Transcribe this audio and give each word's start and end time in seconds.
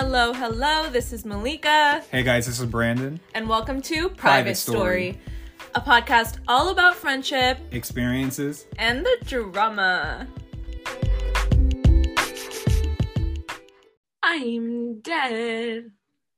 Hello, 0.00 0.32
hello. 0.32 0.88
This 0.90 1.12
is 1.12 1.24
Malika, 1.24 2.04
Hey 2.12 2.22
guys, 2.22 2.46
this 2.46 2.60
is 2.60 2.66
Brandon. 2.66 3.18
and 3.34 3.48
welcome 3.48 3.82
to 3.82 4.08
Private, 4.10 4.16
Private 4.20 4.54
Story. 4.56 5.12
Story. 5.12 5.70
a 5.74 5.80
podcast 5.80 6.38
all 6.46 6.68
about 6.68 6.94
friendship 6.94 7.58
Experiences. 7.72 8.66
and 8.78 9.04
the 9.04 9.18
drama. 9.24 10.28
I'm 14.22 15.00
dead. 15.00 15.90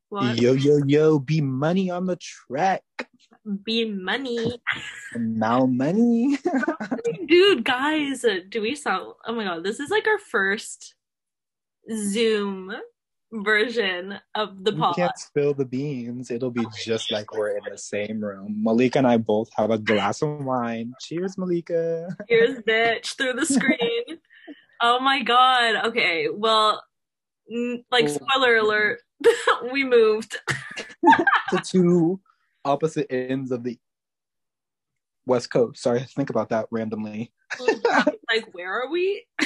What? 0.09 0.41
Yo, 0.41 0.55
yo, 0.55 0.79
yo, 0.87 1.19
be 1.19 1.43
money 1.43 1.91
on 1.91 2.07
the 2.07 2.17
track. 2.17 2.83
Be 3.63 3.85
money. 3.85 4.59
Now 5.17 5.67
money. 5.67 6.39
Dude, 7.29 7.65
guys, 7.65 8.25
do 8.49 8.63
we 8.63 8.75
sound. 8.75 9.13
Oh 9.27 9.35
my 9.35 9.45
god, 9.45 9.65
this 9.65 9.81
is 9.81 9.91
like 9.91 10.07
our 10.07 10.19
first 10.19 10.95
Zoom 11.95 12.73
version 13.33 14.19
of 14.34 14.65
the 14.65 14.73
you 14.73 14.93
can't 14.97 15.19
spill 15.19 15.55
the 15.55 15.65
beans. 15.65 16.30
It'll 16.30 16.51
be 16.51 16.65
oh, 16.66 16.70
just 16.84 17.12
like 17.12 17.33
we're 17.33 17.51
in 17.56 17.62
the 17.70 17.79
same 17.79 18.20
room. 18.20 18.56
Malika 18.62 18.98
and 18.98 19.06
I 19.06 19.16
both 19.19 19.51
have 19.56 19.70
a 19.70 19.79
glass 19.79 20.23
of 20.23 20.45
wine. 20.45 20.93
Cheers, 21.01 21.39
Malika. 21.39 22.09
Here's 22.29 22.59
bitch 22.69 23.16
through 23.16 23.34
the 23.34 23.47
screen. 23.47 24.19
oh 24.83 25.01
my 25.01 25.23
god. 25.23 25.87
Okay, 25.87 26.29
well, 26.33 26.83
n- 27.51 27.84
like 27.91 28.05
Oh. 28.05 28.09
spoiler 28.09 28.56
alert, 28.56 29.01
we 29.73 29.84
moved. 29.84 30.37
the 31.03 31.62
two 31.65 32.20
opposite 32.65 33.06
ends 33.11 33.53
of 33.53 33.62
the 33.65 33.78
West 35.27 35.53
Coast. 35.53 35.83
Sorry, 35.83 36.01
think 36.01 36.31
about 36.31 36.48
that 36.48 36.67
randomly. 36.70 37.33
like, 38.28 38.47
where 38.53 38.73
are 38.83 38.91
we? 38.91 39.25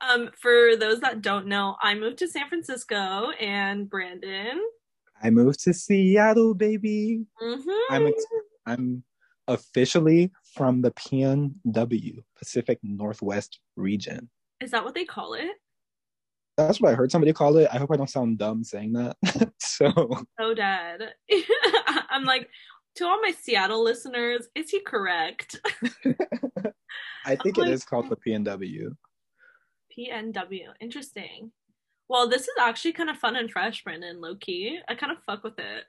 um, 0.00 0.30
for 0.40 0.76
those 0.76 1.00
that 1.00 1.22
don't 1.22 1.46
know, 1.46 1.76
I 1.82 1.94
moved 1.94 2.18
to 2.18 2.28
San 2.28 2.48
Francisco, 2.48 3.30
and 3.40 3.88
Brandon. 3.88 4.60
I 5.22 5.30
moved 5.30 5.60
to 5.64 5.72
Seattle, 5.72 6.54
baby. 6.54 7.24
Mhm. 7.42 7.78
I'm 7.90 8.06
ex- 8.06 8.26
I'm 8.66 9.04
officially 9.48 10.32
from 10.54 10.82
the 10.82 10.90
PNW, 10.90 12.22
Pacific 12.36 12.78
Northwest 12.82 13.60
region. 13.76 14.28
Is 14.60 14.70
that 14.72 14.84
what 14.84 14.94
they 14.94 15.04
call 15.04 15.34
it? 15.34 15.50
That's 16.56 16.80
what 16.80 16.90
I 16.90 16.94
heard 16.94 17.10
somebody 17.12 17.32
call 17.32 17.56
it. 17.58 17.68
I 17.72 17.78
hope 17.78 17.90
I 17.92 17.96
don't 17.96 18.08
sound 18.10 18.38
dumb 18.38 18.64
saying 18.64 18.92
that. 18.94 19.16
so 19.60 19.92
So 20.40 20.54
dead. 20.54 21.14
I'm 22.10 22.24
like, 22.24 22.48
to 22.96 23.06
all 23.06 23.20
my 23.20 23.30
Seattle 23.30 23.84
listeners, 23.84 24.48
is 24.54 24.70
he 24.70 24.80
correct? 24.80 25.60
I 27.26 27.36
think 27.36 27.58
Oh 27.58 27.62
it 27.62 27.66
my 27.66 27.72
is 27.72 27.84
called 27.84 28.08
the 28.08 28.16
PNW. 28.16 28.96
PNW. 29.98 30.66
Interesting. 30.80 31.52
Well, 32.08 32.28
this 32.28 32.42
is 32.42 32.54
actually 32.60 32.92
kind 32.92 33.10
of 33.10 33.16
fun 33.16 33.36
and 33.36 33.50
fresh, 33.50 33.82
Brandon, 33.82 34.20
low 34.20 34.36
key. 34.36 34.78
I 34.88 34.94
kind 34.94 35.10
of 35.12 35.18
fuck 35.24 35.42
with 35.42 35.58
it. 35.58 35.84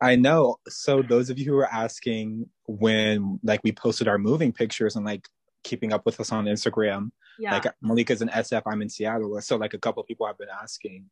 I 0.00 0.16
know. 0.16 0.56
So 0.68 1.02
those 1.02 1.28
of 1.28 1.38
you 1.38 1.44
who 1.52 1.58
are 1.58 1.70
asking 1.70 2.48
when 2.66 3.38
like 3.42 3.60
we 3.62 3.72
posted 3.72 4.08
our 4.08 4.16
moving 4.16 4.52
pictures 4.52 4.96
and 4.96 5.04
like 5.04 5.26
keeping 5.62 5.92
up 5.92 6.06
with 6.06 6.18
us 6.20 6.32
on 6.32 6.46
Instagram, 6.46 7.10
Yeah. 7.38 7.52
like 7.52 7.66
Malika's 7.84 8.22
in 8.22 8.28
SF, 8.28 8.62
I'm 8.66 8.80
in 8.80 8.88
Seattle. 8.88 9.38
So 9.42 9.56
like 9.56 9.74
a 9.74 9.78
couple 9.78 10.00
of 10.00 10.06
people 10.06 10.26
have 10.26 10.38
been 10.38 10.48
asking 10.62 11.10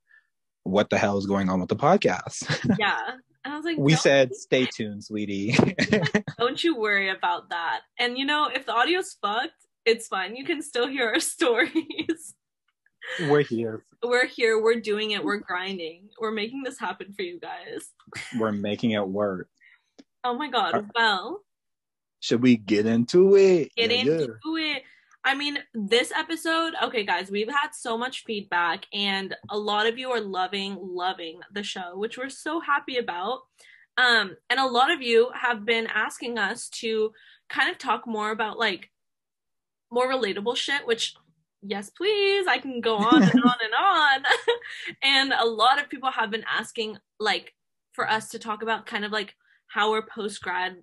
what 0.65 0.89
the 0.89 0.97
hell 0.97 1.19
is 1.19 1.27
going 1.27 1.51
on 1.51 1.61
with 1.61 1.69
the 1.69 1.77
podcast. 1.77 2.47
yeah. 2.79 2.97
And 3.45 3.53
I 3.53 3.57
was 3.57 3.65
like, 3.67 3.77
we 3.77 3.93
"Don't- 3.93 4.01
said 4.01 4.35
stay 4.35 4.65
tuned, 4.65 5.05
sweetie. 5.05 5.55
don't 6.39 6.63
you 6.65 6.77
worry 6.79 7.11
about 7.11 7.51
that. 7.51 7.81
And 7.99 8.17
you 8.17 8.25
know, 8.25 8.49
if 8.53 8.65
the 8.65 8.73
audio's 8.73 9.17
fucked, 9.21 9.53
it's 9.89 10.07
fine. 10.09 10.37
You 10.37 10.45
can 10.45 10.63
still 10.63 10.87
hear 10.89 11.09
our 11.09 11.21
stories. 11.35 12.35
We're 13.29 13.43
here. 13.43 13.85
we're 14.03 14.27
here, 14.27 14.61
we're 14.63 14.81
doing 14.81 15.13
it, 15.13 15.25
we're 15.25 15.39
grinding. 15.39 16.09
We're 16.21 16.31
making 16.31 16.63
this 16.63 16.79
happen 16.79 17.13
for 17.15 17.23
you 17.23 17.41
guys. 17.41 17.89
We're 18.39 18.53
making 18.53 18.91
it 18.93 19.07
work. 19.09 19.49
Oh 20.25 20.35
my 20.37 20.51
god. 20.51 20.91
Well, 20.95 21.41
Should 22.21 22.43
we 22.43 22.57
get 22.57 22.85
into 22.87 23.37
it? 23.37 23.71
get 23.77 23.91
Yeah, 23.91 24.01
into 24.01 24.59
yeah. 24.59 24.77
it. 24.77 24.83
I 25.25 25.35
mean, 25.35 25.59
this 25.75 26.13
episode, 26.13 26.75
okay, 26.83 27.05
guys, 27.05 27.31
we've 27.31 27.51
had 27.51 27.71
so 27.73 27.99
much 27.99 28.25
feedback, 28.25 28.85
and 28.95 29.35
a 29.51 29.59
lot 29.59 29.87
of 29.87 29.99
you 29.99 30.11
are 30.11 30.21
loving, 30.21 30.77
loving 30.81 31.41
the 31.53 31.63
show, 31.63 31.97
which 31.97 32.17
we're 32.19 32.29
so 32.31 32.61
happy 32.61 32.97
about. 32.99 33.41
Um, 33.97 34.37
and 34.49 34.61
a 34.61 34.67
lot 34.67 34.91
of 34.93 35.03
you 35.03 35.31
have 35.35 35.65
been 35.65 35.87
asking 35.89 36.39
us 36.39 36.69
to 36.81 37.13
kind 37.49 37.71
of 37.71 37.79
talk 37.79 38.07
more 38.07 38.31
about 38.31 38.59
like 38.59 38.91
more 39.91 40.09
relatable 40.09 40.57
shit, 40.57 40.87
which 40.87 41.15
yes, 41.63 41.91
please, 41.91 42.47
I 42.47 42.59
can 42.59 42.81
go 42.81 42.97
on 42.97 43.23
and 43.23 43.43
on 43.43 43.57
and 43.63 43.75
on. 43.75 44.23
and 45.03 45.33
a 45.33 45.47
lot 45.47 45.81
of 45.81 45.89
people 45.89 46.11
have 46.11 46.31
been 46.31 46.45
asking 46.51 46.99
like 47.19 47.55
for 47.93 48.09
us 48.09 48.31
to 48.31 48.39
talk 48.39 48.63
about 48.63 48.87
kind 48.87 49.05
of 49.05 49.13
like 49.13 49.35
how 49.67 49.93
our 49.93 50.03
post 50.03 50.41
grad 50.41 50.77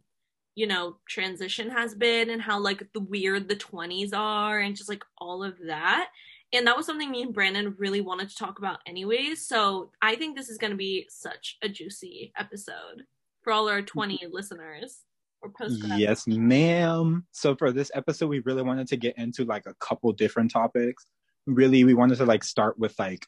you 0.55 0.67
know 0.67 0.97
transition 1.07 1.69
has 1.69 1.93
been 1.93 2.29
and 2.29 2.41
how 2.41 2.59
like 2.59 2.87
the 2.93 2.99
weird 2.99 3.47
the 3.47 3.55
20s 3.55 4.13
are 4.13 4.59
and 4.59 4.75
just 4.75 4.89
like 4.89 5.03
all 5.17 5.43
of 5.43 5.55
that. 5.67 6.09
And 6.53 6.67
that 6.67 6.77
was 6.77 6.85
something 6.85 7.11
me 7.11 7.21
and 7.21 7.33
brandon 7.33 7.75
really 7.77 7.99
wanted 7.99 8.29
to 8.29 8.35
talk 8.35 8.59
about 8.59 8.79
anyways 8.85 9.45
so 9.45 9.91
i 10.01 10.15
think 10.15 10.37
this 10.37 10.47
is 10.47 10.57
going 10.57 10.71
to 10.71 10.77
be 10.77 11.05
such 11.09 11.57
a 11.61 11.67
juicy 11.67 12.31
episode 12.37 13.03
for 13.41 13.51
all 13.51 13.67
our 13.67 13.81
20 13.81 14.15
mm-hmm. 14.15 14.33
listeners 14.33 15.01
or 15.45 15.49
post 15.49 15.81
Yes, 15.97 16.27
ma'am. 16.27 17.25
So 17.31 17.55
for 17.55 17.71
this 17.71 17.91
episode, 17.93 18.27
we 18.27 18.39
really 18.39 18.63
wanted 18.63 18.87
to 18.89 18.97
get 18.97 19.17
into 19.17 19.45
like 19.45 19.65
a 19.65 19.73
couple 19.79 20.11
different 20.13 20.51
topics. 20.51 21.05
Really, 21.47 21.83
we 21.83 21.93
wanted 21.93 22.17
to 22.17 22.25
like 22.25 22.43
start 22.43 22.77
with 22.79 22.97
like 22.99 23.25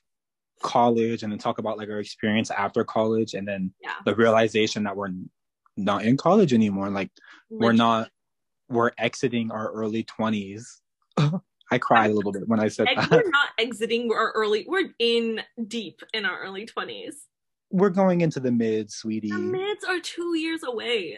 college 0.63 1.22
and 1.23 1.31
then 1.31 1.38
talk 1.39 1.59
about 1.59 1.78
like 1.78 1.89
our 1.89 2.00
experience 2.00 2.50
after 2.50 2.83
college 2.83 3.35
and 3.35 3.47
then 3.47 3.72
yeah 3.83 3.91
the 4.05 4.16
realization 4.16 4.83
that 4.83 4.95
we're 4.97 5.11
not 5.78 6.03
in 6.03 6.17
college 6.17 6.53
anymore. 6.53 6.89
Like 6.89 7.11
we're 7.50 7.73
not 7.73 8.09
we're 8.69 8.91
exiting 8.97 9.51
our 9.51 9.72
early 9.72 10.03
20s. 10.03 10.63
I 11.72 11.78
cried 11.78 12.11
a 12.11 12.13
little 12.13 12.31
bit 12.31 12.47
when 12.47 12.59
I 12.59 12.69
said 12.69 12.88
Ex- 12.88 13.09
that. 13.09 13.23
we're 13.23 13.29
not 13.29 13.49
exiting 13.59 14.09
our 14.11 14.31
early 14.31 14.66
we're 14.67 14.89
in 14.99 15.41
deep 15.67 16.01
in 16.13 16.25
our 16.25 16.39
early 16.41 16.66
20s 16.66 17.13
We're 17.72 17.89
going 17.89 18.22
into 18.22 18.39
the 18.39 18.51
mid, 18.51 18.89
sweetie. 18.89 19.29
the 19.29 19.38
mids 19.38 19.84
are 19.84 19.99
two 19.99 20.38
years 20.38 20.63
away 20.63 21.17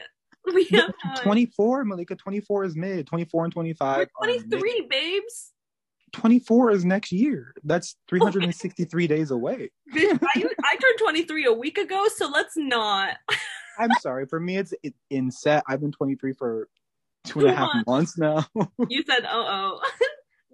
we 0.54 0.66
have 0.66 0.94
time. 1.02 1.24
24, 1.24 1.86
Malika, 1.86 2.16
24 2.16 2.64
is 2.66 2.76
mid. 2.76 3.08
24 3.08 3.46
and 3.46 3.54
25. 3.54 3.98
we're 4.20 4.28
are 4.28 4.28
mid. 4.28 4.50
23 4.50 4.88
babes 4.90 5.54
24 6.12 6.72
is 6.72 6.86
next 6.86 7.12
year. 7.12 7.54
That's 7.64 7.96
363 8.10 9.08
days 9.08 9.32
away. 9.32 9.72
Bitch, 9.94 10.20
I, 10.24 10.44
I 10.64 10.76
turned 10.76 11.00
23 11.00 11.46
a 11.46 11.54
week 11.54 11.78
ago, 11.78 12.08
so 12.16 12.30
let's 12.30 12.56
not. 12.58 13.18
I'm 13.78 13.92
sorry. 14.02 14.26
For 14.26 14.40
me, 14.40 14.58
it's 14.58 14.74
it, 14.84 14.94
in 15.10 15.32
set. 15.32 15.64
I've 15.68 15.82
been 15.82 15.92
23 15.92 16.34
for 16.34 16.68
two 17.26 17.40
and 17.42 17.50
a 17.50 17.54
half 17.54 17.70
months. 17.86 18.18
months 18.18 18.18
now. 18.18 18.68
You 18.90 19.04
said, 19.08 19.26
oh, 19.30 19.80
oh. 19.82 20.06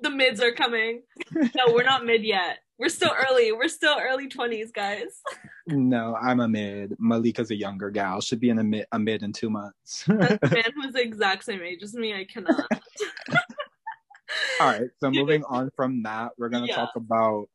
The 0.10 0.16
mids 0.16 0.40
are 0.42 0.52
coming. 0.52 1.02
No, 1.34 1.74
we're 1.74 1.84
not 1.84 2.06
mid 2.06 2.24
yet. 2.24 2.60
We're 2.78 2.90
still 2.90 3.12
early. 3.30 3.52
We're 3.52 3.68
still 3.70 3.98
early 4.00 4.28
20s, 4.28 4.74
guys. 4.74 5.22
no, 5.68 6.16
I'm 6.22 6.40
a 6.42 6.48
mid. 6.48 6.96
Malika's 7.00 7.50
a 7.52 7.56
younger 7.56 7.90
gal. 7.90 8.20
Should 8.22 8.40
be 8.40 8.50
in 8.50 8.60
a 8.60 8.64
mid, 8.64 8.86
a 8.92 9.00
mid 9.00 9.24
in 9.24 9.32
two 9.34 9.50
months. 9.50 10.04
That 10.08 10.40
man 10.52 10.64
who's 10.76 10.94
the 10.94 11.02
exact 11.02 11.46
same 11.46 11.62
age 11.62 11.82
as 11.84 11.94
me, 11.94 12.14
I 12.14 12.26
cannot. 12.26 12.66
All 14.60 14.68
right. 14.68 14.90
So 15.00 15.10
moving 15.12 15.44
on 15.46 15.70
from 15.76 16.04
that, 16.04 16.32
we're 16.38 16.50
gonna 16.50 16.68
Yeah. 16.68 16.76
talk 16.76 16.92
about 16.96 17.48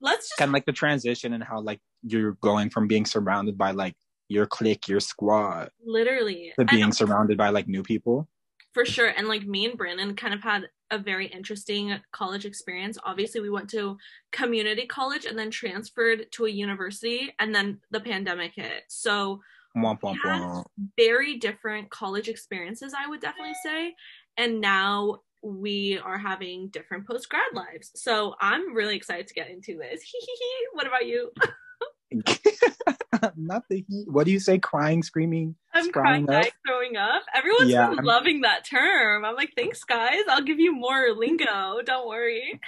Let's 0.00 0.28
just. 0.28 0.38
kind 0.38 0.48
of 0.48 0.52
like 0.54 0.64
the 0.66 0.72
transition 0.72 1.32
and 1.32 1.42
how 1.44 1.60
like 1.60 1.80
you're 2.02 2.32
going 2.40 2.70
from 2.70 2.86
being 2.86 3.04
surrounded 3.04 3.58
by 3.58 3.72
like 3.72 3.94
your 4.28 4.46
clique, 4.46 4.88
your 4.88 5.00
squad, 5.00 5.70
Literally. 5.84 6.52
to 6.58 6.64
being 6.64 6.92
surrounded 6.92 7.36
by 7.36 7.50
like 7.50 7.66
new 7.68 7.82
people. 7.82 8.28
For 8.72 8.84
sure. 8.84 9.08
And 9.08 9.28
like 9.28 9.44
me 9.46 9.66
and 9.66 9.76
Brandon 9.76 10.14
kind 10.14 10.34
of 10.34 10.42
had 10.42 10.68
a 10.90 10.98
very 10.98 11.26
interesting 11.26 11.96
college 12.12 12.44
experience. 12.44 12.98
Obviously, 13.04 13.40
we 13.40 13.50
went 13.50 13.70
to 13.70 13.96
community 14.32 14.86
college 14.86 15.24
and 15.24 15.38
then 15.38 15.50
transferred 15.50 16.26
to 16.32 16.46
a 16.46 16.50
university, 16.50 17.32
and 17.38 17.54
then 17.54 17.80
the 17.90 18.00
pandemic 18.00 18.52
hit. 18.54 18.84
So 18.88 19.40
Womp 19.76 20.00
womp 20.00 20.16
womp. 20.24 20.64
very 20.96 21.36
different 21.36 21.90
college 21.90 22.28
experiences, 22.28 22.92
I 22.96 23.08
would 23.08 23.20
definitely 23.20 23.54
say. 23.64 23.94
And 24.36 24.60
now 24.60 25.20
we 25.42 25.98
are 26.04 26.18
having 26.18 26.68
different 26.68 27.06
post 27.06 27.28
grad 27.28 27.52
lives. 27.54 27.92
So 27.94 28.34
I'm 28.40 28.74
really 28.74 28.96
excited 28.96 29.28
to 29.28 29.34
get 29.34 29.48
into 29.48 29.78
this. 29.78 30.02
what 30.72 30.86
about 30.86 31.06
you? 31.06 31.30
Not 33.36 33.64
the 33.68 33.84
heat. 33.88 34.06
What 34.10 34.24
do 34.26 34.32
you 34.32 34.40
say? 34.40 34.58
Crying, 34.58 35.02
screaming, 35.02 35.56
I'm 35.74 35.90
crying, 35.90 36.24
up? 36.24 36.30
dying, 36.30 36.50
throwing 36.66 36.96
up. 36.96 37.22
Everyone's 37.34 37.70
Yeah, 37.70 37.90
been 37.90 38.04
loving 38.04 38.42
that 38.42 38.64
term. 38.64 39.24
I'm 39.24 39.34
like, 39.34 39.52
thanks, 39.56 39.82
guys. 39.84 40.22
I'll 40.28 40.42
give 40.42 40.60
you 40.60 40.72
more 40.74 41.12
lingo. 41.16 41.80
Don't 41.84 42.08
worry. 42.08 42.60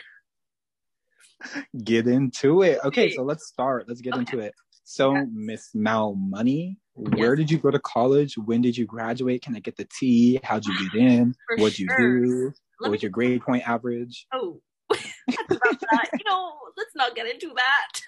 get 1.84 2.06
into 2.06 2.62
it. 2.62 2.78
Okay, 2.84 3.14
so 3.14 3.22
let's 3.22 3.46
start. 3.46 3.86
Let's 3.88 4.00
get 4.00 4.14
Okay. 4.14 4.20
into 4.20 4.38
it. 4.40 4.54
So, 4.84 5.14
Yes. 5.14 5.26
Miss 5.32 5.68
Mal 5.74 6.14
Money, 6.16 6.78
where 6.94 7.30
Yes. 7.34 7.38
did 7.38 7.50
you 7.50 7.58
go 7.58 7.70
to 7.70 7.78
college? 7.78 8.36
When 8.36 8.60
did 8.62 8.76
you 8.76 8.84
graduate? 8.84 9.42
Can 9.42 9.54
I 9.56 9.60
get 9.60 9.76
the 9.76 9.86
tea? 9.98 10.40
How'd 10.42 10.64
you 10.66 10.90
get 10.90 11.00
in? 11.00 11.34
For 11.48 11.56
What'd 11.58 11.78
you 11.78 11.88
do? 11.96 12.46
Let 12.80 12.88
What 12.88 12.90
was 12.90 13.02
your 13.02 13.10
grade 13.10 13.42
point 13.42 13.66
average? 13.68 14.26
Oh, 14.32 14.60
about 15.28 15.80
that. 15.80 16.10
You 16.12 16.24
know, 16.26 16.52
let's 16.76 16.94
not 16.94 17.14
get 17.14 17.26
into 17.26 17.52
that. 17.54 18.00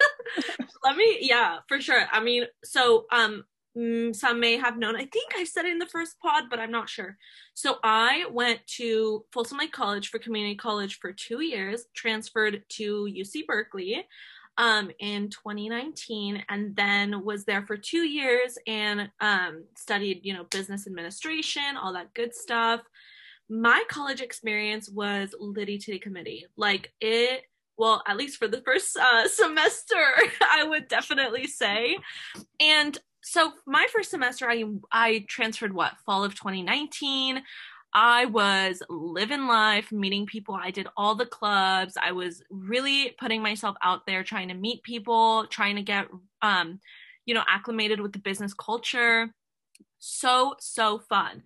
Let 0.83 0.95
me, 0.95 1.17
yeah, 1.21 1.57
for 1.67 1.79
sure. 1.81 2.05
I 2.11 2.21
mean, 2.21 2.45
so 2.63 3.05
um, 3.11 3.43
mm, 3.77 4.15
some 4.15 4.39
may 4.39 4.57
have 4.57 4.77
known. 4.77 4.95
I 4.95 5.05
think 5.05 5.33
I 5.35 5.43
said 5.43 5.65
it 5.65 5.71
in 5.71 5.79
the 5.79 5.85
first 5.85 6.19
pod, 6.19 6.45
but 6.49 6.59
I'm 6.59 6.71
not 6.71 6.89
sure. 6.89 7.17
So 7.53 7.77
I 7.83 8.25
went 8.31 8.65
to 8.77 9.25
Folsom 9.31 9.57
Lake 9.57 9.71
College 9.71 10.09
for 10.09 10.19
community 10.19 10.55
college 10.55 10.99
for 10.99 11.11
two 11.11 11.41
years, 11.41 11.85
transferred 11.95 12.63
to 12.69 13.05
UC 13.05 13.47
Berkeley 13.47 14.05
um, 14.57 14.89
in 14.99 15.29
2019, 15.29 16.43
and 16.49 16.75
then 16.75 17.23
was 17.23 17.45
there 17.45 17.65
for 17.65 17.77
two 17.77 18.03
years 18.03 18.57
and 18.67 19.09
um, 19.19 19.65
studied, 19.75 20.21
you 20.23 20.33
know, 20.33 20.45
business 20.45 20.87
administration, 20.87 21.77
all 21.81 21.93
that 21.93 22.13
good 22.13 22.33
stuff. 22.33 22.81
My 23.49 23.83
college 23.89 24.21
experience 24.21 24.89
was 24.89 25.35
litty 25.39 25.77
titty 25.77 25.99
committee. 25.99 26.45
Like 26.57 26.91
it 26.99 27.43
well 27.77 28.01
at 28.07 28.17
least 28.17 28.37
for 28.37 28.47
the 28.47 28.61
first 28.61 28.97
uh, 28.97 29.27
semester 29.31 29.95
i 30.41 30.63
would 30.63 30.87
definitely 30.87 31.47
say. 31.47 31.97
And 32.59 32.97
so 33.21 33.53
my 33.65 33.87
first 33.91 34.11
semester 34.11 34.49
i 34.49 34.63
i 34.91 35.25
transferred 35.27 35.73
what 35.73 35.93
fall 36.05 36.23
of 36.23 36.35
2019 36.35 37.41
i 37.93 38.25
was 38.25 38.83
living 38.89 39.47
life 39.47 39.91
meeting 39.91 40.25
people. 40.25 40.53
I 40.53 40.71
did 40.71 40.87
all 40.97 41.15
the 41.15 41.25
clubs. 41.25 41.97
I 42.01 42.11
was 42.11 42.43
really 42.49 43.15
putting 43.17 43.41
myself 43.41 43.77
out 43.81 44.05
there 44.05 44.23
trying 44.23 44.49
to 44.49 44.53
meet 44.53 44.83
people 44.83 45.47
trying 45.47 45.77
to 45.77 45.81
get 45.81 46.07
um 46.41 46.79
you 47.25 47.33
know 47.33 47.43
acclimated 47.47 47.99
with 47.99 48.13
the 48.13 48.19
business 48.19 48.53
culture. 48.53 49.33
So 49.99 50.55
so 50.59 50.99
fun 50.99 51.43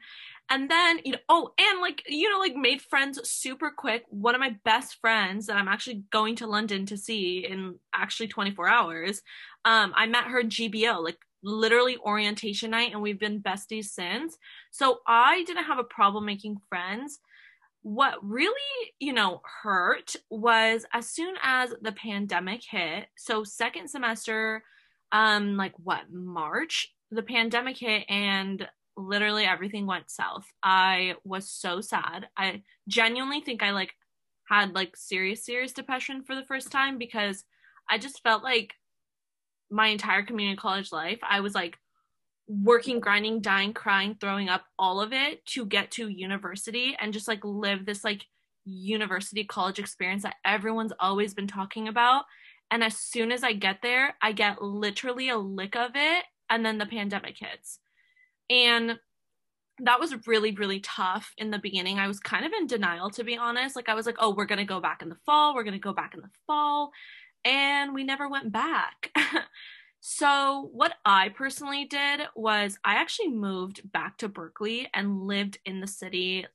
and 0.50 0.70
then 0.70 1.00
you 1.06 1.12
know 1.12 1.20
oh 1.30 1.54
and 1.58 1.82
like 1.82 2.04
you 2.08 2.30
know 2.30 2.40
like 2.40 2.56
made 2.56 2.82
friends 2.82 3.20
super 3.30 3.72
quick. 3.76 4.04
One 4.10 4.36
of 4.36 4.42
my 4.42 4.56
best 4.64 4.98
friends 5.02 5.48
that 5.48 5.58
i'm 5.58 5.68
actually 5.68 6.04
going 6.12 6.36
to 6.38 6.48
london 6.48 6.86
to 6.88 6.98
see 6.98 7.46
in 7.48 7.76
actually 7.94 8.28
24 8.28 8.68
hours 8.68 9.22
um 9.66 9.94
i 9.96 10.06
met 10.06 10.26
her 10.26 10.44
gbo 10.44 11.04
like 11.04 11.18
literally 11.44 11.98
orientation 11.98 12.72
night 12.72 12.92
and 12.92 13.02
we've 13.02 13.20
been 13.20 13.42
besties 13.42 13.86
since. 13.86 14.38
So 14.72 15.00
i 15.08 15.44
didn't 15.44 15.66
have 15.66 15.80
a 15.80 15.84
problem 15.84 16.26
making 16.26 16.58
friends. 16.70 17.20
What 17.82 18.16
really 18.22 18.54
you 19.00 19.14
know 19.14 19.42
hurt 19.64 20.16
was 20.30 20.86
as 20.94 21.10
soon 21.10 21.36
as 21.42 21.74
the 21.82 21.94
pandemic 21.94 22.62
hit 22.70 23.08
so 23.18 23.44
second 23.46 23.90
semester 23.90 24.64
um 25.14 25.56
like 25.56 25.74
what 25.78 26.12
march 26.12 26.94
the 27.10 27.24
pandemic 27.24 27.78
hit 27.78 28.04
and 28.10 28.68
literally 29.00 29.46
everything 29.46 29.86
went 29.86 30.10
south. 30.10 30.46
I 30.62 31.16
was 31.24 31.50
so 31.50 31.82
sad. 31.82 32.28
I 32.38 32.64
genuinely 32.88 33.42
think 33.42 33.64
I 33.64 33.72
like 33.72 33.94
had 34.48 34.74
like 34.74 34.98
serious 34.98 35.46
serious 35.46 35.74
depression 35.74 36.24
for 36.24 36.36
the 36.36 36.46
first 36.46 36.72
time 36.72 36.98
because 36.98 37.44
I 37.90 37.98
just 37.98 38.22
felt 38.24 38.44
like 38.44 38.74
my 39.72 39.88
entire 39.88 40.24
community 40.24 40.58
college 40.58 40.92
life 40.92 41.20
I 41.22 41.42
was 41.42 41.54
like 41.54 41.78
working, 42.48 43.00
grinding, 43.00 43.42
dying, 43.42 43.74
crying, 43.74 44.18
throwing 44.20 44.50
up 44.50 44.64
all 44.80 45.02
of 45.02 45.14
it 45.14 45.46
to 45.46 45.68
get 45.68 45.92
to 45.92 46.08
university 46.10 46.98
and 47.00 47.14
just 47.14 47.28
like 47.28 47.46
live 47.46 47.86
this 47.86 48.04
like 48.04 48.26
university 48.66 49.44
college 49.44 49.78
experience 49.78 50.24
that 50.24 50.36
everyone's 50.44 50.94
always 51.00 51.36
been 51.36 51.48
talking 51.48 51.88
about. 51.88 52.26
And 52.72 52.84
as 52.84 52.98
soon 52.98 53.32
as 53.32 53.44
I 53.44 53.54
get 53.54 53.82
there, 53.84 54.16
I 54.22 54.32
get 54.32 54.64
literally 54.64 55.30
a 55.30 55.38
lick 55.38 55.76
of 55.76 55.92
it 55.94 56.26
and 56.50 56.66
then 56.66 56.80
the 56.80 56.88
pandemic 56.88 57.38
hits. 57.38 57.80
And 58.50 59.00
that 59.80 60.00
was 60.00 60.28
really, 60.28 60.52
really 60.52 60.80
tough 60.80 61.34
in 61.38 61.52
the 61.52 61.60
beginning. 61.60 62.00
I 62.00 62.08
was 62.08 62.20
kind 62.20 62.46
of 62.46 62.52
in 62.54 62.68
denial, 62.68 63.10
to 63.12 63.24
be 63.24 63.38
honest. 63.38 63.76
Like, 63.76 63.90
I 63.90 63.94
was 63.94 64.06
like, 64.06 64.18
oh, 64.20 64.34
we're 64.34 64.46
going 64.46 64.60
to 64.60 64.66
go 64.66 64.80
back 64.80 65.02
in 65.02 65.10
the 65.10 65.18
fall. 65.26 65.56
We're 65.56 65.64
going 65.64 65.74
to 65.74 65.80
go 65.80 65.94
back 65.94 66.14
in 66.14 66.22
the 66.22 66.30
fall. 66.48 66.92
And 67.46 67.94
we 67.94 68.04
never 68.04 68.28
went 68.28 68.52
back. 68.52 69.12
so, 70.02 70.70
what 70.74 70.94
I 71.06 71.30
personally 71.30 71.86
did 71.86 72.22
was 72.36 72.78
I 72.84 72.96
actually 72.96 73.30
moved 73.30 73.90
back 73.92 74.18
to 74.18 74.28
Berkeley 74.28 74.90
and 74.94 75.22
lived 75.22 75.60
in 75.66 75.80
the 75.80 75.88
city 75.88 76.46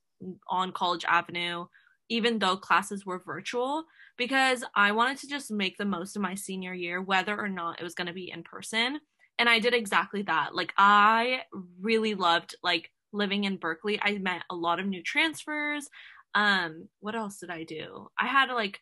on 0.49 0.73
College 0.73 1.05
Avenue, 1.07 1.67
even 2.11 2.39
though 2.39 2.57
classes 2.57 3.07
were 3.07 3.23
virtual, 3.25 3.85
because 4.19 4.65
I 4.75 4.93
wanted 4.93 5.19
to 5.19 5.29
just 5.29 5.51
make 5.51 5.79
the 5.79 5.85
most 5.87 6.17
of 6.17 6.23
my 6.23 6.35
senior 6.35 6.75
year, 6.75 7.01
whether 7.01 7.39
or 7.39 7.49
not 7.49 7.81
it 7.81 7.85
was 7.85 7.95
going 7.95 8.07
to 8.09 8.13
be 8.13 8.31
in 8.31 8.43
person 8.43 9.01
and 9.39 9.49
I 9.49 9.59
did 9.59 9.75
exactly 9.75 10.23
that. 10.23 10.55
Like 10.55 10.73
I 10.79 11.43
really 11.81 12.15
loved 12.15 12.57
like 12.63 12.91
living 13.13 13.45
in 13.45 13.57
Berkeley. 13.57 13.99
I 14.03 14.19
met 14.19 14.43
a 14.51 14.55
lot 14.55 14.81
of 14.81 14.87
new 14.87 15.03
transfers. 15.03 15.89
Um, 16.35 16.89
what 17.01 17.15
else 17.15 17.39
did 17.39 17.51
I 17.51 17.65
do? 17.65 18.09
I 18.19 18.27
had 18.27 18.51
like 18.51 18.81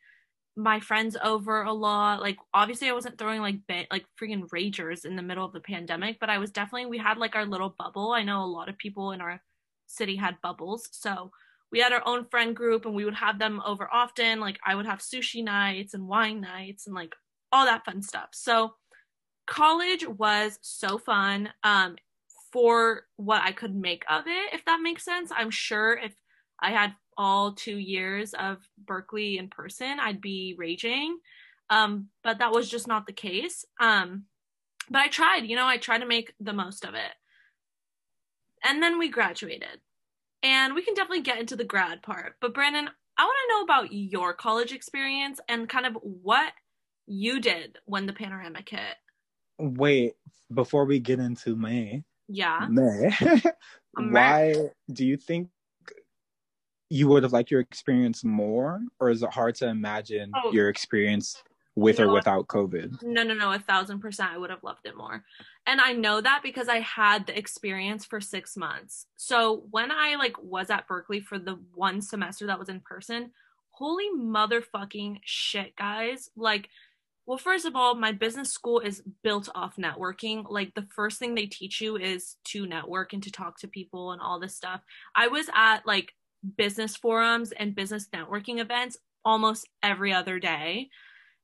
my 0.57 0.81
friends 0.81 1.17
over 1.23 1.63
a 1.63 1.73
lot. 1.73 2.21
Like 2.21 2.39
obviously 2.53 2.89
I 2.89 2.93
wasn't 2.93 3.19
throwing 3.19 3.41
like 3.41 3.67
ba- 3.67 3.87
like 3.91 4.05
freaking 4.21 4.49
ragers 4.55 5.05
in 5.05 5.17
the 5.17 5.23
middle 5.23 5.45
of 5.45 5.53
the 5.53 5.61
pandemic, 5.61 6.19
but 6.21 6.31
I 6.31 6.39
was 6.39 6.51
definitely 6.51 6.87
we 6.87 6.99
had 6.99 7.19
like 7.19 7.35
our 7.35 7.47
little 7.47 7.75
bubble. 7.79 8.13
I 8.13 8.23
know 8.23 8.43
a 8.43 8.47
lot 8.47 8.69
of 8.69 8.79
people 8.79 9.13
in 9.13 9.21
our 9.21 9.41
city 9.87 10.17
had 10.17 10.41
bubbles. 10.43 10.89
So 10.93 11.31
we 11.71 11.81
had 11.81 11.93
our 11.93 12.03
own 12.07 12.27
friend 12.27 12.55
group 12.55 12.85
and 12.85 12.95
we 12.95 13.05
would 13.05 13.15
have 13.15 13.39
them 13.39 13.63
over 13.65 13.89
often. 13.93 14.41
Like 14.41 14.59
I 14.67 14.75
would 14.75 14.87
have 14.87 14.99
sushi 14.99 15.43
nights 15.43 15.95
and 15.95 16.07
wine 16.07 16.41
nights 16.41 16.87
and 16.87 16.95
like 16.95 17.15
all 17.51 17.65
that 17.65 17.85
fun 17.85 18.03
stuff. 18.03 18.29
So 18.33 18.75
college 19.53 20.07
was 20.09 20.59
so 20.63 20.97
fun 20.97 21.51
um, 21.63 21.97
for 22.51 23.03
what 23.17 23.43
I 23.43 23.53
could 23.53 23.75
make 23.75 24.03
of 24.09 24.25
it, 24.27 24.55
if 24.55 24.65
that 24.65 24.81
makes 24.83 25.05
sense. 25.05 25.31
I'm 25.37 25.51
sure 25.51 25.93
if 25.93 26.15
I 26.59 26.71
had 26.71 26.95
all 27.19 27.53
two 27.53 27.77
years 27.77 28.33
of 28.33 28.67
Berkeley 28.79 29.37
in 29.37 29.49
person, 29.49 30.01
I'd 30.01 30.23
be 30.23 30.55
raging. 30.57 31.19
Um, 31.69 32.09
but 32.25 32.39
that 32.39 32.53
was 32.53 32.71
just 32.71 32.89
not 32.89 33.07
the 33.07 33.13
case. 33.13 33.67
Um, 33.79 34.25
but 34.89 35.03
I 35.03 35.09
tried, 35.09 35.45
you 35.45 35.55
know, 35.55 35.67
I 35.67 35.77
tried 35.77 35.99
to 35.99 36.07
make 36.07 36.33
the 36.41 36.55
most 36.55 36.87
of 36.87 36.95
it. 36.95 37.13
And 38.65 38.83
then 38.83 38.99
we 38.99 39.11
graduated. 39.11 39.81
And 40.43 40.75
we 40.75 40.83
can 40.83 40.95
definitely 40.95 41.23
get 41.23 41.39
into 41.39 41.57
the 41.57 41.65
grad 41.65 42.03
part. 42.03 42.37
But 42.41 42.55
Brandon, 42.55 42.89
I 43.19 43.25
want 43.25 43.37
to 43.47 43.55
know 43.55 43.63
about 43.65 43.93
your 43.93 44.33
college 44.33 44.73
experience 44.73 45.41
and 45.47 45.69
kind 45.69 45.85
of 45.85 45.99
what 46.01 46.55
you 47.07 47.39
did 47.39 47.77
when 47.85 48.07
the 48.07 48.15
panoramic 48.15 48.71
hit. 48.71 48.97
Wait, 49.59 50.15
before 50.53 50.85
we 50.85 51.01
get 51.01 51.19
into 51.19 51.57
May. 51.57 52.05
Yeah. 52.29 52.67
May. 52.71 53.11
why 53.95 54.55
do 54.91 55.05
you 55.05 55.17
think 55.17 55.49
you 56.89 57.09
would 57.09 57.23
have 57.23 57.33
liked 57.33 57.51
your 57.51 57.61
experience 57.61 58.23
more, 58.23 58.81
or 59.01 59.11
is 59.11 59.23
it 59.23 59.31
hard 59.31 59.55
to 59.57 59.67
imagine 59.67 60.31
oh. 60.37 60.53
your 60.53 60.69
experience 60.69 61.43
with 61.75 62.01
or 62.01 62.13
without 62.13 62.49
COVID? 62.49 63.03
No, 63.03 63.23
no, 63.23 63.33
no, 63.33 63.53
a 63.53 63.59
thousand 63.59 64.01
percent. 64.01 64.31
I 64.31 64.37
would 64.37 64.51
have 64.51 64.63
loved 64.63 64.85
it 64.85 64.97
more. 64.97 65.25
And 65.67 65.81
I 65.81 65.93
know 65.95 66.21
that 66.21 66.41
because 66.43 66.69
I 66.69 66.81
had 66.81 67.27
the 67.27 67.39
experience 67.39 68.05
for 68.05 68.21
six 68.21 68.57
months. 68.57 69.07
So 69.17 69.65
when 69.71 69.91
I 69.91 70.17
like 70.17 70.43
was 70.43 70.69
at 70.69 70.87
Berkeley 70.87 71.21
for 71.21 71.39
the 71.39 71.59
one 71.75 72.03
semester 72.03 72.47
that 72.47 72.59
was 72.59 72.69
in 72.69 72.81
person, 72.81 73.31
holy 73.71 74.09
motherfucking 74.15 75.21
shit, 75.25 75.75
guys. 75.77 76.29
Like 76.37 76.69
well, 77.27 77.39
first 77.39 77.65
of 77.65 77.77
all, 77.77 77.95
my 77.95 78.13
business 78.13 78.51
school 78.51 78.81
is 78.81 79.03
built 79.23 79.49
off 79.55 79.77
networking. 79.77 80.45
Like 80.49 80.75
the 80.75 80.87
first 80.95 81.19
thing 81.19 81.35
they 81.35 81.47
teach 81.47 81.81
you 81.81 81.97
is 81.97 82.37
to 82.47 82.67
network 82.67 83.13
and 83.13 83.23
to 83.23 83.31
talk 83.31 83.59
to 83.61 83.69
people 83.69 84.13
and 84.13 84.21
all 84.21 84.41
this 84.41 84.57
stuff. 84.57 84.81
I 85.15 85.29
was 85.29 85.49
at 85.55 85.87
like 85.87 86.13
business 86.57 86.97
forums 86.97 87.53
and 87.53 87.75
business 87.75 88.09
networking 88.15 88.59
events 88.59 88.97
almost 89.25 89.69
every 89.83 90.13
other 90.13 90.41
day. 90.41 90.89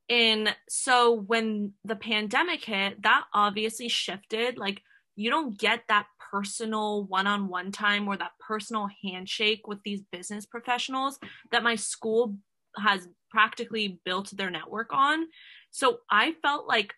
And 0.08 0.54
so 0.68 1.12
when 1.12 1.74
the 1.84 1.96
pandemic 1.96 2.64
hit, 2.64 3.02
that 3.02 3.24
obviously 3.32 3.88
shifted. 3.88 4.58
Like 4.58 4.82
you 5.14 5.30
don't 5.30 5.58
get 5.58 5.82
that 5.88 6.06
personal 6.32 7.04
one-on-one 7.04 7.72
time 7.72 8.08
or 8.08 8.16
that 8.16 8.32
personal 8.40 8.88
handshake 9.04 9.66
with 9.66 9.78
these 9.84 10.02
business 10.10 10.44
professionals 10.44 11.18
that 11.52 11.62
my 11.62 11.76
school 11.76 12.36
has 12.76 13.08
practically 13.30 14.00
built 14.04 14.30
their 14.36 14.50
network 14.50 14.92
on. 14.92 15.26
So 15.70 15.98
I 16.10 16.34
felt 16.42 16.66
like, 16.66 16.94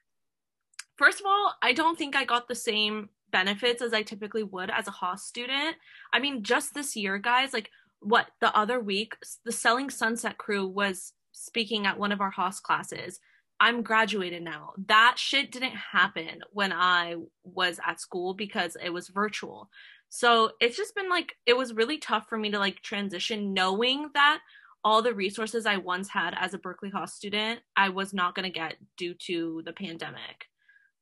first 0.96 1.20
of 1.20 1.26
all, 1.26 1.54
I 1.62 1.72
don't 1.72 1.98
think 1.98 2.16
I 2.16 2.24
got 2.24 2.48
the 2.48 2.54
same 2.54 3.08
benefits 3.30 3.82
as 3.82 3.92
I 3.92 4.02
typically 4.02 4.42
would 4.42 4.70
as 4.70 4.88
a 4.88 4.92
Haas 4.92 5.24
student. 5.24 5.76
I 6.12 6.18
mean, 6.18 6.42
just 6.42 6.74
this 6.74 6.96
year, 6.96 7.18
guys, 7.18 7.52
like 7.52 7.70
what 8.00 8.28
the 8.40 8.56
other 8.56 8.80
week, 8.80 9.14
the 9.44 9.52
Selling 9.52 9.90
Sunset 9.90 10.38
crew 10.38 10.66
was 10.66 11.12
speaking 11.32 11.86
at 11.86 11.98
one 11.98 12.12
of 12.12 12.20
our 12.20 12.30
Haas 12.30 12.60
classes. 12.60 13.20
I'm 13.60 13.82
graduated 13.82 14.42
now. 14.42 14.72
That 14.88 15.16
shit 15.18 15.52
didn't 15.52 15.76
happen 15.76 16.40
when 16.52 16.72
I 16.72 17.16
was 17.44 17.78
at 17.86 18.00
school 18.00 18.32
because 18.34 18.76
it 18.82 18.90
was 18.90 19.08
virtual. 19.08 19.68
So 20.08 20.52
it's 20.60 20.76
just 20.76 20.94
been 20.94 21.08
like, 21.10 21.34
it 21.46 21.56
was 21.56 21.74
really 21.74 21.98
tough 21.98 22.26
for 22.28 22.38
me 22.38 22.50
to 22.50 22.58
like 22.58 22.80
transition 22.80 23.52
knowing 23.52 24.08
that 24.14 24.40
all 24.84 25.02
the 25.02 25.14
resources 25.14 25.66
I 25.66 25.76
once 25.76 26.08
had 26.08 26.34
as 26.38 26.54
a 26.54 26.58
Berkeley 26.58 26.90
Haas 26.90 27.14
student, 27.14 27.60
I 27.76 27.90
was 27.90 28.14
not 28.14 28.34
going 28.34 28.44
to 28.44 28.58
get 28.58 28.76
due 28.96 29.14
to 29.26 29.62
the 29.64 29.72
pandemic. 29.72 30.46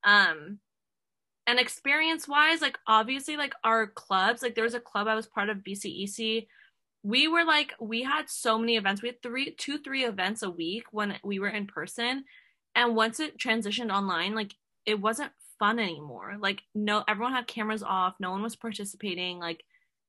Um, 0.03 0.59
and 1.47 1.59
experience 1.59 2.27
wise, 2.27 2.61
like 2.61 2.77
obviously, 2.87 3.37
like 3.37 3.53
our 3.63 3.87
clubs, 3.87 4.41
like 4.41 4.55
there 4.55 4.63
was 4.63 4.75
a 4.75 4.79
club 4.79 5.07
I 5.07 5.15
was 5.15 5.27
part 5.27 5.49
of, 5.49 5.57
BCEC, 5.57 6.47
we 7.03 7.27
were 7.27 7.45
like 7.45 7.73
we 7.79 8.03
had 8.03 8.29
so 8.29 8.57
many 8.57 8.75
events. 8.75 9.01
We 9.01 9.09
had 9.09 9.21
three 9.21 9.55
two 9.57 9.77
three 9.79 10.03
events 10.03 10.43
a 10.43 10.49
week 10.49 10.83
when 10.91 11.15
we 11.23 11.39
were 11.39 11.47
in 11.47 11.65
person. 11.65 12.25
And 12.75 12.95
once 12.95 13.19
it 13.19 13.37
transitioned 13.37 13.91
online, 13.91 14.35
like 14.35 14.53
it 14.85 14.99
wasn't 14.99 15.31
fun 15.57 15.79
anymore. 15.79 16.35
Like 16.39 16.61
no 16.75 17.03
everyone 17.07 17.33
had 17.33 17.47
cameras 17.47 17.83
off, 17.83 18.15
no 18.19 18.31
one 18.31 18.43
was 18.43 18.55
participating, 18.55 19.39
like 19.39 19.63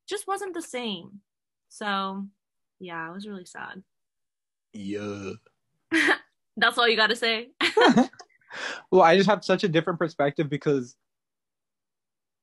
just 0.09 0.27
wasn't 0.27 0.55
the 0.55 0.63
same. 0.63 1.21
So, 1.69 2.27
yeah, 2.81 3.09
it 3.09 3.15
was 3.15 3.29
really 3.29 3.45
sad. 3.45 3.83
Yeah. 4.73 5.33
That's 6.57 6.79
all 6.79 6.89
you 6.89 6.97
got 6.97 7.11
to 7.11 7.17
say. 7.17 7.51
well, 8.91 9.03
I 9.03 9.17
just 9.17 9.29
have 9.29 9.45
such 9.45 9.65
a 9.65 9.69
different 9.69 9.99
perspective 9.99 10.49
because 10.49 10.97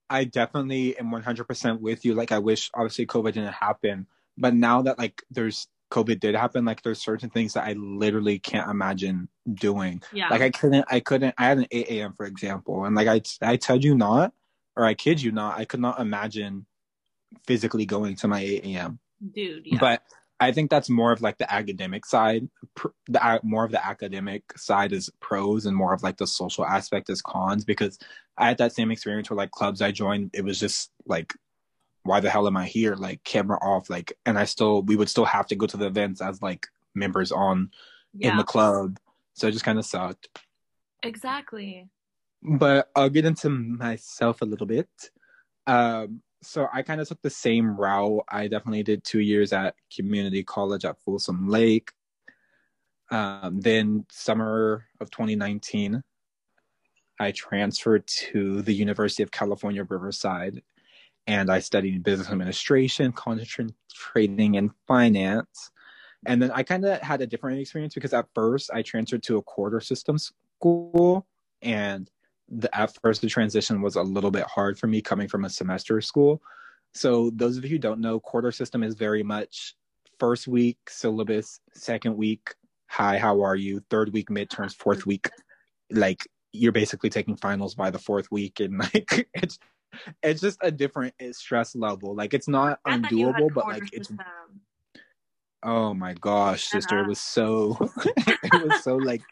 I 0.10 0.24
definitely 0.24 0.98
am 0.98 1.12
100% 1.12 1.80
with 1.82 2.06
you. 2.06 2.14
Like, 2.14 2.32
I 2.32 2.40
wish 2.40 2.72
obviously 2.74 3.06
COVID 3.06 3.34
didn't 3.34 3.54
happen, 3.54 4.08
but 4.38 4.54
now 4.54 4.82
that 4.84 4.98
like 4.98 5.24
there's 5.30 5.68
COVID 5.92 6.20
did 6.20 6.36
happen, 6.36 6.66
like 6.66 6.82
there's 6.84 7.02
certain 7.02 7.30
things 7.30 7.54
that 7.54 7.66
I 7.66 7.74
literally 7.74 8.40
can't 8.40 8.70
imagine 8.70 9.30
doing. 9.54 10.02
Yeah. 10.14 10.30
Like 10.30 10.42
I 10.42 10.50
couldn't, 10.50 10.86
I 10.90 11.00
couldn't. 11.00 11.36
I 11.38 11.46
had 11.46 11.58
an 11.58 11.68
8 11.72 11.88
a.m. 11.90 12.14
for 12.14 12.26
example, 12.26 12.86
and 12.86 12.96
like 12.96 13.08
I, 13.08 13.22
I 13.42 13.58
tell 13.58 13.78
you 13.78 13.96
not, 13.96 14.34
or 14.76 14.86
I 14.86 14.94
kid 14.94 15.22
you 15.22 15.32
not, 15.32 15.58
I 15.58 15.66
could 15.66 15.80
not 15.80 16.00
imagine 16.00 16.66
physically 17.46 17.86
going 17.86 18.16
to 18.18 18.28
my 18.28 18.42
8 18.42 18.66
a.m. 18.66 19.00
Dude, 19.34 19.66
yeah. 19.66 19.78
But 19.80 20.04
I 20.40 20.52
think 20.52 20.70
that's 20.70 20.90
more 20.90 21.12
of 21.12 21.22
like 21.22 21.38
the 21.38 21.52
academic 21.52 22.06
side. 22.06 22.48
The 23.08 23.40
more 23.44 23.66
of 23.66 23.72
the 23.72 23.86
academic 23.86 24.58
side 24.58 24.92
is 24.92 25.10
pros, 25.20 25.66
and 25.66 25.76
more 25.76 25.94
of 25.94 26.04
like 26.04 26.18
the 26.18 26.28
social 26.28 26.66
aspect 26.66 27.10
is 27.10 27.22
cons. 27.22 27.66
Because 27.66 27.98
I 28.38 28.48
had 28.48 28.60
that 28.60 28.74
same 28.74 28.92
experience 28.92 29.30
with 29.30 29.38
like 29.38 29.52
clubs 29.52 29.82
I 29.82 29.92
joined. 29.92 30.32
It 30.34 30.44
was 30.44 30.60
just 30.60 30.92
like, 31.06 31.34
why 32.04 32.20
the 32.20 32.30
hell 32.30 32.48
am 32.48 32.58
I 32.58 32.66
here? 32.68 32.96
Like 32.96 33.24
camera 33.24 33.58
off, 33.62 33.90
like, 33.90 34.14
and 34.26 34.38
I 34.38 34.46
still 34.46 34.84
we 34.84 34.96
would 34.96 35.10
still 35.10 35.26
have 35.26 35.48
to 35.48 35.56
go 35.56 35.66
to 35.66 35.78
the 35.78 35.88
events 35.88 36.22
as 36.22 36.42
like 36.42 36.68
members 36.94 37.32
on 37.32 37.72
yeah. 38.14 38.32
in 38.32 38.38
the 38.38 38.44
club. 38.44 39.00
So 39.34 39.48
it 39.48 39.52
just 39.52 39.66
kind 39.66 39.80
of 39.80 39.86
sucked. 39.86 40.30
Exactly. 41.04 41.88
But 42.44 42.90
I'll 42.96 43.10
get 43.10 43.26
into 43.26 43.50
myself 43.50 44.42
a 44.42 44.46
little 44.46 44.68
bit. 44.68 44.90
Um, 45.66 46.22
so 46.42 46.68
I 46.72 46.82
kind 46.82 47.02
of 47.02 47.08
took 47.08 47.22
the 47.22 47.30
same 47.30 47.76
route. 47.76 48.24
I 48.30 48.48
definitely 48.48 48.84
did 48.84 49.04
two 49.04 49.20
years 49.20 49.54
at 49.54 49.76
community 49.96 50.44
college 50.44 50.86
at 50.86 51.00
Folsom 51.02 51.50
Lake. 51.50 51.92
Um, 53.10 53.60
then 53.62 54.06
summer 54.10 54.86
of 55.00 55.10
2019, 55.12 56.04
I 57.20 57.32
transferred 57.32 58.06
to 58.08 58.62
the 58.62 58.74
University 58.74 59.24
of 59.24 59.32
California, 59.32 59.84
Riverside, 59.84 60.62
and 61.26 61.50
I 61.50 61.60
studied 61.60 62.04
business 62.04 62.30
administration, 62.30 63.12
concentrating 63.12 64.56
in 64.56 64.72
finance. 64.88 65.72
And 66.26 66.42
then 66.42 66.52
I 66.52 66.64
kind 66.64 66.86
of 66.86 67.02
had 67.02 67.22
a 67.22 67.28
different 67.28 67.60
experience 67.60 67.94
because 67.94 68.14
at 68.14 68.28
first 68.36 68.70
I 68.74 68.82
transferred 68.82 69.24
to 69.24 69.38
a 69.38 69.42
quarter 69.42 69.80
system 69.80 70.18
school, 70.18 71.26
and 71.62 72.10
the 72.50 72.76
at 72.78 72.96
first 73.02 73.22
the 73.22 73.28
transition 73.28 73.82
was 73.82 73.96
a 73.96 74.04
little 74.04 74.32
bit 74.32 74.46
hard 74.46 74.80
for 74.80 74.88
me 74.88 75.02
coming 75.02 75.28
from 75.28 75.46
a 75.46 75.50
semester 75.50 76.00
school. 76.02 76.42
So 76.94 77.32
those 77.36 77.58
of 77.58 77.64
you 77.64 77.72
who 77.72 77.78
don't 77.78 78.00
know, 78.00 78.20
quarter 78.20 78.52
system 78.52 78.84
is 78.84 78.96
very 78.96 79.24
much 79.24 79.76
first 80.20 80.48
week 80.48 80.78
syllabus, 80.90 81.60
second 81.74 82.18
week, 82.18 82.56
hi, 82.88 83.18
how 83.18 83.42
are 83.42 83.56
you? 83.56 83.82
Third 83.90 84.14
week 84.14 84.30
midterms, 84.30 84.76
fourth 84.76 85.06
week, 85.06 85.30
like 85.92 86.28
you're 86.54 86.72
basically 86.72 87.10
taking 87.10 87.36
finals 87.36 87.76
by 87.76 87.92
the 87.92 88.00
fourth 88.00 88.32
week, 88.32 88.60
and 88.60 88.80
like 88.80 89.30
it's 89.34 89.60
it's 90.24 90.42
just 90.42 90.58
a 90.62 90.72
different 90.72 91.14
eh, 91.20 91.32
stress 91.32 91.76
level. 91.76 92.16
Like 92.16 92.34
it's 92.34 92.48
not 92.48 92.80
undoable, 92.86 93.54
but 93.54 93.68
like 93.68 93.90
it's. 93.92 94.10
System. 94.10 94.20
Oh 95.64 95.94
my 95.94 96.14
gosh, 96.14 96.66
sister! 96.66 97.00
It 97.00 97.08
was 97.08 97.20
so, 97.20 97.78
it 98.06 98.64
was 98.64 98.84
so 98.84 98.96
like 98.96 99.24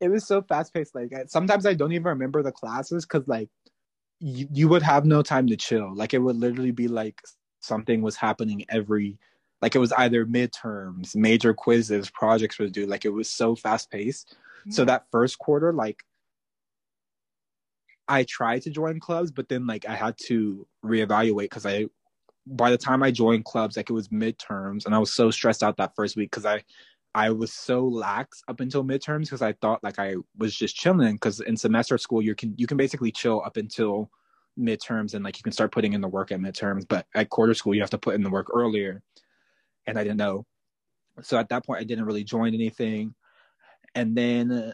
it 0.00 0.08
was 0.08 0.26
so 0.26 0.42
fast 0.42 0.74
paced. 0.74 0.94
Like 0.94 1.12
sometimes 1.28 1.66
I 1.66 1.74
don't 1.74 1.92
even 1.92 2.04
remember 2.04 2.42
the 2.42 2.52
classes 2.52 3.04
because 3.06 3.26
like 3.28 3.48
you, 4.20 4.48
you 4.52 4.68
would 4.68 4.82
have 4.82 5.04
no 5.04 5.22
time 5.22 5.46
to 5.48 5.56
chill. 5.56 5.94
Like 5.94 6.14
it 6.14 6.18
would 6.18 6.36
literally 6.36 6.72
be 6.72 6.88
like 6.88 7.20
something 7.60 8.02
was 8.02 8.16
happening 8.16 8.64
every 8.68 9.18
like 9.62 9.74
it 9.74 9.78
was 9.78 9.92
either 9.92 10.26
midterms, 10.26 11.16
major 11.16 11.54
quizzes, 11.54 12.10
projects 12.10 12.58
was 12.58 12.70
due. 12.70 12.86
Like 12.86 13.04
it 13.04 13.12
was 13.12 13.30
so 13.30 13.56
fast 13.56 13.90
paced. 13.90 14.36
Yeah. 14.66 14.72
So 14.72 14.82
mm-hmm. 14.82 14.88
that 14.88 15.06
first 15.10 15.38
quarter, 15.38 15.72
like 15.72 16.02
I 18.06 18.24
tried 18.24 18.62
to 18.62 18.70
join 18.70 19.00
clubs, 19.00 19.30
but 19.30 19.48
then 19.48 19.66
like 19.66 19.86
I 19.88 19.94
had 19.94 20.16
to 20.26 20.66
reevaluate 20.84 21.44
because 21.44 21.64
I 21.64 21.86
by 22.46 22.70
the 22.70 22.76
time 22.76 23.02
I 23.02 23.10
joined 23.10 23.46
clubs, 23.46 23.76
like 23.76 23.88
it 23.88 23.94
was 23.94 24.08
midterms 24.08 24.84
and 24.84 24.94
I 24.94 24.98
was 24.98 25.14
so 25.14 25.30
stressed 25.30 25.62
out 25.62 25.78
that 25.78 25.94
first 25.96 26.16
week 26.16 26.30
because 26.30 26.44
I 26.44 26.62
I 27.14 27.30
was 27.30 27.52
so 27.52 27.86
lax 27.86 28.42
up 28.48 28.60
until 28.60 28.82
midterms 28.82 29.22
because 29.22 29.42
I 29.42 29.52
thought 29.52 29.84
like 29.84 29.98
I 29.98 30.16
was 30.36 30.54
just 30.54 30.74
chilling 30.74 31.14
because 31.14 31.40
in 31.40 31.56
semester 31.56 31.96
school 31.96 32.20
you 32.20 32.34
can 32.34 32.54
you 32.56 32.66
can 32.66 32.76
basically 32.76 33.12
chill 33.12 33.40
up 33.44 33.56
until 33.56 34.10
midterms 34.58 35.14
and 35.14 35.24
like 35.24 35.36
you 35.36 35.42
can 35.42 35.52
start 35.52 35.72
putting 35.72 35.92
in 35.92 36.00
the 36.00 36.08
work 36.08 36.32
at 36.32 36.40
midterms 36.40 36.86
but 36.88 37.06
at 37.14 37.30
quarter 37.30 37.54
school 37.54 37.74
you 37.74 37.80
have 37.80 37.90
to 37.90 37.98
put 37.98 38.16
in 38.16 38.22
the 38.22 38.30
work 38.30 38.48
earlier. 38.52 39.00
And 39.86 39.98
I 39.98 40.02
didn't 40.02 40.16
know. 40.16 40.44
So 41.22 41.38
at 41.38 41.48
that 41.50 41.64
point 41.64 41.80
I 41.80 41.84
didn't 41.84 42.04
really 42.04 42.24
join 42.24 42.52
anything. 42.52 43.14
And 43.94 44.16
then 44.16 44.50
uh, 44.50 44.72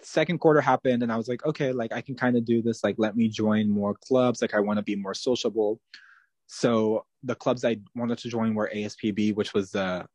second 0.00 0.38
quarter 0.38 0.62
happened 0.62 1.02
and 1.02 1.12
I 1.12 1.16
was 1.16 1.28
like 1.28 1.44
okay 1.44 1.72
like 1.72 1.92
I 1.92 2.00
can 2.00 2.14
kind 2.14 2.36
of 2.36 2.46
do 2.46 2.62
this 2.62 2.82
like 2.82 2.94
let 2.98 3.16
me 3.16 3.28
join 3.28 3.68
more 3.68 3.94
clubs 3.94 4.40
like 4.40 4.54
I 4.54 4.60
want 4.60 4.78
to 4.78 4.82
be 4.82 4.96
more 4.96 5.14
sociable. 5.14 5.78
So 6.46 7.04
the 7.22 7.34
clubs 7.34 7.66
I 7.66 7.80
wanted 7.94 8.16
to 8.18 8.30
join 8.30 8.54
were 8.54 8.70
ASPB 8.74 9.34
which 9.34 9.52
was 9.52 9.72
the 9.72 10.06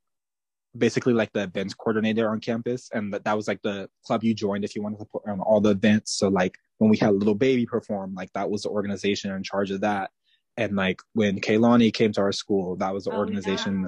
basically 0.77 1.13
like 1.13 1.31
the 1.33 1.43
events 1.43 1.73
coordinator 1.73 2.29
on 2.29 2.39
campus 2.39 2.89
and 2.93 3.13
that, 3.13 3.23
that 3.23 3.35
was 3.35 3.47
like 3.47 3.61
the 3.61 3.89
club 4.05 4.23
you 4.23 4.33
joined 4.33 4.63
if 4.63 4.75
you 4.75 4.81
wanted 4.81 4.99
to 4.99 5.05
put 5.05 5.27
on 5.27 5.39
all 5.39 5.61
the 5.61 5.71
events. 5.71 6.17
So 6.17 6.27
like 6.27 6.55
when 6.77 6.89
we 6.89 6.97
had 6.97 7.15
Lil 7.15 7.35
Baby 7.35 7.65
perform 7.65 8.13
like 8.13 8.31
that 8.33 8.49
was 8.49 8.63
the 8.63 8.69
organization 8.69 9.31
in 9.31 9.43
charge 9.43 9.71
of 9.71 9.81
that. 9.81 10.11
And 10.55 10.75
like 10.75 11.01
when 11.13 11.39
Kehlani 11.39 11.93
came 11.93 12.11
to 12.13 12.21
our 12.21 12.31
school 12.31 12.75
that 12.77 12.93
was 12.93 13.05
the 13.05 13.11
oh, 13.11 13.17
organization. 13.17 13.87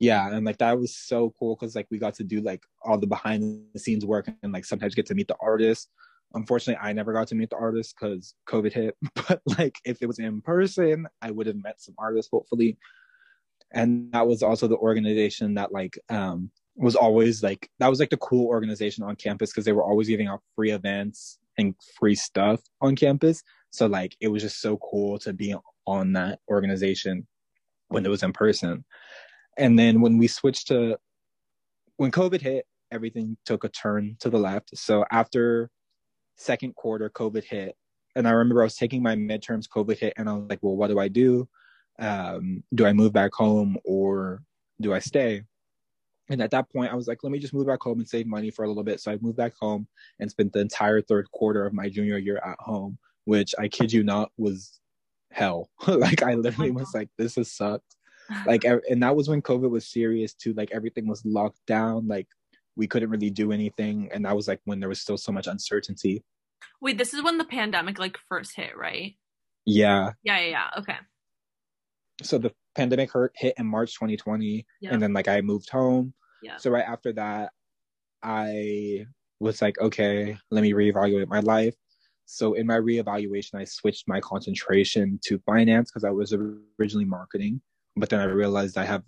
Yeah. 0.00 0.26
yeah 0.28 0.34
and 0.36 0.44
like 0.44 0.58
that 0.58 0.78
was 0.78 0.96
so 0.96 1.32
cool 1.38 1.56
because 1.56 1.74
like 1.74 1.86
we 1.90 1.98
got 1.98 2.14
to 2.14 2.24
do 2.24 2.40
like 2.40 2.62
all 2.82 2.98
the 2.98 3.06
behind 3.06 3.64
the 3.72 3.78
scenes 3.78 4.04
work 4.04 4.28
and 4.42 4.52
like 4.52 4.64
sometimes 4.64 4.94
get 4.94 5.06
to 5.06 5.14
meet 5.14 5.28
the 5.28 5.36
artists. 5.40 5.88
Unfortunately 6.34 6.80
i 6.82 6.94
never 6.94 7.12
got 7.12 7.28
to 7.28 7.34
meet 7.34 7.50
the 7.50 7.56
artists 7.56 7.92
because 7.92 8.34
covid 8.48 8.72
hit 8.72 8.96
but 9.28 9.42
like 9.58 9.76
if 9.84 10.00
it 10.00 10.06
was 10.06 10.18
in 10.18 10.40
person 10.40 11.06
i 11.20 11.30
would 11.30 11.46
have 11.46 11.62
met 11.62 11.78
some 11.78 11.94
artists 11.98 12.30
hopefully 12.32 12.78
and 13.72 14.12
that 14.12 14.26
was 14.26 14.42
also 14.42 14.66
the 14.66 14.76
organization 14.76 15.54
that 15.54 15.72
like 15.72 15.98
um 16.08 16.50
was 16.76 16.96
always 16.96 17.42
like 17.42 17.68
that 17.78 17.88
was 17.88 18.00
like 18.00 18.10
the 18.10 18.16
cool 18.16 18.46
organization 18.46 19.04
on 19.04 19.16
campus 19.16 19.50
because 19.50 19.64
they 19.64 19.72
were 19.72 19.84
always 19.84 20.08
giving 20.08 20.26
out 20.26 20.40
free 20.56 20.70
events 20.70 21.38
and 21.58 21.74
free 21.98 22.14
stuff 22.14 22.60
on 22.80 22.96
campus. 22.96 23.42
So 23.70 23.86
like 23.86 24.16
it 24.20 24.28
was 24.28 24.42
just 24.42 24.60
so 24.60 24.78
cool 24.78 25.18
to 25.20 25.32
be 25.32 25.54
on 25.86 26.12
that 26.14 26.38
organization 26.48 27.26
when 27.88 28.06
it 28.06 28.08
was 28.08 28.22
in 28.22 28.32
person. 28.32 28.84
And 29.58 29.78
then 29.78 30.00
when 30.00 30.16
we 30.16 30.28
switched 30.28 30.68
to 30.68 30.98
when 31.96 32.10
covid 32.10 32.40
hit 32.40 32.66
everything 32.90 33.36
took 33.44 33.64
a 33.64 33.68
turn 33.68 34.16
to 34.20 34.30
the 34.30 34.38
left. 34.38 34.76
So 34.76 35.04
after 35.10 35.70
second 36.36 36.74
quarter 36.74 37.10
covid 37.10 37.44
hit 37.44 37.76
and 38.16 38.26
i 38.26 38.30
remember 38.30 38.62
i 38.62 38.64
was 38.64 38.76
taking 38.76 39.02
my 39.02 39.14
midterms 39.14 39.68
covid 39.68 39.98
hit 39.98 40.14
and 40.16 40.28
i 40.28 40.32
was 40.32 40.48
like 40.48 40.58
well 40.62 40.74
what 40.74 40.88
do 40.88 40.98
i 40.98 41.06
do 41.06 41.48
um, 42.02 42.64
do 42.74 42.84
I 42.84 42.92
move 42.92 43.12
back 43.12 43.32
home 43.32 43.76
or 43.84 44.42
do 44.80 44.92
I 44.92 44.98
stay? 44.98 45.44
And 46.28 46.42
at 46.42 46.50
that 46.50 46.70
point, 46.72 46.92
I 46.92 46.96
was 46.96 47.06
like, 47.06 47.22
let 47.22 47.30
me 47.30 47.38
just 47.38 47.54
move 47.54 47.66
back 47.66 47.80
home 47.80 47.98
and 47.98 48.08
save 48.08 48.26
money 48.26 48.50
for 48.50 48.64
a 48.64 48.68
little 48.68 48.82
bit. 48.82 49.00
So 49.00 49.12
I 49.12 49.18
moved 49.20 49.36
back 49.36 49.54
home 49.60 49.86
and 50.18 50.30
spent 50.30 50.52
the 50.52 50.60
entire 50.60 51.00
third 51.00 51.30
quarter 51.30 51.64
of 51.64 51.72
my 51.72 51.88
junior 51.88 52.18
year 52.18 52.40
at 52.44 52.58
home, 52.58 52.98
which 53.24 53.54
I 53.58 53.68
kid 53.68 53.92
you 53.92 54.02
not 54.02 54.32
was 54.36 54.80
hell. 55.30 55.70
like 55.86 56.22
I 56.22 56.34
literally 56.34 56.70
oh 56.70 56.74
was 56.74 56.92
like, 56.94 57.08
this 57.18 57.36
has 57.36 57.52
sucked. 57.52 57.96
like, 58.46 58.64
and 58.64 59.02
that 59.02 59.14
was 59.14 59.28
when 59.28 59.42
COVID 59.42 59.70
was 59.70 59.86
serious 59.86 60.34
too. 60.34 60.54
Like 60.54 60.70
everything 60.72 61.06
was 61.06 61.24
locked 61.24 61.64
down. 61.66 62.08
Like 62.08 62.28
we 62.76 62.86
couldn't 62.88 63.10
really 63.10 63.30
do 63.30 63.52
anything. 63.52 64.08
And 64.12 64.24
that 64.24 64.34
was 64.34 64.48
like 64.48 64.60
when 64.64 64.80
there 64.80 64.88
was 64.88 65.00
still 65.00 65.18
so 65.18 65.32
much 65.32 65.46
uncertainty. 65.46 66.24
Wait, 66.80 66.98
this 66.98 67.14
is 67.14 67.22
when 67.22 67.38
the 67.38 67.44
pandemic 67.44 67.98
like 67.98 68.16
first 68.28 68.56
hit, 68.56 68.76
right? 68.76 69.16
Yeah. 69.64 70.12
Yeah, 70.24 70.40
yeah, 70.40 70.48
yeah. 70.48 70.70
Okay 70.78 70.96
so 72.22 72.38
the 72.38 72.52
pandemic 72.74 73.12
hurt 73.12 73.32
hit 73.36 73.54
in 73.58 73.66
March 73.66 73.94
2020 73.94 74.66
yeah. 74.80 74.90
and 74.92 75.02
then 75.02 75.12
like 75.12 75.28
I 75.28 75.40
moved 75.40 75.70
home. 75.70 76.14
Yeah. 76.42 76.56
So 76.56 76.70
right 76.70 76.84
after 76.86 77.12
that 77.14 77.52
I 78.22 79.06
was 79.40 79.60
like 79.60 79.78
okay, 79.80 80.36
let 80.50 80.62
me 80.62 80.72
reevaluate 80.72 81.28
my 81.28 81.40
life. 81.40 81.74
So 82.26 82.54
in 82.54 82.66
my 82.66 82.76
reevaluation 82.76 83.54
I 83.54 83.64
switched 83.64 84.08
my 84.08 84.20
concentration 84.20 85.18
to 85.24 85.38
finance 85.40 85.90
because 85.90 86.04
I 86.04 86.10
was 86.10 86.34
originally 86.78 87.04
marketing, 87.04 87.60
but 87.96 88.08
then 88.08 88.20
I 88.20 88.24
realized 88.24 88.78
I 88.78 88.84
have 88.84 89.02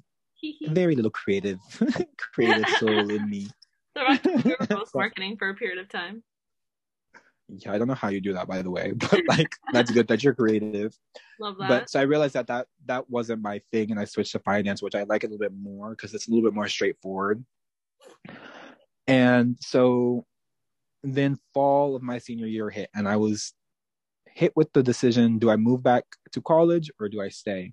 very 0.69 0.95
little 0.95 1.11
creative 1.11 1.59
creative 2.19 2.69
soul 2.79 3.11
in 3.11 3.29
me. 3.29 3.49
So 3.97 4.03
I 4.05 4.17
both 4.69 4.93
marketing 4.93 5.37
for 5.37 5.51
a 5.51 5.55
period 5.55 5.79
of 5.79 5.89
time. 5.89 6.25
Yeah, 7.59 7.73
I 7.73 7.79
don't 7.79 7.89
know 7.89 7.95
how 7.95 8.09
you 8.09 8.21
do 8.21 8.33
that, 8.33 8.49
by 8.49 8.63
the 8.63 8.71
way, 8.71 8.93
but 8.97 9.21
like 9.29 9.57
that's 9.73 9.91
good 9.91 10.09
that 10.09 10.23
you're 10.23 10.35
creative. 10.35 10.97
Love 11.39 11.59
that. 11.59 11.69
But 11.69 11.91
so 11.91 12.01
I 12.01 12.03
realized 12.03 12.35
that 12.35 12.47
that 12.49 12.67
that 12.87 13.09
wasn't 13.11 13.43
my 13.43 13.61
thing, 13.73 13.91
and 13.91 14.01
I 14.01 14.05
switched 14.05 14.33
to 14.33 14.39
finance, 14.41 14.83
which 14.83 14.95
I 14.95 15.05
like 15.05 15.25
a 15.25 15.27
little 15.27 15.39
bit 15.39 15.53
more 15.57 15.91
because 15.91 16.15
it's 16.15 16.29
a 16.29 16.31
little 16.31 16.49
bit 16.49 16.55
more 16.55 16.69
straightforward. 16.69 17.45
And 19.07 19.57
so 19.61 20.25
then 21.03 21.39
fall 21.53 21.97
of 21.97 22.03
my 22.03 22.19
senior 22.19 22.47
year 22.47 22.71
hit, 22.71 22.91
and 22.95 23.09
I 23.09 23.17
was 23.17 23.53
hit 24.27 24.53
with 24.57 24.73
the 24.73 24.83
decision: 24.83 25.39
do 25.39 25.51
I 25.51 25.57
move 25.57 25.83
back 25.83 26.05
to 26.33 26.41
college 26.41 26.91
or 26.99 27.09
do 27.09 27.21
I 27.21 27.29
stay? 27.29 27.73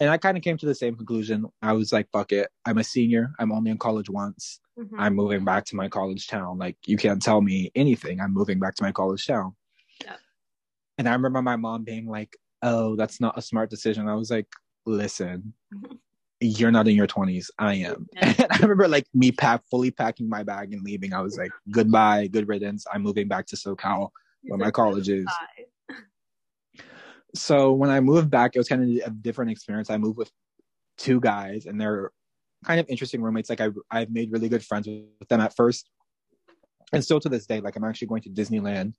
And 0.00 0.10
I 0.10 0.16
kind 0.16 0.36
of 0.36 0.44
came 0.44 0.56
to 0.58 0.66
the 0.66 0.74
same 0.74 0.94
conclusion. 0.94 1.46
I 1.60 1.72
was 1.72 1.92
like, 1.92 2.08
"Fuck 2.12 2.32
it! 2.32 2.48
I'm 2.64 2.78
a 2.78 2.84
senior. 2.84 3.32
I'm 3.38 3.50
only 3.52 3.70
in 3.70 3.78
college 3.78 4.08
once. 4.08 4.60
Mhm. 4.78 4.94
I'm 4.98 5.14
moving 5.14 5.44
back 5.44 5.64
to 5.66 5.76
my 5.76 5.88
college 5.88 6.28
town. 6.28 6.58
Like 6.58 6.76
you 6.86 6.96
can't 6.96 7.20
tell 7.20 7.40
me 7.40 7.70
anything. 7.74 8.20
I'm 8.20 8.32
moving 8.32 8.60
back 8.60 8.74
to 8.76 8.84
my 8.84 8.92
college 8.92 9.26
town. 9.26 9.56
Yeah. 10.04 10.16
And 10.98 11.08
I 11.08 11.12
remember 11.12 11.42
my 11.42 11.56
mom 11.56 11.82
being 11.84 12.06
like, 12.06 12.36
"Oh, 12.62 12.94
that's 12.96 13.20
not 13.20 13.36
a 13.36 13.42
smart 13.42 13.70
decision." 13.70 14.08
I 14.08 14.14
was 14.14 14.30
like, 14.30 14.46
"Listen, 14.86 15.52
you're 16.40 16.70
not 16.70 16.86
in 16.86 16.94
your 16.94 17.08
20s. 17.08 17.50
I 17.58 17.74
am." 17.74 18.06
Yeah. 18.12 18.34
And 18.38 18.52
I 18.52 18.58
remember 18.58 18.86
like 18.86 19.06
me 19.14 19.32
pack 19.32 19.62
fully 19.68 19.90
packing 19.90 20.28
my 20.28 20.44
bag 20.44 20.72
and 20.72 20.82
leaving. 20.82 21.12
I 21.12 21.20
was 21.22 21.36
like, 21.36 21.50
"Goodbye, 21.72 22.28
good 22.28 22.46
riddance. 22.46 22.86
I'm 22.92 23.02
moving 23.02 23.26
back 23.26 23.46
to 23.46 23.56
SoCal 23.56 24.10
where 24.42 24.58
my 24.58 24.70
college 24.70 25.08
is." 25.08 25.24
bye. 25.24 25.64
So 27.34 27.72
when 27.72 27.90
I 27.90 28.00
moved 28.00 28.30
back, 28.30 28.52
it 28.54 28.58
was 28.58 28.68
kind 28.68 28.82
of 28.82 29.06
a 29.06 29.10
different 29.10 29.50
experience. 29.50 29.90
I 29.90 29.98
moved 29.98 30.16
with 30.16 30.30
two 30.96 31.20
guys, 31.20 31.66
and 31.66 31.80
they're 31.80 32.10
kind 32.64 32.80
of 32.80 32.86
interesting 32.88 33.22
roommates. 33.22 33.50
Like 33.50 33.60
I, 33.60 33.68
I've 33.90 34.10
made 34.10 34.32
really 34.32 34.48
good 34.48 34.64
friends 34.64 34.86
with 34.86 35.28
them 35.28 35.40
at 35.40 35.54
first, 35.54 35.88
and 36.92 37.04
still 37.04 37.20
to 37.20 37.28
this 37.28 37.46
day. 37.46 37.60
Like 37.60 37.76
I'm 37.76 37.84
actually 37.84 38.08
going 38.08 38.22
to 38.22 38.30
Disneyland 38.30 38.94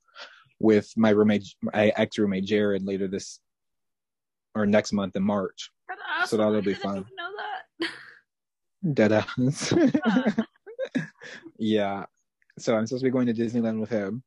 with 0.60 0.92
my 0.96 1.10
roommate, 1.10 1.46
my 1.62 1.92
ex 1.96 2.18
roommate 2.18 2.44
Jared, 2.44 2.84
later 2.84 3.08
this 3.08 3.40
or 4.54 4.66
next 4.66 4.92
month 4.92 5.16
in 5.16 5.22
March. 5.22 5.70
So 6.26 6.36
that'll 6.36 6.60
be 6.62 6.74
fun. 6.74 7.06
know 7.16 7.30
that. 7.80 7.90
Dead 8.94 9.12
ass. 9.12 9.74
yeah. 11.58 12.04
So 12.58 12.76
I'm 12.76 12.86
supposed 12.86 13.02
to 13.02 13.06
be 13.06 13.10
going 13.10 13.26
to 13.26 13.34
Disneyland 13.34 13.80
with 13.80 13.90
him. 13.90 14.22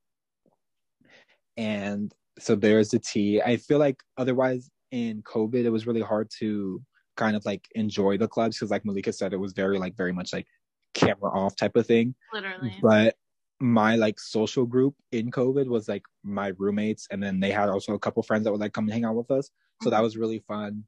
And 1.55 2.13
so 2.39 2.55
there's 2.55 2.89
the 2.89 2.99
tea. 2.99 3.41
I 3.41 3.57
feel 3.57 3.79
like 3.79 4.01
otherwise 4.17 4.69
in 4.91 5.21
COVID, 5.23 5.65
it 5.65 5.69
was 5.69 5.87
really 5.87 6.01
hard 6.01 6.29
to 6.39 6.81
kind 7.15 7.35
of 7.35 7.45
like 7.45 7.67
enjoy 7.75 8.17
the 8.17 8.27
clubs 8.27 8.57
because, 8.57 8.71
like 8.71 8.85
Malika 8.85 9.13
said, 9.13 9.33
it 9.33 9.39
was 9.39 9.53
very, 9.53 9.77
like, 9.77 9.95
very 9.95 10.13
much 10.13 10.33
like 10.33 10.47
camera 10.93 11.31
off 11.31 11.55
type 11.55 11.75
of 11.75 11.85
thing. 11.85 12.15
Literally. 12.33 12.77
But 12.81 13.15
my 13.59 13.95
like 13.95 14.19
social 14.19 14.65
group 14.65 14.95
in 15.11 15.31
COVID 15.31 15.67
was 15.67 15.87
like 15.87 16.03
my 16.23 16.51
roommates, 16.57 17.07
and 17.11 17.21
then 17.21 17.39
they 17.39 17.51
had 17.51 17.69
also 17.69 17.93
a 17.93 17.99
couple 17.99 18.21
friends 18.23 18.43
that 18.43 18.51
would 18.51 18.61
like 18.61 18.73
come 18.73 18.85
and 18.85 18.93
hang 18.93 19.05
out 19.05 19.15
with 19.15 19.31
us. 19.31 19.49
So 19.81 19.89
that 19.89 20.01
was 20.01 20.17
really 20.17 20.39
fun. 20.47 20.83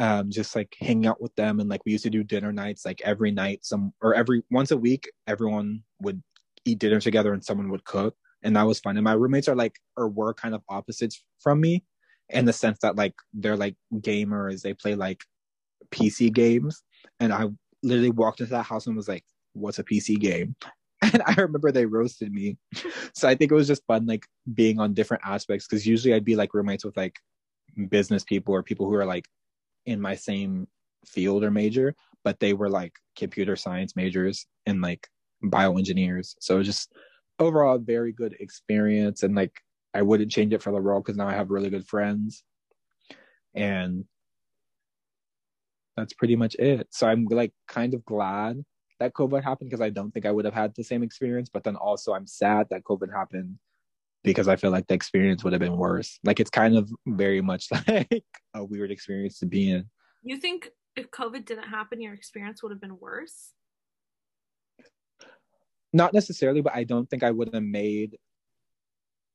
Um, 0.00 0.28
just 0.30 0.56
like 0.56 0.76
hanging 0.80 1.06
out 1.06 1.22
with 1.22 1.34
them, 1.36 1.60
and 1.60 1.68
like 1.68 1.84
we 1.84 1.92
used 1.92 2.04
to 2.04 2.10
do 2.10 2.24
dinner 2.24 2.52
nights 2.52 2.84
like 2.84 3.00
every 3.04 3.30
night, 3.30 3.64
some 3.64 3.92
or 4.02 4.14
every 4.14 4.42
once 4.50 4.70
a 4.70 4.76
week, 4.76 5.10
everyone 5.26 5.82
would 6.00 6.22
eat 6.64 6.78
dinner 6.78 7.00
together, 7.00 7.32
and 7.32 7.44
someone 7.44 7.70
would 7.70 7.84
cook, 7.84 8.16
and 8.44 8.54
that 8.56 8.62
was 8.66 8.78
fun. 8.78 8.96
And 8.96 9.04
my 9.04 9.14
roommates 9.14 9.48
are 9.48 9.56
like 9.56 9.80
or 9.96 10.08
were 10.08 10.34
kind 10.34 10.54
of 10.54 10.62
opposites 10.68 11.24
from 11.40 11.60
me, 11.60 11.84
in 12.28 12.44
the 12.44 12.52
sense 12.52 12.78
that 12.82 12.96
like 12.96 13.14
they're 13.32 13.56
like 13.56 13.76
gamers, 13.96 14.62
they 14.62 14.74
play 14.74 14.94
like 14.94 15.24
PC 15.90 16.32
games, 16.32 16.82
and 17.20 17.32
I 17.32 17.48
literally 17.82 18.10
walked 18.10 18.40
into 18.40 18.52
that 18.52 18.64
house 18.64 18.86
and 18.86 18.96
was 18.96 19.08
like, 19.08 19.24
"What's 19.54 19.78
a 19.78 19.84
PC 19.84 20.18
game?" 20.20 20.54
And 21.12 21.22
I 21.26 21.34
remember 21.34 21.70
they 21.70 21.86
roasted 21.86 22.32
me. 22.32 22.56
So 23.14 23.28
I 23.28 23.34
think 23.34 23.52
it 23.52 23.54
was 23.54 23.68
just 23.68 23.86
fun, 23.86 24.06
like 24.06 24.26
being 24.54 24.80
on 24.80 24.94
different 24.94 25.22
aspects. 25.24 25.66
Cause 25.66 25.86
usually 25.86 26.14
I'd 26.14 26.24
be 26.24 26.34
like 26.34 26.54
roommates 26.54 26.84
with 26.84 26.96
like 26.96 27.18
business 27.88 28.24
people 28.24 28.54
or 28.54 28.62
people 28.62 28.86
who 28.86 28.94
are 28.94 29.04
like 29.04 29.26
in 29.86 30.00
my 30.00 30.16
same 30.16 30.66
field 31.06 31.44
or 31.44 31.50
major, 31.50 31.94
but 32.24 32.40
they 32.40 32.54
were 32.54 32.70
like 32.70 32.94
computer 33.16 33.54
science 33.54 33.94
majors 33.96 34.46
and 34.66 34.80
like 34.80 35.06
bioengineers. 35.44 36.34
So 36.40 36.56
it 36.56 36.58
was 36.58 36.66
just 36.66 36.92
overall 37.38 37.78
very 37.78 38.12
good 38.12 38.36
experience. 38.40 39.22
And 39.22 39.34
like 39.34 39.60
I 39.92 40.02
wouldn't 40.02 40.30
change 40.30 40.52
it 40.52 40.62
for 40.62 40.72
the 40.72 40.80
world 40.80 41.04
because 41.04 41.16
now 41.16 41.28
I 41.28 41.34
have 41.34 41.50
really 41.50 41.70
good 41.70 41.86
friends. 41.86 42.42
And 43.54 44.04
that's 45.96 46.12
pretty 46.12 46.36
much 46.36 46.56
it. 46.56 46.88
So 46.90 47.06
I'm 47.06 47.24
like 47.26 47.52
kind 47.68 47.94
of 47.94 48.04
glad 48.04 48.64
that 49.00 49.14
COVID 49.14 49.42
happened 49.44 49.70
because 49.70 49.80
I 49.80 49.90
don't 49.90 50.10
think 50.10 50.26
I 50.26 50.30
would 50.30 50.44
have 50.44 50.54
had 50.54 50.74
the 50.74 50.82
same 50.82 51.02
experience. 51.02 51.48
But 51.52 51.64
then 51.64 51.76
also 51.76 52.12
I'm 52.12 52.26
sad 52.26 52.66
that 52.70 52.84
COVID 52.84 53.12
happened 53.12 53.58
because 54.24 54.48
I 54.48 54.56
feel 54.56 54.70
like 54.70 54.86
the 54.86 54.94
experience 54.94 55.44
would 55.44 55.52
have 55.52 55.60
been 55.60 55.76
worse. 55.76 56.18
Like 56.24 56.40
it's 56.40 56.50
kind 56.50 56.76
of 56.76 56.90
very 57.06 57.40
much 57.40 57.68
like 57.88 58.24
a 58.54 58.64
weird 58.64 58.90
experience 58.90 59.38
to 59.40 59.46
be 59.46 59.70
in. 59.70 59.88
You 60.22 60.38
think 60.38 60.70
if 60.96 61.10
COVID 61.10 61.44
didn't 61.44 61.68
happen, 61.68 62.00
your 62.00 62.14
experience 62.14 62.62
would 62.62 62.72
have 62.72 62.80
been 62.80 62.98
worse? 62.98 63.52
Not 65.94 66.12
necessarily, 66.12 66.60
but 66.60 66.74
I 66.74 66.82
don't 66.82 67.08
think 67.08 67.22
I 67.22 67.30
would 67.30 67.54
have 67.54 67.62
made 67.62 68.18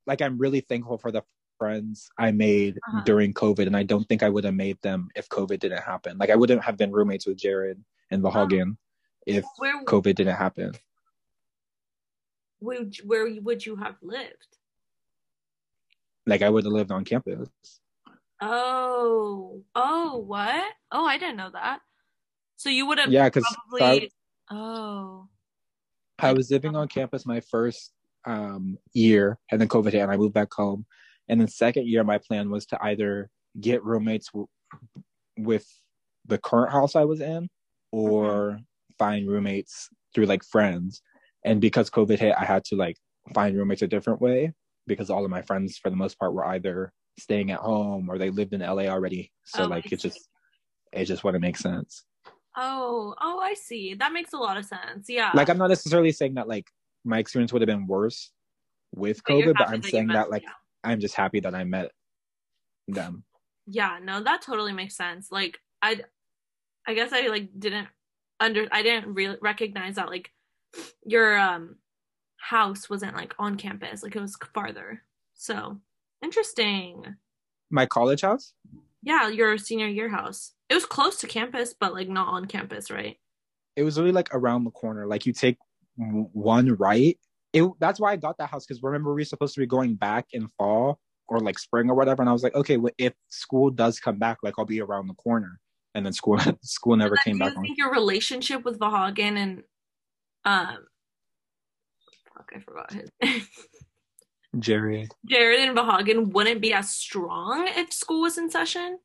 like 0.06 0.22
I'm 0.22 0.38
really 0.38 0.60
thankful 0.60 0.98
for 0.98 1.12
the 1.12 1.24
friends 1.58 2.10
I 2.18 2.32
made 2.32 2.78
Uh-huh. 2.78 3.04
during 3.06 3.34
COVID, 3.34 3.66
and 3.68 3.78
I 3.78 3.84
don't 3.84 4.08
think 4.10 4.24
I 4.24 4.30
would 4.30 4.44
have 4.44 4.56
made 4.56 4.82
them 4.82 5.10
if 5.16 5.30
COVID 5.30 5.60
didn't 5.60 5.84
happen. 5.84 6.18
Like 6.18 6.30
I 6.30 6.36
wouldn't 6.36 6.64
have 6.64 6.78
been 6.78 6.92
roommates 6.92 7.26
with 7.26 7.38
Jared 7.38 7.84
and 8.12 8.22
Vahagan 8.22 8.78
if 9.26 9.46
Where 9.58 9.84
COVID 9.86 10.16
didn't 10.16 10.36
happen. 10.36 10.74
would 12.62 12.96
where 13.06 13.26
would 13.42 13.66
you 13.66 13.78
have 13.78 13.96
lived? 14.02 14.58
Like 16.26 16.42
I 16.42 16.50
would 16.50 16.66
have 16.66 16.74
lived 16.74 16.92
on 16.92 17.06
campus. 17.06 17.48
Oh, 18.42 19.64
oh, 19.76 20.18
what? 20.18 20.64
Oh, 20.92 21.06
I 21.06 21.18
didn't 21.18 21.38
know 21.38 21.52
that. 21.52 21.80
So 22.58 22.70
you 22.70 22.86
would 22.88 22.98
have 23.00 23.12
Yeah, 23.12 23.28
because 23.30 23.46
probably. 23.70 24.12
Oh, 24.52 25.28
I 26.22 26.34
was 26.34 26.52
living 26.52 26.76
on 26.76 26.88
campus 26.88 27.26
my 27.26 27.40
first 27.40 27.92
um, 28.26 28.78
year, 28.94 29.38
and 29.52 29.60
then 29.60 29.68
COVID 29.68 29.92
hit, 29.92 30.02
and 30.02 30.12
I 30.12 30.18
moved 30.18 30.34
back 30.34 30.54
home. 30.54 30.86
And 31.28 31.40
then 31.40 31.48
second 31.48 31.88
year, 31.88 32.04
my 32.04 32.18
plan 32.18 32.50
was 32.50 32.66
to 32.68 32.84
either 32.84 33.30
get 33.60 33.84
roommates 33.84 34.28
w- 34.32 34.48
with 35.38 35.66
the 36.26 36.38
current 36.38 36.72
house 36.72 36.96
I 36.96 37.06
was 37.06 37.22
in, 37.22 37.50
or 37.92 38.60
find 38.98 39.28
roommates 39.28 39.90
through 40.14 40.26
like 40.26 40.44
friends. 40.44 41.02
And 41.46 41.62
because 41.62 41.90
COVID 41.90 42.20
hit, 42.20 42.36
I 42.38 42.46
had 42.46 42.66
to 42.66 42.76
like 42.76 42.98
find 43.34 43.56
roommates 43.56 43.82
a 43.82 43.88
different 43.88 44.22
way 44.22 44.54
because 44.88 45.10
all 45.10 45.24
of 45.24 45.32
my 45.32 45.42
friends, 45.42 45.78
for 45.78 45.90
the 45.90 45.96
most 45.96 46.20
part, 46.20 46.34
were 46.34 46.46
either 46.46 46.92
staying 47.20 47.52
at 47.52 47.60
home 47.60 48.10
or 48.10 48.18
they 48.18 48.30
lived 48.30 48.54
in 48.54 48.62
LA 48.62 48.84
already. 48.84 49.32
So 49.46 49.64
Oh, 49.64 49.68
like 49.68 49.92
it 49.92 50.00
just 50.00 50.28
it 50.92 51.06
just 51.06 51.24
wouldn't 51.24 51.42
make 51.44 51.58
sense. 51.58 52.04
Oh, 52.58 53.16
oh! 53.22 53.40
I 53.40 53.54
see. 53.54 53.94
That 53.96 54.12
makes 54.14 54.34
a 54.34 54.38
lot 54.38 54.58
of 54.58 54.66
sense. 54.66 55.08
Yeah. 55.10 55.32
like 55.34 55.50
I'm 55.50 55.58
not 55.58 55.68
necessarily 55.70 56.12
saying 56.12 56.36
that 56.36 56.48
like 56.48 56.68
my 57.06 57.20
experience 57.20 57.54
would 57.54 57.62
have 57.62 57.68
been 57.68 57.88
worse 57.88 58.32
with 58.96 59.22
But 59.26 59.34
COVID, 59.34 59.54
but 59.58 59.70
I'm 59.70 59.82
that 59.82 59.90
saying 59.90 60.08
met- 60.08 60.14
that 60.16 60.30
like 60.30 60.44
yeah. 60.44 60.50
I'm 60.84 61.00
just 61.00 61.16
happy 61.16 61.40
that 61.42 61.54
I 61.56 61.64
met 61.64 61.92
them. 62.88 63.24
yeah 63.68 64.00
no 64.02 64.24
that 64.24 64.42
totally 64.42 64.74
makes 64.74 64.96
sense 64.96 65.32
like 65.32 65.60
i 65.84 66.02
i 66.88 66.96
guess 66.96 67.14
i 67.14 67.28
like 67.28 67.50
didn't 67.60 67.88
under 68.40 68.68
i 68.72 68.82
didn't 68.82 69.14
really 69.14 69.38
recognize 69.42 69.94
that 69.98 70.10
like 70.10 70.32
your 71.06 71.38
um 71.38 71.76
house 72.40 72.90
wasn't 72.90 73.16
like 73.16 73.36
on 73.38 73.58
campus 73.58 74.02
like 74.02 74.16
it 74.16 74.20
was 74.22 74.36
farther 74.56 75.04
so 75.36 75.80
interesting 76.24 77.16
My 77.70 77.86
college 77.86 78.22
house? 78.22 78.54
yeah 79.04 79.28
your 79.28 79.56
senior 79.60 79.88
year 79.88 80.10
house 80.10 80.54
it 80.70 80.74
was 80.76 80.86
close 80.86 81.18
to 81.18 81.28
campus 81.28 81.74
but 81.80 81.94
like 81.94 82.08
not 82.10 82.28
on 82.28 82.46
campus 82.46 82.90
right 82.92 83.18
It 83.76 83.84
was 83.84 83.98
really 83.98 84.12
like 84.12 84.30
around 84.34 84.66
the 84.66 84.72
corner. 84.72 85.08
Like 85.08 85.26
you 85.26 85.34
take 85.34 85.58
w- 85.98 86.30
one 86.34 86.76
right. 86.76 87.18
It 87.54 87.64
that's 87.80 88.00
why 88.00 88.12
I 88.12 88.16
got 88.18 88.38
that 88.38 88.50
house 88.50 88.66
because 88.66 88.84
remember 88.84 89.14
we 89.14 89.22
were 89.22 89.26
supposed 89.26 89.54
to 89.56 89.62
be 89.62 89.66
going 89.68 89.96
back 89.96 90.26
in 90.34 90.48
fall 90.58 91.00
or 91.28 91.40
like 91.40 91.58
spring 91.60 91.90
or 91.90 91.96
whatever, 91.96 92.22
and 92.22 92.30
I 92.30 92.34
was 92.34 92.44
like, 92.44 92.56
okay, 92.56 92.78
well, 92.78 92.94
if 92.98 93.14
school 93.30 93.70
does 93.72 94.00
come 94.00 94.18
back, 94.20 94.38
like 94.44 94.56
I'll 94.58 94.66
be 94.66 94.82
around 94.82 95.08
the 95.08 95.14
corner. 95.16 95.60
And 95.96 96.06
then 96.06 96.14
school 96.14 96.38
school 96.62 96.98
never 96.98 97.16
came 97.18 97.38
do 97.38 97.40
back 97.40 97.54
you 97.54 97.58
on. 97.58 97.64
think 97.64 97.78
your 97.78 97.92
relationship 97.92 98.66
with 98.66 98.78
Vahagan 98.80 99.38
and 99.38 99.64
um 100.46 100.78
fuck 102.34 102.52
i 102.56 102.60
forgot 102.60 102.92
his 102.94 103.10
Jerry. 104.58 105.08
Jared 105.26 105.60
and 105.60 105.78
Vahagan 105.78 106.34
wouldn't 106.34 106.62
be 106.62 106.74
as 106.74 106.90
strong 106.90 107.68
if 107.76 107.94
school 107.94 108.22
was 108.22 108.38
in 108.38 108.50
session. 108.50 108.98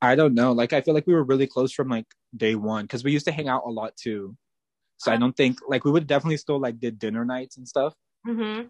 I 0.00 0.14
don't 0.14 0.34
know. 0.34 0.52
Like 0.52 0.72
I 0.72 0.80
feel 0.80 0.94
like 0.94 1.06
we 1.06 1.14
were 1.14 1.24
really 1.24 1.46
close 1.46 1.72
from 1.72 1.88
like 1.88 2.06
day 2.36 2.54
one 2.54 2.84
because 2.84 3.04
we 3.04 3.12
used 3.12 3.26
to 3.26 3.32
hang 3.32 3.48
out 3.48 3.62
a 3.66 3.70
lot 3.70 3.96
too. 3.96 4.36
So 4.98 5.12
I 5.12 5.16
don't 5.16 5.36
think 5.36 5.58
like 5.66 5.84
we 5.84 5.92
would 5.92 6.06
definitely 6.06 6.38
still 6.38 6.60
like 6.60 6.80
did 6.80 6.98
dinner 6.98 7.24
nights 7.24 7.56
and 7.56 7.66
stuff. 7.66 7.94
Mm-hmm. 8.26 8.66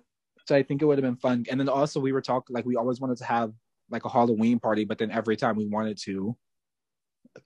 So 0.47 0.57
I 0.57 0.63
think 0.63 0.83
it 0.83 0.85
would 0.85 0.99
have 0.99 1.05
been 1.05 1.17
fun. 1.17 1.47
And 1.51 1.59
then 1.59 1.69
also 1.69 2.01
we 2.01 2.13
were 2.13 2.21
talking 2.21 2.55
like 2.55 2.67
we 2.67 2.77
always 2.77 3.01
wanted 3.01 3.17
to 3.19 3.25
have 3.25 3.53
like 3.91 4.05
a 4.05 4.09
Halloween 4.11 4.59
party, 4.61 4.85
but 4.85 4.99
then 4.99 5.11
every 5.11 5.37
time 5.37 5.57
we 5.57 5.67
wanted 5.67 5.99
to, 6.05 6.37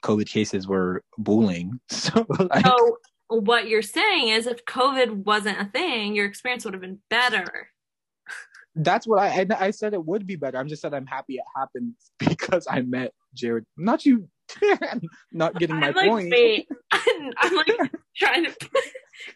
COVID 0.02 0.28
cases 0.28 0.66
were 0.66 1.02
bullying. 1.18 1.80
So 1.90 2.26
like 2.38 2.66
So 2.66 2.96
what 3.28 3.68
you're 3.68 3.82
saying 3.82 4.28
is 4.28 4.46
if 4.46 4.64
COVID 4.64 5.24
wasn't 5.24 5.60
a 5.60 5.66
thing, 5.66 6.14
your 6.14 6.26
experience 6.26 6.64
would 6.64 6.74
have 6.74 6.80
been 6.80 7.00
better. 7.08 7.68
That's 8.74 9.06
what 9.06 9.20
I 9.20 9.28
I, 9.28 9.66
I 9.66 9.70
said 9.70 9.94
it 9.94 10.04
would 10.04 10.26
be 10.26 10.36
better. 10.36 10.58
I'm 10.58 10.68
just 10.68 10.82
said 10.82 10.94
I'm 10.94 11.06
happy 11.06 11.34
it 11.34 11.44
happened 11.56 11.94
because 12.18 12.66
I 12.68 12.80
met 12.80 13.12
Jared. 13.34 13.64
Not 13.76 14.04
you 14.06 14.28
not 15.32 15.54
getting 15.58 15.76
my 15.80 15.88
I'm 15.88 15.94
like, 15.94 16.08
point. 16.10 16.30
wait. 16.30 16.68
I'm, 16.90 17.30
I'm 17.38 17.54
like 17.56 17.68
trying 18.16 18.44
to 18.44 18.54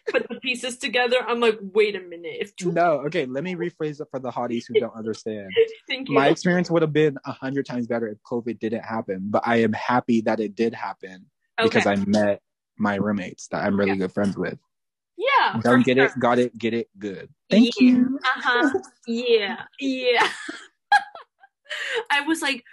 put 0.09 0.27
the 0.29 0.35
pieces 0.41 0.77
together. 0.77 1.17
I'm 1.27 1.39
like, 1.39 1.57
wait 1.61 1.95
a 1.95 2.01
minute. 2.01 2.37
If 2.39 2.55
two 2.55 2.71
No, 2.71 2.99
okay, 3.07 3.25
let 3.25 3.43
me 3.43 3.55
rephrase 3.55 3.99
it 3.99 4.07
for 4.11 4.19
the 4.19 4.29
hotties 4.31 4.65
who 4.67 4.79
don't 4.79 4.95
understand. 4.95 5.49
thank 5.89 6.09
you. 6.09 6.15
My 6.15 6.27
experience 6.27 6.69
would 6.69 6.81
have 6.83 6.93
been 6.93 7.17
a 7.25 7.31
hundred 7.31 7.65
times 7.65 7.87
better 7.87 8.07
if 8.07 8.17
COVID 8.29 8.59
didn't 8.59 8.83
happen, 8.85 9.27
but 9.29 9.41
I 9.45 9.57
am 9.57 9.73
happy 9.73 10.21
that 10.21 10.39
it 10.39 10.55
did 10.55 10.73
happen 10.73 11.25
because. 11.61 11.87
I 11.87 11.95
met 11.95 12.41
my 12.77 12.95
roommates 12.95 13.47
that 13.47 13.63
I'm 13.65 13.75
really 13.77 13.91
Yeah. 13.93 13.97
good 13.97 14.11
friends 14.13 14.37
with. 14.37 14.59
yeah. 15.17 15.59
Don't 15.63 15.83
get 15.83 15.97
sure. 15.97 16.05
it, 16.07 16.19
got 16.19 16.37
it, 16.37 16.55
get 16.59 16.75
it, 16.75 16.89
good. 16.99 17.29
Thank 17.49 17.71
Yeah. 17.79 17.87
you. 17.87 18.19
Uh-huh. 18.23 18.79
Yeah. 19.07 19.63
Yeah. 19.79 20.29
I 22.11 22.21
was 22.21 22.41
like, 22.41 22.63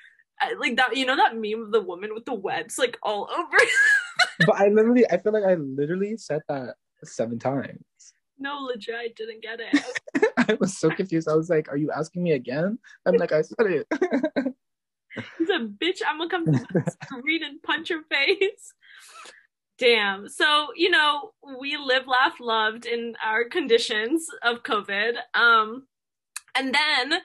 I- 0.51 0.55
like 0.59 0.77
that, 0.77 0.97
you 0.97 1.07
know, 1.07 1.17
that 1.17 1.37
meme 1.37 1.63
of 1.63 1.73
the 1.73 1.81
woman 1.81 2.15
with 2.15 2.25
the 2.25 2.35
webs 2.35 2.79
like 2.79 2.99
all 3.03 3.29
over. 3.37 3.59
But 4.47 4.57
I 4.57 4.69
literally, 4.69 5.05
I 5.11 5.19
feel 5.19 5.33
like 5.33 5.45
I 5.45 5.55
literally 5.55 6.17
said 6.17 6.43
that 6.49 6.75
seven 7.05 7.39
times. 7.39 7.79
no, 8.39 8.59
legit, 8.61 8.95
I 8.95 9.09
didn't 9.17 9.43
get 9.43 9.61
it. 9.61 10.33
I 10.37 10.55
was 10.61 10.77
so 10.79 10.91
confused. 10.91 11.29
I 11.29 11.35
was 11.35 11.49
like, 11.51 11.69
"Are 11.69 11.77
you 11.77 11.91
asking 11.91 12.23
me 12.23 12.33
again?" 12.33 12.79
I'm 13.07 13.17
like, 13.17 13.33
"I 13.33 13.43
said 13.43 13.67
it." 13.67 13.87
He's 15.39 15.49
a 15.51 15.61
bitch. 15.61 16.01
I'm 16.07 16.19
gonna 16.19 16.31
come 16.31 16.45
to 16.47 16.53
the 16.73 16.97
screen 17.05 17.45
and 17.45 17.63
punch 17.63 17.89
her 17.91 18.03
face. 18.11 18.73
Damn. 19.79 20.29
So, 20.29 20.69
you 20.77 20.91
know, 20.91 21.33
we 21.61 21.77
live, 21.77 22.07
laugh, 22.07 22.35
loved 22.41 22.87
in 22.87 23.17
our 23.25 23.45
conditions 23.45 24.27
of 24.43 24.63
COVID. 24.63 25.15
Um, 25.35 25.87
and 26.57 26.75
then 26.75 27.21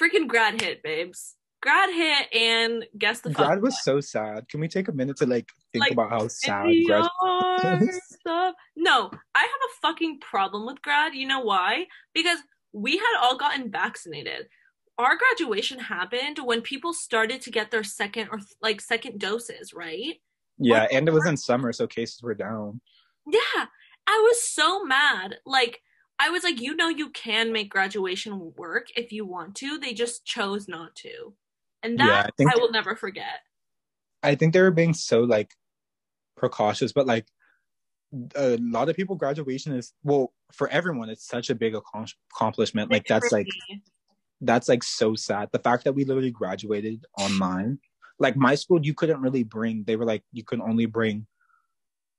freaking 0.00 0.28
grad 0.28 0.60
hit, 0.60 0.82
babes. 0.82 1.36
Grad 1.64 1.94
hit 1.94 2.34
and 2.34 2.84
guess 2.98 3.20
the 3.20 3.30
Grad 3.30 3.62
was 3.62 3.82
so 3.82 3.98
sad. 3.98 4.46
Can 4.50 4.60
we 4.60 4.68
take 4.68 4.88
a 4.88 4.92
minute 4.92 5.16
to 5.16 5.26
like 5.26 5.48
think 5.72 5.80
Like, 5.80 5.92
about 5.92 6.10
how 6.10 6.28
sad 6.28 6.70
grad? 6.86 7.08
stuff. 8.20 8.54
No, 8.76 9.10
I 9.34 9.40
have 9.40 9.48
a 9.48 9.80
fucking 9.80 10.20
problem 10.20 10.66
with 10.66 10.82
grad. 10.82 11.14
You 11.14 11.26
know 11.26 11.40
why? 11.40 11.86
Because 12.12 12.38
we 12.74 12.98
had 12.98 13.16
all 13.22 13.38
gotten 13.38 13.70
vaccinated. 13.70 14.46
Our 14.98 15.16
graduation 15.16 15.78
happened 15.78 16.38
when 16.44 16.60
people 16.60 16.92
started 16.92 17.40
to 17.40 17.50
get 17.50 17.70
their 17.70 17.82
second 17.82 18.28
or 18.30 18.40
like 18.60 18.82
second 18.82 19.18
doses, 19.18 19.72
right? 19.72 20.16
Yeah, 20.58 20.86
and 20.92 21.08
it 21.08 21.12
was 21.12 21.26
in 21.26 21.38
summer, 21.38 21.72
so 21.72 21.86
cases 21.86 22.22
were 22.22 22.34
down. 22.34 22.82
Yeah. 23.26 23.66
I 24.06 24.20
was 24.22 24.42
so 24.42 24.84
mad. 24.84 25.36
Like, 25.46 25.80
I 26.18 26.28
was 26.28 26.44
like, 26.44 26.60
you 26.60 26.76
know, 26.76 26.90
you 26.90 27.08
can 27.08 27.54
make 27.54 27.70
graduation 27.70 28.52
work 28.54 28.88
if 28.96 29.12
you 29.12 29.24
want 29.24 29.54
to. 29.56 29.78
They 29.78 29.94
just 29.94 30.26
chose 30.26 30.68
not 30.68 30.94
to. 30.96 31.32
And 31.84 31.98
that 32.00 32.06
Yeah, 32.06 32.22
I 32.22 32.30
think- 32.36 32.52
I 32.52 32.58
will 32.58 32.72
never 32.72 32.96
forget. 32.96 33.42
I 34.22 34.34
think 34.34 34.54
they 34.54 34.62
were 34.62 34.70
being 34.70 34.94
so 34.94 35.20
like 35.20 35.52
precautious, 36.36 36.92
but 36.92 37.06
like 37.06 37.26
a 38.34 38.56
lot 38.60 38.88
of 38.88 38.96
people, 38.96 39.16
graduation 39.16 39.74
is 39.74 39.92
well 40.02 40.32
for 40.50 40.68
everyone. 40.68 41.10
It's 41.10 41.26
such 41.26 41.50
a 41.50 41.54
big 41.54 41.74
accom- 41.74 42.12
accomplishment. 42.34 42.90
Like 42.90 43.04
that's 43.06 43.30
like 43.30 43.46
that's 44.40 44.68
like 44.68 44.82
so 44.82 45.14
sad. 45.14 45.50
The 45.52 45.58
fact 45.58 45.84
that 45.84 45.92
we 45.92 46.04
literally 46.04 46.30
graduated 46.30 47.04
online. 47.18 47.78
Like 48.18 48.36
my 48.36 48.54
school, 48.54 48.80
you 48.84 48.94
couldn't 48.94 49.20
really 49.20 49.42
bring. 49.44 49.84
They 49.84 49.96
were 49.96 50.04
like 50.06 50.22
you 50.32 50.44
can 50.44 50.62
only 50.62 50.86
bring 50.86 51.26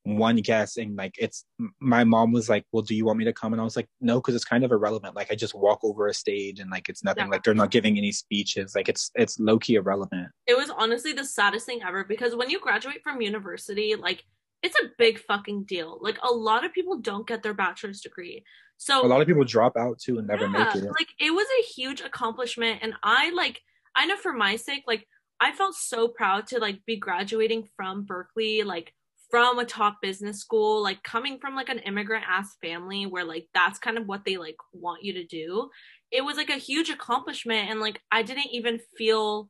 one 0.05 0.37
guest, 0.37 0.77
and 0.77 0.95
like 0.95 1.15
it's. 1.17 1.45
My 1.79 2.03
mom 2.03 2.31
was 2.31 2.47
like, 2.47 2.63
"Well, 2.71 2.83
do 2.83 2.95
you 2.95 3.05
want 3.05 3.19
me 3.19 3.25
to 3.25 3.33
come?" 3.33 3.53
And 3.53 3.61
I 3.61 3.65
was 3.65 3.75
like, 3.75 3.87
"No," 3.99 4.19
because 4.19 4.35
it's 4.35 4.45
kind 4.45 4.63
of 4.63 4.71
irrelevant. 4.71 5.15
Like 5.15 5.31
I 5.31 5.35
just 5.35 5.53
walk 5.55 5.79
over 5.83 6.07
a 6.07 6.13
stage, 6.13 6.59
and 6.59 6.69
like 6.71 6.87
it's 6.89 7.03
nothing. 7.03 7.25
Yeah. 7.25 7.31
Like 7.31 7.43
they're 7.43 7.53
not 7.53 7.71
giving 7.71 7.97
any 7.97 8.11
speeches. 8.11 8.75
Like 8.75 8.87
it's 8.87 9.11
it's 9.15 9.39
low 9.39 9.59
key 9.59 9.75
irrelevant. 9.75 10.27
it 10.47 10.55
was 10.55 10.69
honestly 10.69 11.11
the 11.13 11.25
saddest 11.25 11.65
thing 11.65 11.81
ever 11.85 12.03
because 12.03 12.35
when 12.35 12.49
you 12.49 12.59
graduate 12.59 13.01
from 13.03 13.21
university, 13.21 13.95
like 13.95 14.23
it's 14.63 14.77
a 14.79 14.89
big 14.97 15.19
fucking 15.19 15.63
deal. 15.65 15.97
Like 16.01 16.17
a 16.23 16.31
lot 16.31 16.63
of 16.65 16.73
people 16.73 16.97
don't 16.99 17.27
get 17.27 17.43
their 17.43 17.53
bachelor's 17.53 18.01
degree. 18.01 18.43
So 18.77 19.05
A 19.05 19.07
lot 19.07 19.21
of 19.21 19.27
people 19.27 19.43
drop 19.43 19.77
out 19.77 19.99
too 19.99 20.17
and 20.19 20.27
never 20.27 20.45
yeah, 20.45 20.51
make 20.65 20.75
it. 20.75 20.83
like 20.85 21.09
it 21.19 21.31
was 21.31 21.47
a 21.59 21.63
huge 21.63 22.01
accomplishment 22.01 22.79
and 22.81 22.93
I 23.03 23.29
like 23.31 23.61
I 23.95 24.05
know 24.05 24.17
for 24.17 24.33
my 24.33 24.55
sake, 24.55 24.83
like 24.87 25.07
I 25.39 25.51
felt 25.51 25.75
so 25.75 26.07
proud 26.07 26.47
to 26.47 26.59
like 26.59 26.85
be 26.85 26.97
graduating 26.97 27.67
from 27.75 28.03
Berkeley, 28.05 28.63
like 28.63 28.93
from 29.35 29.59
a 29.59 29.65
top 29.65 29.97
business 30.01 30.39
school, 30.39 30.81
like 30.81 31.03
coming 31.03 31.37
from 31.39 31.55
like 31.57 31.67
an 31.67 31.79
immigrant 31.79 32.23
ass 32.25 32.55
family 32.61 33.05
where 33.05 33.25
like 33.25 33.49
that's 33.53 33.77
kind 33.77 33.97
of 33.97 34.07
what 34.07 34.23
they 34.23 34.37
like 34.37 34.55
want 34.71 35.03
you 35.03 35.11
to 35.11 35.25
do. 35.25 35.69
It 36.09 36.23
was 36.23 36.37
like 36.37 36.49
a 36.49 36.53
huge 36.53 36.89
accomplishment 36.89 37.69
and 37.69 37.81
like 37.81 37.99
I 38.09 38.23
didn't 38.23 38.47
even 38.53 38.79
feel 38.97 39.49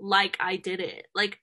like 0.00 0.36
I 0.40 0.56
did 0.56 0.80
it. 0.80 1.06
Like 1.14 1.38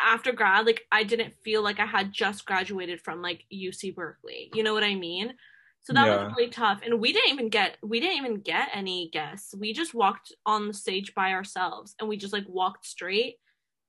after 0.00 0.32
grad, 0.32 0.66
like 0.66 0.82
I 0.90 1.04
didn't 1.04 1.34
feel 1.44 1.62
like 1.62 1.78
I 1.78 1.86
had 1.86 2.12
just 2.12 2.44
graduated 2.44 3.00
from 3.02 3.22
like 3.22 3.44
UC 3.52 3.94
Berkeley. 3.94 4.50
You 4.52 4.64
know 4.64 4.74
what 4.74 4.82
I 4.82 4.96
mean? 4.96 5.34
So 5.82 5.92
that 5.92 6.06
Yeah. 6.06 6.10
was 6.10 6.34
really 6.36 6.50
tough. 6.50 6.80
And 6.84 7.00
we 7.00 7.12
didn't 7.12 7.30
even 7.32 7.50
get 7.50 7.76
we 7.84 8.00
didn't 8.00 8.16
even 8.18 8.40
get 8.40 8.70
any 8.74 9.10
guests. 9.12 9.54
We 9.56 9.72
just 9.72 9.94
walked 9.94 10.32
on 10.44 10.66
the 10.66 10.74
stage 10.74 11.14
by 11.14 11.34
ourselves 11.34 11.94
and 12.00 12.08
we 12.08 12.16
just 12.16 12.32
like 12.32 12.48
walked 12.48 12.84
straight, 12.84 13.36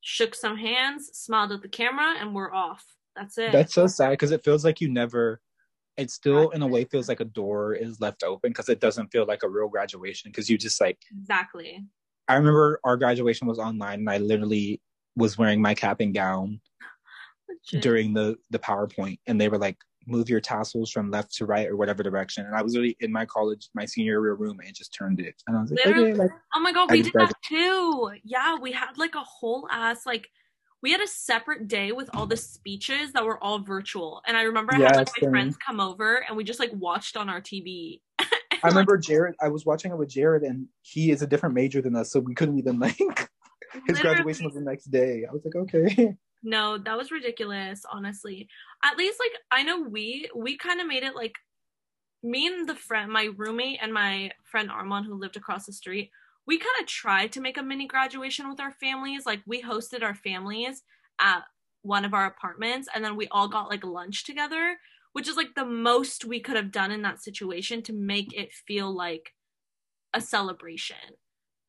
shook 0.02 0.36
some 0.36 0.58
hands, 0.58 1.10
smiled 1.14 1.52
at 1.52 1.64
the 1.64 1.68
camera, 1.68 2.14
and 2.20 2.36
we're 2.36 2.54
off. 2.54 2.86
That's 3.16 3.38
it. 3.38 3.52
That's 3.52 3.74
so 3.74 3.88
sad 3.88 4.12
because 4.12 4.32
it 4.32 4.44
feels 4.44 4.64
like 4.64 4.82
you 4.82 4.90
never. 4.90 5.42
It 5.98 6.12
still, 6.12 6.50
in 6.52 6.62
a 6.62 6.68
way, 6.68 6.86
feels 6.86 7.10
like 7.10 7.20
a 7.20 7.26
door 7.26 7.74
is 7.74 8.00
left 8.00 8.24
open 8.24 8.52
because 8.52 8.70
it 8.70 8.80
doesn't 8.80 9.10
feel 9.10 9.26
like 9.26 9.44
a 9.44 9.50
real 9.50 9.68
graduation 9.68 10.32
because 10.32 10.50
you 10.50 10.58
just 10.58 10.80
like. 10.80 10.98
exactly. 11.20 11.84
I 12.30 12.36
remember 12.36 12.80
our 12.84 12.96
graduation 12.96 13.48
was 13.48 13.60
online 13.60 14.00
and 14.00 14.10
I 14.10 14.18
literally 14.18 14.82
was 15.16 15.38
wearing 15.38 15.62
my 15.62 15.74
cap 15.74 16.00
and 16.00 16.14
gown 16.14 16.62
Legit. 17.50 17.82
during 17.82 18.14
the 18.14 18.38
the 18.52 18.60
PowerPoint 18.60 19.20
and 19.28 19.42
they 19.42 19.50
were 19.50 19.58
like, 19.58 19.78
"Move 20.08 20.30
your 20.30 20.40
tassels 20.40 20.90
from 20.92 21.12
left 21.12 21.36
to 21.36 21.46
right 21.46 21.68
or 21.68 21.76
whatever 21.76 22.02
direction." 22.02 22.46
And 22.46 22.56
I 22.56 22.62
was 22.62 22.78
really 22.78 22.96
in 23.02 23.12
my 23.12 23.26
college, 23.26 23.68
my 23.74 23.86
senior 23.86 24.22
year 24.24 24.36
room, 24.36 24.60
and 24.64 24.74
just 24.74 24.94
turned 24.94 25.20
it. 25.20 25.36
And 25.48 25.58
I 25.58 25.62
was 25.62 25.72
like, 25.72 25.86
"Okay, 25.86 26.14
like 26.14 26.32
Oh 26.56 26.60
my 26.62 26.72
god, 26.72 26.90
I 26.90 26.94
we 26.94 27.02
did 27.02 27.14
that 27.14 27.34
too. 27.44 28.12
Yeah, 28.24 28.56
we 28.56 28.72
had 28.72 28.98
like 28.98 29.16
a 29.16 29.24
whole 29.24 29.68
ass 29.70 30.06
like 30.06 30.30
we 30.82 30.92
had 30.92 31.02
a 31.02 31.08
separate 31.08 31.68
day 31.68 31.92
with 31.92 32.10
all 32.14 32.26
the 32.26 32.38
speeches 32.38 33.12
that 33.14 33.26
were 33.26 33.42
all 33.44 33.60
virtual. 33.60 34.22
And 34.26 34.38
I 34.38 34.44
remember 34.44 34.74
I 34.74 34.80
had 34.80 34.96
like 34.96 35.08
my 35.08 35.22
same. 35.22 35.30
friends 35.30 35.58
come 35.58 35.80
over 35.80 36.24
and 36.28 36.38
we 36.38 36.44
just 36.44 36.60
like 36.60 36.72
watched 36.74 37.18
on 37.18 37.30
our 37.30 37.42
TV. 37.42 38.02
I 38.20 38.68
remember 38.68 38.98
Jared. 38.98 39.36
I 39.42 39.50
was 39.50 39.66
watching 39.66 39.92
it 39.92 39.98
with 39.98 40.10
Jared, 40.10 40.44
and 40.44 40.68
he 40.82 41.12
is 41.12 41.22
a 41.22 41.28
different 41.28 41.56
major 41.56 41.82
than 41.82 41.96
us, 41.96 42.12
so 42.12 42.20
we 42.20 42.36
couldn't 42.36 42.60
even 42.60 42.80
like. 42.80 42.98
His 42.98 43.98
Literally. 43.98 44.16
graduation 44.16 44.46
was 44.46 44.56
the 44.56 44.62
next 44.62 44.86
day. 44.86 45.26
I 45.30 45.32
was 45.32 45.44
like, 45.46 45.56
okay. 45.56 46.16
No, 46.42 46.78
that 46.78 46.98
was 46.98 47.12
ridiculous, 47.12 47.84
honestly. 47.92 48.48
At 48.84 48.98
least 48.98 49.20
like 49.20 49.34
I 49.52 49.64
know 49.64 49.82
we 49.82 50.30
we 50.34 50.56
kind 50.56 50.80
of 50.80 50.88
made 50.88 51.04
it 51.04 51.14
like 51.14 51.36
me 52.24 52.48
and 52.48 52.68
the 52.68 52.76
friend 52.76 53.12
my 53.12 53.28
roommate 53.36 53.80
and 53.82 53.94
my 53.94 54.32
friend 54.50 54.72
Armand 54.72 55.06
who 55.06 55.20
lived 55.20 55.36
across 55.36 55.66
the 55.66 55.74
street, 55.74 56.12
we 56.50 56.58
kind 56.58 56.82
of 56.82 56.88
tried 56.88 57.32
to 57.32 57.42
make 57.42 57.60
a 57.60 57.64
mini 57.64 57.86
graduation 57.86 58.50
with 58.50 58.60
our 58.60 58.72
families. 58.72 59.24
Like 59.24 59.42
we 59.46 59.62
hosted 59.62 60.02
our 60.02 60.16
families 60.16 60.82
at 61.22 61.44
one 61.84 62.04
of 62.04 62.16
our 62.16 62.26
apartments 62.26 62.90
and 62.94 63.06
then 63.06 63.16
we 63.16 63.28
all 63.28 63.48
got 63.48 63.70
like 63.70 63.84
lunch 63.84 64.24
together, 64.24 64.78
which 65.14 65.28
is 65.28 65.38
like 65.38 65.54
the 65.56 65.64
most 65.64 66.26
we 66.26 66.40
could 66.40 66.56
have 66.56 66.72
done 66.72 66.90
in 66.90 67.04
that 67.04 67.22
situation 67.22 67.84
to 67.84 67.94
make 67.94 68.34
it 68.34 68.52
feel 68.52 68.92
like 68.92 69.36
a 70.12 70.20
celebration. 70.20 70.98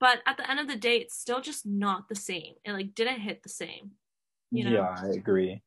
But 0.01 0.21
at 0.27 0.39
the 0.39 0.51
end 0.51 0.61
of 0.61 0.67
the 0.67 0.77
day, 0.77 0.97
it's 0.97 1.15
still 1.15 1.43
just 1.43 1.67
not 1.67 2.09
the 2.09 2.15
same. 2.15 2.55
It 2.65 2.73
like 2.73 2.95
didn't 2.95 3.21
hit 3.21 3.43
the 3.43 3.51
same. 3.51 3.91
You 4.51 4.65
know? 4.65 4.71
Yeah, 4.71 4.97
I 4.99 5.09
agree. 5.09 5.61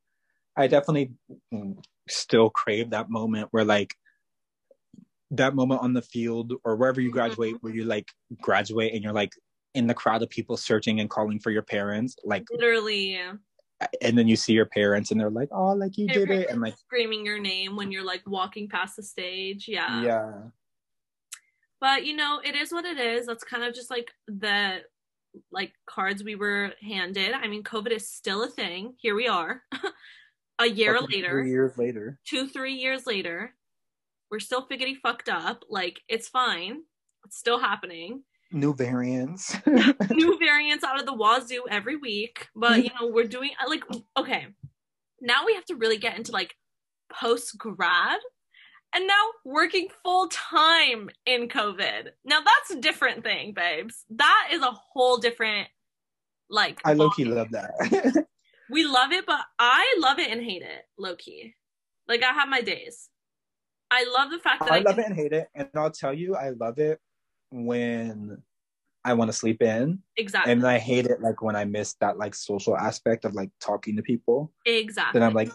I 0.57 0.65
definitely 0.65 1.11
mm, 1.53 1.77
still 2.09 2.49
crave 2.49 2.89
that 2.89 3.11
moment 3.11 3.49
where 3.51 3.63
like 3.63 3.95
that 5.37 5.55
moment 5.55 5.81
on 5.81 5.93
the 5.93 6.01
field 6.01 6.53
or 6.63 6.75
wherever 6.75 7.01
you 7.01 7.09
mm-hmm. 7.09 7.17
graduate 7.17 7.55
where 7.61 7.73
you 7.73 7.83
like 7.83 8.11
graduate 8.41 8.93
and 8.93 9.03
you're 9.03 9.13
like 9.13 9.33
in 9.73 9.87
the 9.87 9.93
crowd 9.93 10.21
of 10.21 10.29
people 10.29 10.55
searching 10.55 10.99
and 10.99 11.09
calling 11.09 11.39
for 11.39 11.49
your 11.49 11.61
parents 11.63 12.15
like 12.23 12.45
Literally 12.51 13.19
and 14.01 14.17
then 14.17 14.27
you 14.27 14.35
see 14.35 14.53
your 14.53 14.67
parents 14.67 15.11
and 15.11 15.19
they're 15.19 15.29
like 15.29 15.49
oh 15.51 15.73
like 15.73 15.97
you 15.97 16.07
did 16.07 16.29
it 16.29 16.49
and 16.49 16.61
like 16.61 16.77
screaming 16.77 17.25
your 17.25 17.39
name 17.39 17.75
when 17.75 17.91
you're 17.91 18.05
like 18.05 18.21
walking 18.27 18.69
past 18.69 18.95
the 18.95 19.03
stage. 19.03 19.67
Yeah. 19.67 20.03
yeah 20.03 20.31
But 21.81 22.05
you 22.05 22.15
know, 22.15 22.39
it 22.43 22.55
is 22.55 22.71
what 22.71 22.85
it 22.85 22.99
is. 22.99 23.25
That's 23.25 23.43
kind 23.43 23.63
of 23.63 23.73
just 23.73 23.89
like 23.89 24.11
the 24.27 24.81
like 25.51 25.73
cards 25.87 26.23
we 26.23 26.35
were 26.35 26.73
handed. 26.81 27.33
I 27.33 27.47
mean, 27.47 27.63
COVID 27.63 27.91
is 27.91 28.07
still 28.07 28.43
a 28.43 28.47
thing. 28.47 28.93
Here 28.97 29.15
we 29.15 29.27
are. 29.27 29.63
a 30.59 30.67
year 30.67 30.95
Fucking 30.95 31.23
later, 31.23 31.43
years 31.43 31.77
later 31.77 32.19
two, 32.25 32.47
three 32.47 32.75
years 32.75 33.07
later, 33.07 33.53
we're 34.33 34.39
still 34.39 34.65
figgity 34.67 34.95
fucked 34.97 35.29
up. 35.29 35.63
Like, 35.69 36.01
it's 36.09 36.27
fine. 36.27 36.81
It's 37.23 37.37
still 37.37 37.59
happening. 37.59 38.23
new 38.51 38.73
variants 38.73 39.55
New 40.09 40.39
variants 40.39 40.83
out 40.83 40.99
of 40.99 41.05
the 41.05 41.13
wazoo 41.13 41.65
every 41.69 41.97
week. 41.97 42.47
But, 42.55 42.83
you 42.83 42.89
know, 42.99 43.09
we're 43.09 43.27
doing, 43.27 43.51
uh, 43.63 43.69
like, 43.69 43.83
okay. 44.17 44.47
Now 45.21 45.45
we 45.45 45.53
have 45.53 45.65
to 45.65 45.75
really 45.75 45.97
get 45.97 46.17
into 46.17 46.31
like 46.31 46.55
post 47.13 47.59
grad 47.59 48.17
and 48.95 49.05
now 49.05 49.23
working 49.45 49.87
full 50.03 50.29
time 50.29 51.11
in 51.27 51.47
COVID. 51.47 52.07
Now 52.25 52.39
that's 52.39 52.71
a 52.71 52.81
different 52.81 53.23
thing, 53.23 53.53
babes. 53.53 54.03
That 54.09 54.49
is 54.51 54.63
a 54.63 54.71
whole 54.71 55.17
different 55.17 55.67
like 56.49 56.81
I 56.83 56.93
low 56.93 57.11
key 57.11 57.25
love 57.25 57.51
that. 57.51 58.25
we 58.71 58.83
love 58.83 59.11
it, 59.11 59.25
but 59.27 59.41
I 59.59 59.95
love 59.99 60.17
it 60.17 60.29
and 60.29 60.41
hate 60.41 60.63
it, 60.63 60.81
low 60.97 61.15
key. 61.15 61.53
Like 62.07 62.23
I 62.23 62.33
have 62.33 62.49
my 62.49 62.61
days. 62.61 63.09
I 63.93 64.05
love 64.17 64.31
the 64.31 64.39
fact 64.39 64.61
that 64.61 64.71
I, 64.71 64.77
I 64.77 64.79
love 64.79 64.95
can- 64.95 65.03
it 65.03 65.07
and 65.07 65.15
hate 65.15 65.33
it, 65.33 65.47
and 65.53 65.69
I'll 65.75 65.91
tell 65.91 66.13
you, 66.13 66.35
I 66.35 66.49
love 66.49 66.79
it 66.79 66.99
when 67.51 68.41
I 69.05 69.13
want 69.13 69.29
to 69.29 69.37
sleep 69.37 69.61
in, 69.61 69.99
exactly 70.17 70.51
and 70.51 70.65
I 70.65 70.79
hate 70.79 71.05
it 71.05 71.21
like 71.21 71.43
when 71.43 71.55
I 71.55 71.65
miss 71.65 71.93
that 72.01 72.17
like 72.17 72.33
social 72.33 72.75
aspect 72.75 73.23
of 73.25 73.35
like 73.35 73.51
talking 73.61 73.95
to 73.97 74.01
people. 74.01 74.51
exactly. 74.65 75.19
Then 75.19 75.27
I'm 75.27 75.35
like, 75.35 75.51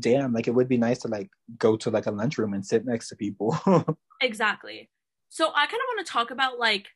damn, 0.00 0.32
like 0.32 0.48
it 0.48 0.54
would 0.54 0.68
be 0.68 0.78
nice 0.78 0.98
to 1.00 1.08
like 1.08 1.30
go 1.58 1.76
to 1.76 1.90
like 1.90 2.06
a 2.06 2.10
lunchroom 2.10 2.54
and 2.54 2.66
sit 2.66 2.84
next 2.84 3.08
to 3.08 3.16
people. 3.16 3.56
Exactly. 4.22 4.88
So 5.30 5.48
I 5.48 5.66
kind 5.66 5.80
of 5.80 5.96
want 5.96 6.06
to 6.06 6.12
talk 6.12 6.30
about 6.30 6.56
like 6.56 6.86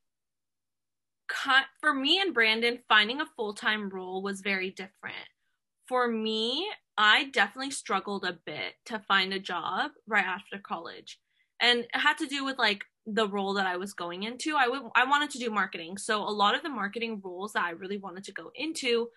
for 1.81 1.93
me 1.93 2.21
and 2.21 2.33
Brandon 2.33 2.79
finding 2.89 3.21
a 3.21 3.27
full-time 3.37 3.89
role 3.89 4.23
was 4.23 4.43
very 4.43 4.71
different. 4.71 5.17
For 5.89 6.07
me, 6.07 6.69
I 6.99 7.25
definitely 7.31 7.73
struggled 7.73 8.25
a 8.25 8.39
bit 8.45 8.75
to 8.87 8.99
find 8.99 9.33
a 9.33 9.39
job 9.39 9.93
right 10.07 10.25
after 10.25 10.59
college. 10.59 11.19
And 11.61 11.81
it 11.81 11.89
had 11.93 12.19
to 12.19 12.27
do 12.27 12.45
with 12.45 12.59
like 12.59 12.85
the 13.07 13.29
role 13.29 13.55
that 13.55 13.67
I 13.67 13.77
was 13.77 13.93
going 13.93 14.25
into. 14.25 14.57
I 14.57 14.69
would 14.69 14.83
I 14.95 15.05
wanted 15.05 15.31
to 15.31 15.39
do 15.39 15.51
marketing. 15.51 15.99
So 15.99 16.23
a 16.23 16.31
lot 16.31 16.55
of 16.55 16.63
the 16.63 16.69
marketing 16.69 17.21
roles 17.25 17.53
that 17.53 17.65
I 17.65 17.71
really 17.71 17.99
wanted 17.99 18.25
to 18.25 18.33
go 18.33 18.51
into 18.55 19.09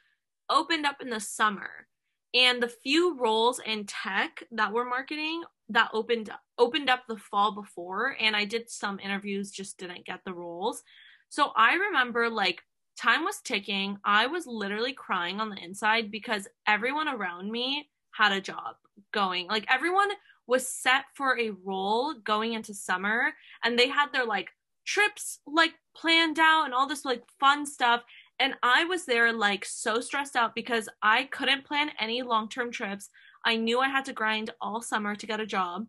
opened 0.49 0.85
up 0.85 1.01
in 1.01 1.09
the 1.09 1.19
summer. 1.19 1.87
And 2.33 2.61
the 2.61 2.69
few 2.69 3.17
roles 3.17 3.59
in 3.65 3.85
tech 3.85 4.43
that 4.51 4.71
were 4.71 4.85
marketing 4.85 5.43
that 5.69 5.89
opened 5.93 6.29
opened 6.57 6.89
up 6.89 7.03
the 7.07 7.17
fall 7.17 7.53
before 7.53 8.15
and 8.19 8.35
I 8.35 8.45
did 8.45 8.69
some 8.69 8.99
interviews 8.99 9.51
just 9.51 9.77
didn't 9.77 10.05
get 10.05 10.21
the 10.25 10.33
roles. 10.33 10.83
So 11.29 11.51
I 11.55 11.75
remember 11.75 12.29
like 12.29 12.61
time 12.99 13.23
was 13.23 13.41
ticking. 13.41 13.97
I 14.03 14.27
was 14.27 14.45
literally 14.45 14.93
crying 14.93 15.39
on 15.39 15.49
the 15.49 15.63
inside 15.63 16.11
because 16.11 16.47
everyone 16.67 17.07
around 17.07 17.51
me 17.51 17.89
had 18.11 18.31
a 18.31 18.41
job 18.41 18.75
going. 19.13 19.47
Like 19.47 19.65
everyone 19.69 20.09
was 20.47 20.67
set 20.67 21.05
for 21.15 21.39
a 21.39 21.51
role 21.63 22.13
going 22.23 22.53
into 22.53 22.73
summer 22.73 23.33
and 23.63 23.77
they 23.77 23.87
had 23.87 24.07
their 24.11 24.25
like 24.25 24.49
trips 24.85 25.39
like 25.47 25.73
planned 25.95 26.39
out 26.39 26.65
and 26.65 26.73
all 26.73 26.87
this 26.87 27.05
like 27.05 27.23
fun 27.39 27.65
stuff 27.65 28.01
and 28.39 28.55
I 28.63 28.85
was 28.85 29.05
there 29.05 29.31
like 29.33 29.65
so 29.65 29.99
stressed 29.99 30.35
out 30.35 30.55
because 30.55 30.87
I 31.01 31.25
couldn't 31.25 31.65
plan 31.65 31.91
any 31.99 32.21
long-term 32.21 32.71
trips. 32.71 33.09
I 33.45 33.57
knew 33.57 33.79
I 33.79 33.89
had 33.89 34.05
to 34.05 34.13
grind 34.13 34.51
all 34.61 34.81
summer 34.81 35.15
to 35.15 35.27
get 35.27 35.41
a 35.41 35.45
job. 35.45 35.87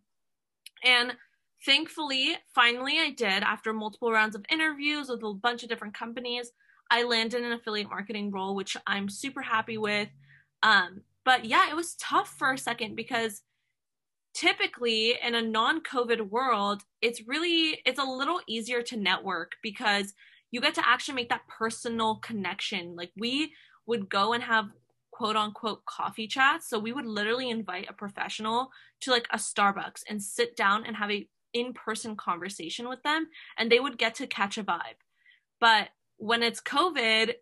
And 0.83 1.13
thankfully, 1.65 2.35
finally 2.53 2.99
I 2.99 3.11
did 3.11 3.43
after 3.43 3.71
multiple 3.71 4.11
rounds 4.11 4.35
of 4.35 4.45
interviews 4.49 5.07
with 5.09 5.23
a 5.23 5.33
bunch 5.33 5.63
of 5.63 5.69
different 5.69 5.93
companies. 5.93 6.51
I 6.91 7.03
landed 7.03 7.43
an 7.43 7.53
affiliate 7.53 7.89
marketing 7.89 8.31
role, 8.31 8.53
which 8.53 8.75
I'm 8.85 9.09
super 9.09 9.41
happy 9.41 9.77
with. 9.77 10.09
Um, 10.61 11.01
but 11.23 11.45
yeah, 11.45 11.69
it 11.69 11.75
was 11.75 11.95
tough 11.95 12.35
for 12.37 12.51
a 12.51 12.57
second 12.57 12.95
because 12.95 13.41
typically 14.33 15.17
in 15.23 15.33
a 15.33 15.41
non-COVID 15.41 16.29
world, 16.29 16.83
it's 17.01 17.27
really 17.27 17.81
it's 17.85 17.99
a 17.99 18.03
little 18.03 18.41
easier 18.47 18.81
to 18.83 18.97
network 18.97 19.53
because 19.63 20.13
you 20.51 20.59
get 20.59 20.75
to 20.75 20.87
actually 20.87 21.15
make 21.15 21.29
that 21.29 21.47
personal 21.47 22.17
connection. 22.17 22.95
Like 22.97 23.11
we 23.17 23.53
would 23.87 24.09
go 24.09 24.33
and 24.33 24.43
have 24.43 24.69
quote 25.11 25.37
unquote 25.37 25.85
coffee 25.85 26.27
chats. 26.27 26.69
So 26.69 26.77
we 26.77 26.91
would 26.91 27.05
literally 27.05 27.49
invite 27.49 27.89
a 27.89 27.93
professional 27.93 28.69
to 29.01 29.11
like 29.11 29.27
a 29.31 29.37
Starbucks 29.37 30.03
and 30.09 30.21
sit 30.21 30.57
down 30.57 30.85
and 30.85 30.97
have 30.97 31.11
a 31.11 31.27
in-person 31.53 32.15
conversation 32.15 32.87
with 32.87 33.03
them 33.03 33.27
and 33.57 33.71
they 33.71 33.79
would 33.79 33.97
get 33.97 34.15
to 34.15 34.27
catch 34.27 34.57
a 34.57 34.63
vibe. 34.63 34.99
But 35.59 35.89
when 36.21 36.43
it's 36.43 36.61
COVID, 36.61 37.33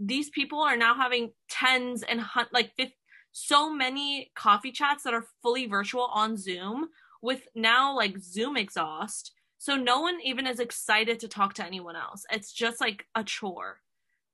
these 0.00 0.28
people 0.30 0.60
are 0.60 0.76
now 0.76 0.94
having 0.96 1.30
tens 1.48 2.02
and 2.02 2.20
hun- 2.20 2.48
like 2.52 2.72
fif- 2.76 2.90
so 3.30 3.72
many 3.72 4.32
coffee 4.34 4.72
chats 4.72 5.04
that 5.04 5.14
are 5.14 5.26
fully 5.42 5.66
virtual 5.66 6.08
on 6.12 6.36
Zoom 6.36 6.88
with 7.22 7.46
now 7.54 7.94
like 7.94 8.18
Zoom 8.18 8.56
exhaust. 8.56 9.32
So 9.58 9.76
no 9.76 10.00
one 10.00 10.18
even 10.24 10.46
is 10.46 10.58
excited 10.58 11.20
to 11.20 11.28
talk 11.28 11.54
to 11.54 11.64
anyone 11.64 11.94
else. 11.94 12.24
It's 12.32 12.52
just 12.52 12.80
like 12.80 13.06
a 13.14 13.22
chore. 13.22 13.78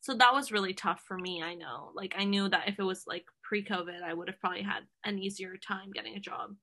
So 0.00 0.14
that 0.14 0.32
was 0.32 0.50
really 0.50 0.72
tough 0.72 1.02
for 1.06 1.18
me, 1.18 1.42
I 1.42 1.54
know. 1.54 1.90
Like 1.94 2.14
I 2.16 2.24
knew 2.24 2.48
that 2.48 2.66
if 2.68 2.78
it 2.78 2.82
was 2.84 3.04
like 3.06 3.26
pre-COVID, 3.42 4.02
I 4.02 4.14
would 4.14 4.28
have 4.28 4.40
probably 4.40 4.62
had 4.62 4.84
an 5.04 5.18
easier 5.18 5.56
time 5.58 5.90
getting 5.92 6.16
a 6.16 6.20
job. 6.20 6.56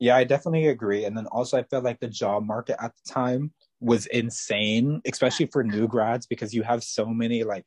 yeah, 0.00 0.16
I 0.16 0.24
definitely 0.24 0.66
agree. 0.66 1.04
And 1.04 1.16
then 1.16 1.26
also, 1.26 1.56
I 1.56 1.62
felt 1.62 1.84
like 1.84 2.00
the 2.00 2.08
job 2.08 2.44
market 2.44 2.76
at 2.82 2.92
the 2.96 3.12
time 3.12 3.52
was 3.80 4.06
insane, 4.06 5.00
especially 5.06 5.46
for 5.46 5.62
new 5.62 5.86
grads, 5.86 6.26
because 6.26 6.54
you 6.54 6.62
have 6.62 6.82
so 6.82 7.06
many 7.06 7.44
like 7.44 7.66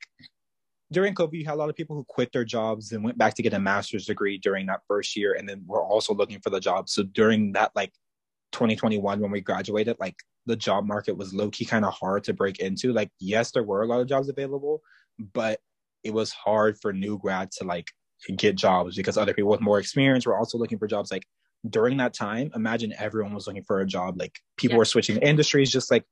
during 0.92 1.14
COVID, 1.14 1.34
you 1.34 1.46
had 1.46 1.54
a 1.54 1.56
lot 1.56 1.70
of 1.70 1.76
people 1.76 1.96
who 1.96 2.04
quit 2.06 2.32
their 2.32 2.46
jobs 2.46 2.92
and 2.92 3.04
went 3.04 3.18
back 3.18 3.36
to 3.36 3.44
get 3.44 3.54
a 3.54 3.60
master's 3.60 4.06
degree 4.06 4.40
during 4.40 4.66
that 4.68 4.82
first 4.88 5.16
year, 5.16 5.34
and 5.38 5.48
then 5.48 5.64
we're 5.68 5.84
also 5.84 6.14
looking 6.14 6.40
for 6.40 6.50
the 6.50 6.60
job. 6.60 6.90
So 6.90 7.04
during 7.04 7.52
that 7.54 7.72
like 7.76 7.94
2021 8.54 9.20
when 9.20 9.32
we 9.32 9.42
graduated, 9.42 9.98
like 10.00 10.16
the 10.48 10.56
job 10.56 10.86
market 10.86 11.16
was 11.16 11.34
low 11.34 11.50
key 11.52 11.66
kind 11.66 11.86
of 11.86 11.94
hard 11.94 12.24
to 12.24 12.34
break 12.34 12.60
into. 12.60 12.92
Like, 12.92 13.12
yes, 13.20 13.52
there 13.52 13.64
were 13.64 13.84
a 13.84 13.86
lot 13.86 14.02
of 14.02 14.08
jobs 14.08 14.30
available, 14.30 14.82
but 15.34 15.60
it 16.04 16.14
was 16.14 16.32
hard 16.32 16.80
for 16.82 16.92
new 16.92 17.20
grads 17.20 17.58
to 17.58 17.66
like 17.66 17.88
get 18.36 18.56
jobs 18.56 18.96
because 18.96 19.18
other 19.18 19.34
people 19.34 19.52
with 19.52 19.62
more 19.62 19.80
experience 19.80 20.26
were 20.26 20.38
also 20.38 20.58
looking 20.58 20.80
for 20.80 20.88
jobs. 20.88 21.12
Like 21.12 21.26
during 21.68 21.98
that 21.98 22.14
time, 22.14 22.52
imagine 22.56 22.94
everyone 22.98 23.34
was 23.34 23.48
looking 23.48 23.64
for 23.64 23.80
a 23.82 23.86
job. 23.88 24.16
Like 24.20 24.40
people 24.58 24.76
Yeah. 24.76 24.80
were 24.80 24.86
switching 24.86 25.18
industries, 25.18 25.72
just 25.72 25.92
like 25.92 26.06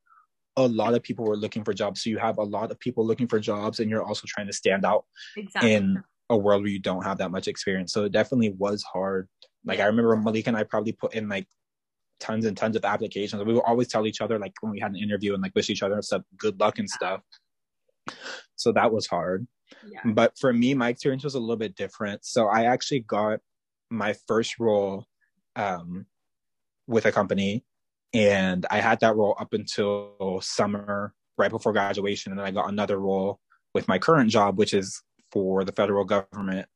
a 0.58 0.68
lot 0.68 0.94
of 0.96 1.04
people 1.04 1.26
were 1.26 1.38
looking 1.38 1.64
for 1.64 1.74
jobs. 1.74 2.02
So 2.04 2.10
you 2.10 2.18
have 2.18 2.38
a 2.38 2.44
lot 2.44 2.72
of 2.72 2.80
people 2.80 3.06
looking 3.06 3.28
for 3.28 3.40
jobs, 3.40 3.80
and 3.80 3.90
you're 3.90 4.04
also 4.04 4.24
trying 4.28 4.48
to 4.48 4.54
stand 4.54 4.86
out 4.86 5.06
Exactly. 5.36 5.74
in 5.74 6.04
a 6.30 6.38
world 6.38 6.64
where 6.64 6.72
you 6.72 6.80
don't 6.80 7.04
have 7.04 7.20
that 7.20 7.32
much 7.32 7.48
experience. 7.48 7.94
So 7.94 8.06
it 8.06 8.12
definitely 8.12 8.50
was 8.50 8.84
hard. 8.84 9.30
Like 9.64 9.78
Yeah. 9.78 9.86
I 9.86 9.88
remember 9.88 10.16
Malik 10.18 10.48
and 10.48 10.58
I 10.58 10.64
probably 10.64 10.92
put 10.94 11.14
in 11.14 11.30
like 11.30 11.48
tons 12.20 12.46
and 12.46 12.58
tons 12.58 12.76
of 12.76 12.84
applications. 12.84 13.42
We 13.44 13.54
would 13.54 13.62
always 13.64 13.88
tell 13.88 14.06
each 14.08 14.20
other 14.22 14.40
like 14.40 14.54
when 14.62 14.72
we 14.72 14.80
had 14.80 14.92
an 14.92 14.98
interview 14.98 15.34
and 15.34 15.42
like 15.44 15.54
wish 15.56 15.70
each 15.70 15.84
other 15.84 16.02
stuff 16.02 16.24
good 16.38 16.60
luck 16.60 16.80
and 16.80 16.90
stuff. 16.90 17.22
So 18.56 18.72
that 18.74 18.92
was 18.92 19.08
hard. 19.08 19.48
yeah. 19.88 20.02
But 20.04 20.34
for 20.40 20.52
me, 20.52 20.74
my 20.74 20.90
experience 20.90 21.24
was 21.24 21.36
a 21.36 21.40
little 21.40 21.58
bit 21.58 21.76
different. 21.76 22.26
So 22.26 22.48
I 22.48 22.64
actually 22.66 23.02
got 23.02 23.40
my 23.90 24.16
first 24.28 24.60
role 24.60 25.06
um, 25.58 26.06
with 26.88 27.06
a 27.06 27.12
company, 27.12 27.66
and 28.14 28.66
I 28.72 28.80
had 28.80 29.02
that 29.02 29.16
role 29.16 29.36
up 29.38 29.54
until 29.54 30.40
summer, 30.42 31.14
right 31.38 31.52
before 31.52 31.74
graduation, 31.74 32.32
and 32.32 32.40
then 32.40 32.48
I 32.48 32.52
got 32.52 32.70
another 32.70 32.98
role 32.98 33.40
with 33.74 33.88
my 33.88 34.00
current 34.00 34.30
job, 34.32 34.58
which 34.58 34.74
is 34.74 35.04
for 35.32 35.66
the 35.66 35.74
federal 35.74 36.06
government. 36.06 36.68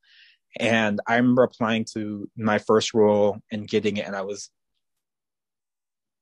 And 0.60 1.00
I 1.08 1.16
remember 1.16 1.44
applying 1.44 1.86
to 1.94 2.30
my 2.36 2.58
first 2.58 2.94
role 2.94 3.40
and 3.52 3.68
getting 3.68 3.96
it, 3.98 4.06
and 4.06 4.16
I 4.16 4.24
was 4.24 4.50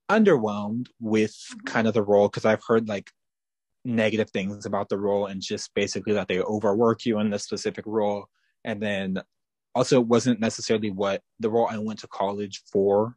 underwhelmed 0.10 0.88
with 1.00 1.36
kind 1.66 1.88
of 1.88 1.94
the 1.94 2.04
role 2.04 2.28
because 2.28 2.46
I've 2.46 2.64
heard 2.68 2.88
like 2.88 3.12
negative 3.86 4.30
things 4.32 4.66
about 4.66 4.90
the 4.90 4.98
role 4.98 5.28
and 5.28 5.42
just 5.42 5.74
basically 5.74 6.14
that 6.14 6.28
they 6.28 6.42
overwork 6.42 7.06
you 7.06 7.20
in 7.20 7.30
this 7.30 7.44
specific 7.44 7.86
role. 7.88 8.26
And 8.64 8.82
then 8.82 9.22
also, 9.80 10.02
it 10.02 10.08
wasn't 10.08 10.42
necessarily 10.42 10.92
what 10.92 11.22
the 11.40 11.50
role 11.50 11.66
I 11.72 11.78
went 11.78 12.00
to 12.00 12.08
college 12.08 12.64
for 12.70 13.16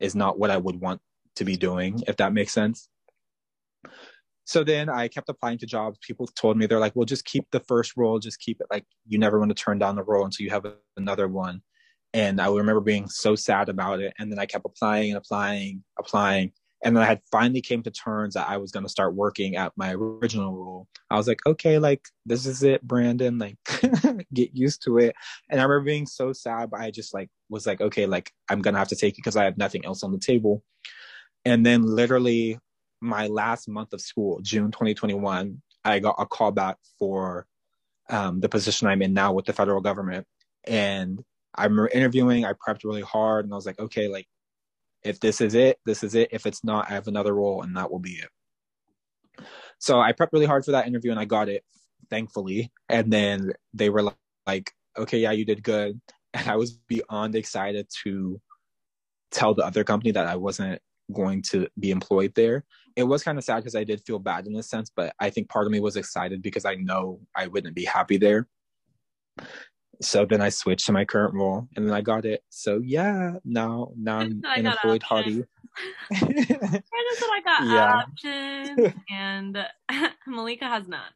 is 0.00 0.14
not 0.14 0.38
what 0.38 0.50
I 0.50 0.56
would 0.56 0.80
want 0.80 1.02
to 1.36 1.44
be 1.44 1.54
doing, 1.54 2.02
if 2.06 2.16
that 2.16 2.32
makes 2.32 2.54
sense. 2.54 2.88
So 4.46 4.64
then 4.64 4.88
I 4.88 5.08
kept 5.08 5.28
applying 5.28 5.58
to 5.58 5.66
jobs. 5.66 5.98
People 6.00 6.26
told 6.28 6.56
me 6.56 6.64
they're 6.64 6.78
like, 6.78 6.96
well, 6.96 7.04
just 7.04 7.26
keep 7.26 7.44
the 7.52 7.60
first 7.60 7.92
role, 7.94 8.18
just 8.20 8.40
keep 8.40 8.58
it 8.58 8.68
like 8.70 8.86
you 9.06 9.18
never 9.18 9.38
want 9.38 9.54
to 9.54 9.62
turn 9.62 9.78
down 9.78 9.96
the 9.96 10.02
role 10.02 10.24
until 10.24 10.44
you 10.44 10.50
have 10.50 10.64
another 10.96 11.28
one. 11.28 11.60
And 12.14 12.40
I 12.40 12.48
remember 12.48 12.80
being 12.80 13.10
so 13.10 13.34
sad 13.34 13.68
about 13.68 14.00
it. 14.00 14.14
And 14.18 14.32
then 14.32 14.38
I 14.38 14.46
kept 14.46 14.64
applying 14.64 15.10
and 15.10 15.18
applying, 15.18 15.84
applying. 15.98 16.52
And 16.84 16.96
then 16.96 17.02
I 17.02 17.06
had 17.06 17.20
finally 17.30 17.60
came 17.60 17.82
to 17.82 17.90
terms 17.90 18.34
that 18.34 18.48
I 18.48 18.56
was 18.56 18.70
going 18.70 18.84
to 18.84 18.90
start 18.90 19.14
working 19.14 19.56
at 19.56 19.72
my 19.76 19.94
original 19.94 20.54
role. 20.54 20.86
I 21.10 21.16
was 21.16 21.26
like, 21.26 21.40
okay, 21.44 21.78
like 21.78 22.02
this 22.24 22.46
is 22.46 22.62
it, 22.62 22.82
Brandon. 22.82 23.38
Like, 23.38 23.56
get 24.32 24.54
used 24.54 24.84
to 24.84 24.98
it. 24.98 25.16
And 25.50 25.60
I 25.60 25.64
remember 25.64 25.84
being 25.84 26.06
so 26.06 26.32
sad, 26.32 26.70
but 26.70 26.80
I 26.80 26.90
just 26.90 27.12
like 27.12 27.30
was 27.48 27.66
like, 27.66 27.80
okay, 27.80 28.06
like 28.06 28.30
I'm 28.48 28.62
gonna 28.62 28.78
have 28.78 28.88
to 28.88 28.96
take 28.96 29.14
it 29.14 29.16
because 29.18 29.36
I 29.36 29.44
have 29.44 29.58
nothing 29.58 29.84
else 29.84 30.04
on 30.04 30.12
the 30.12 30.18
table. 30.18 30.62
And 31.44 31.66
then 31.66 31.82
literally 31.82 32.58
my 33.00 33.26
last 33.26 33.68
month 33.68 33.92
of 33.92 34.00
school, 34.00 34.40
June 34.42 34.70
2021, 34.70 35.60
I 35.84 35.98
got 35.98 36.16
a 36.18 36.26
call 36.26 36.52
back 36.52 36.76
for 36.98 37.46
um, 38.10 38.40
the 38.40 38.48
position 38.48 38.88
I'm 38.88 39.02
in 39.02 39.14
now 39.14 39.32
with 39.32 39.46
the 39.46 39.52
federal 39.52 39.80
government. 39.80 40.26
And 40.64 41.22
I 41.54 41.64
remember 41.64 41.88
interviewing, 41.88 42.44
I 42.44 42.52
prepped 42.52 42.84
really 42.84 43.02
hard, 43.02 43.44
and 43.44 43.52
I 43.52 43.56
was 43.56 43.66
like, 43.66 43.78
okay, 43.78 44.08
like 44.08 44.26
if 45.02 45.20
this 45.20 45.40
is 45.40 45.54
it, 45.54 45.78
this 45.84 46.02
is 46.02 46.14
it. 46.14 46.28
If 46.32 46.46
it's 46.46 46.64
not, 46.64 46.90
I 46.90 46.94
have 46.94 47.08
another 47.08 47.34
role, 47.34 47.62
and 47.62 47.76
that 47.76 47.90
will 47.90 47.98
be 47.98 48.20
it. 48.22 49.44
So 49.78 50.00
I 50.00 50.12
prepped 50.12 50.32
really 50.32 50.46
hard 50.46 50.64
for 50.64 50.72
that 50.72 50.86
interview, 50.86 51.10
and 51.10 51.20
I 51.20 51.24
got 51.24 51.48
it, 51.48 51.64
thankfully. 52.10 52.72
And 52.88 53.12
then 53.12 53.52
they 53.72 53.90
were 53.90 54.12
like, 54.46 54.72
okay, 54.96 55.18
yeah, 55.18 55.32
you 55.32 55.44
did 55.44 55.62
good. 55.62 56.00
and 56.34 56.48
I 56.48 56.56
was 56.56 56.72
beyond 56.72 57.34
excited 57.34 57.88
to 58.04 58.40
tell 59.30 59.54
the 59.54 59.64
other 59.64 59.84
company 59.84 60.10
that 60.12 60.26
I 60.26 60.36
wasn't 60.36 60.80
going 61.12 61.42
to 61.42 61.68
be 61.78 61.90
employed 61.90 62.34
there. 62.34 62.64
It 62.96 63.04
was 63.04 63.22
kind 63.22 63.38
of 63.38 63.44
sad 63.44 63.58
because 63.58 63.74
I 63.74 63.84
did 63.84 64.02
feel 64.04 64.18
bad 64.18 64.46
in 64.46 64.56
a 64.56 64.62
sense, 64.62 64.90
but 64.94 65.14
I 65.20 65.30
think 65.30 65.48
part 65.48 65.66
of 65.66 65.72
me 65.72 65.80
was 65.80 65.96
excited 65.96 66.42
because 66.42 66.64
I 66.64 66.74
know 66.74 67.20
I 67.34 67.46
wouldn't 67.46 67.74
be 67.74 67.84
happy 67.84 68.18
there. 68.18 68.48
So 70.00 70.24
then 70.24 70.40
I 70.40 70.48
switched 70.48 70.86
to 70.86 70.92
my 70.92 71.04
current 71.04 71.34
role 71.34 71.66
and 71.74 71.86
then 71.86 71.92
I 71.92 72.00
got 72.00 72.24
it. 72.24 72.42
So 72.50 72.80
yeah, 72.84 73.34
now 73.44 73.90
now 73.96 74.18
I'm 74.18 74.42
an 74.56 74.66
employed 74.66 75.02
Hardy. 75.02 75.44
Brandon 76.10 76.44
said 76.82 77.28
I 77.30 77.40
got 77.44 77.66
yeah. 77.66 78.02
options 78.02 78.94
and 79.10 79.58
Malika 80.26 80.66
has 80.66 80.86
not. 80.88 81.12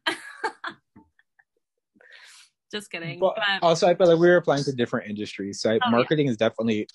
Just 2.71 2.89
kidding. 2.91 3.19
But, 3.19 3.35
but, 3.35 3.65
also 3.65 3.87
I 3.87 3.95
feel 3.95 4.07
like 4.07 4.19
we 4.19 4.27
were 4.27 4.37
applying 4.37 4.63
to 4.63 4.73
different 4.73 5.09
industries. 5.09 5.61
So 5.61 5.77
oh, 5.81 5.89
marketing 5.89 6.25
yeah. 6.25 6.31
is 6.31 6.37
definitely 6.37 6.87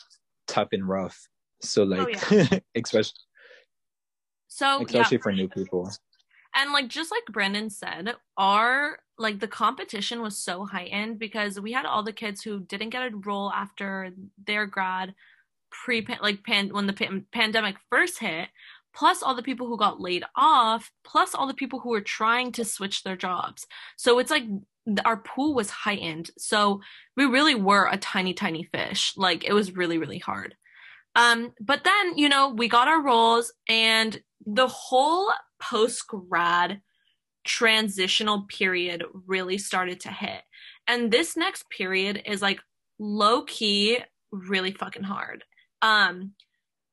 tough 0.46 0.68
and 0.72 0.86
rough. 0.86 1.28
So 1.62 1.82
oh, 1.82 1.86
like 1.86 2.32
oh, 2.32 2.34
yeah. 2.34 2.58
especially 2.74 3.12
so 4.48 4.84
especially 4.84 5.18
for 5.18 5.32
new 5.32 5.48
people. 5.48 5.90
And 6.54 6.72
like 6.72 6.88
just 6.88 7.10
like 7.10 7.24
Brandon 7.30 7.70
said, 7.70 8.14
our 8.36 8.98
like 9.18 9.40
the 9.40 9.48
competition 9.48 10.22
was 10.22 10.38
so 10.38 10.64
heightened 10.64 11.18
because 11.18 11.60
we 11.60 11.72
had 11.72 11.86
all 11.86 12.02
the 12.02 12.12
kids 12.12 12.42
who 12.42 12.60
didn't 12.60 12.90
get 12.90 13.12
a 13.12 13.16
role 13.16 13.50
after 13.50 14.10
their 14.46 14.66
grad 14.66 15.14
pre 15.70 16.06
like 16.22 16.44
pan 16.44 16.68
when 16.68 16.86
the 16.86 16.92
pan- 16.92 17.26
pandemic 17.32 17.76
first 17.90 18.18
hit 18.18 18.48
plus 18.94 19.22
all 19.22 19.34
the 19.34 19.42
people 19.42 19.66
who 19.66 19.76
got 19.76 20.00
laid 20.00 20.24
off 20.36 20.90
plus 21.04 21.34
all 21.34 21.46
the 21.46 21.54
people 21.54 21.78
who 21.80 21.90
were 21.90 22.00
trying 22.00 22.52
to 22.52 22.64
switch 22.64 23.02
their 23.02 23.16
jobs. 23.16 23.66
So 23.96 24.18
it's 24.18 24.30
like 24.30 24.44
our 25.04 25.18
pool 25.18 25.54
was 25.54 25.70
heightened. 25.70 26.30
So 26.38 26.80
we 27.16 27.26
really 27.26 27.54
were 27.54 27.88
a 27.90 27.98
tiny 27.98 28.34
tiny 28.34 28.64
fish. 28.64 29.12
Like 29.16 29.44
it 29.44 29.52
was 29.52 29.76
really 29.76 29.98
really 29.98 30.18
hard. 30.18 30.54
Um 31.14 31.52
but 31.60 31.84
then 31.84 32.16
you 32.16 32.28
know 32.28 32.50
we 32.50 32.68
got 32.68 32.88
our 32.88 33.02
roles 33.02 33.52
and 33.68 34.20
the 34.46 34.68
whole 34.68 35.30
post 35.60 36.06
grad 36.06 36.80
transitional 37.44 38.42
period 38.48 39.04
really 39.26 39.58
started 39.58 40.00
to 40.00 40.10
hit. 40.10 40.42
And 40.86 41.10
this 41.10 41.36
next 41.36 41.68
period 41.70 42.22
is 42.26 42.42
like 42.42 42.60
low 42.98 43.42
key 43.42 43.98
really 44.30 44.72
fucking 44.72 45.04
hard. 45.04 45.44
Um 45.82 46.32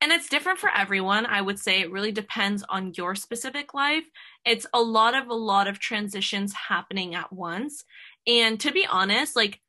and 0.02 0.12
it's 0.12 0.30
different 0.30 0.60
for 0.60 0.70
everyone. 0.70 1.26
I 1.26 1.42
would 1.42 1.58
say 1.58 1.82
it 1.82 1.92
really 1.92 2.12
depends 2.12 2.64
on 2.70 2.94
your 2.96 3.16
specific 3.16 3.74
life. 3.74 4.04
It's 4.46 4.68
a 4.74 4.82
lot 4.82 5.16
of 5.16 5.28
a 5.28 5.34
lot 5.34 5.68
of 5.68 5.80
transitions 5.80 6.54
happening 6.70 7.16
at 7.16 7.34
once. 7.34 7.84
And 8.28 8.60
to 8.60 8.72
be 8.72 8.86
honest, 8.86 9.36
like 9.36 9.62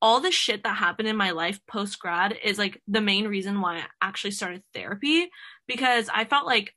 all 0.00 0.20
the 0.20 0.30
shit 0.30 0.62
that 0.62 0.76
happened 0.76 1.08
in 1.08 1.16
my 1.16 1.30
life 1.30 1.60
post 1.66 1.98
grad 1.98 2.36
is 2.44 2.58
like 2.58 2.80
the 2.86 3.00
main 3.00 3.26
reason 3.26 3.60
why 3.60 3.78
I 3.78 3.84
actually 4.00 4.30
started 4.32 4.62
therapy 4.74 5.30
because 5.66 6.08
I 6.12 6.24
felt 6.24 6.46
like 6.46 6.74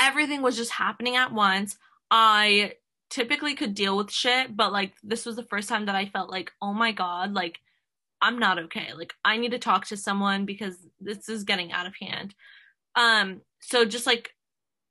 everything 0.00 0.42
was 0.42 0.56
just 0.56 0.72
happening 0.72 1.16
at 1.16 1.32
once. 1.32 1.76
I 2.10 2.72
typically 3.10 3.54
could 3.54 3.74
deal 3.74 3.96
with 3.96 4.10
shit, 4.10 4.56
but 4.56 4.72
like 4.72 4.94
this 5.02 5.26
was 5.26 5.36
the 5.36 5.44
first 5.44 5.68
time 5.68 5.86
that 5.86 5.94
I 5.94 6.06
felt 6.06 6.30
like, 6.30 6.52
oh 6.62 6.72
my 6.72 6.92
god, 6.92 7.34
like 7.34 7.60
I'm 8.22 8.38
not 8.38 8.58
okay. 8.58 8.92
Like 8.96 9.14
I 9.24 9.36
need 9.36 9.52
to 9.52 9.58
talk 9.58 9.86
to 9.86 9.96
someone 9.96 10.46
because 10.46 10.76
this 11.00 11.28
is 11.28 11.44
getting 11.44 11.72
out 11.72 11.86
of 11.86 11.94
hand. 12.00 12.34
Um 12.96 13.42
so 13.60 13.84
just 13.84 14.06
like 14.06 14.34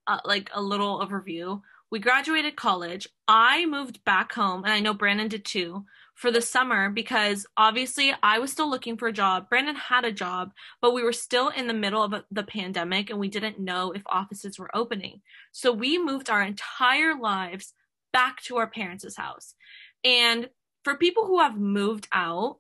uh, 0.08 0.20
like 0.26 0.50
a 0.54 0.62
little 0.62 1.06
overview. 1.06 1.62
We 1.92 2.00
graduated 2.00 2.56
college. 2.56 3.08
I 3.28 3.66
moved 3.66 4.04
back 4.06 4.34
home 4.34 4.64
and 4.64 4.72
I 4.72 4.80
know 4.80 4.94
Brandon 4.94 5.28
did 5.28 5.44
too 5.44 5.86
for 6.20 6.32
the 6.32 6.42
summer 6.42 6.90
because 6.90 7.46
obviously 7.56 8.14
I 8.22 8.40
was 8.40 8.52
still 8.52 8.70
looking 8.70 8.98
for 8.98 9.08
a 9.08 9.14
job. 9.14 9.48
Brandon 9.48 9.78
had 9.78 10.04
a 10.04 10.12
job, 10.12 10.52
but 10.82 10.94
we 10.94 11.02
were 11.02 11.14
still 11.14 11.48
in 11.48 11.68
the 11.68 11.74
middle 11.74 12.04
of 12.04 12.14
the 12.30 12.44
pandemic 12.44 13.10
and 13.10 13.18
we 13.18 13.30
didn't 13.30 13.58
know 13.58 13.94
if 13.94 14.02
offices 14.06 14.60
were 14.60 14.76
opening. 14.76 15.22
So 15.54 15.72
we 15.72 15.98
moved 15.98 16.30
our 16.30 16.44
entire 16.44 17.18
lives 17.18 17.74
back 18.12 18.42
to 18.44 18.58
our 18.58 18.68
parents' 18.68 19.16
house. 19.16 19.56
And 20.04 20.50
for 20.84 20.98
people 20.98 21.26
who 21.26 21.40
have 21.40 21.58
moved 21.58 22.10
out 22.12 22.58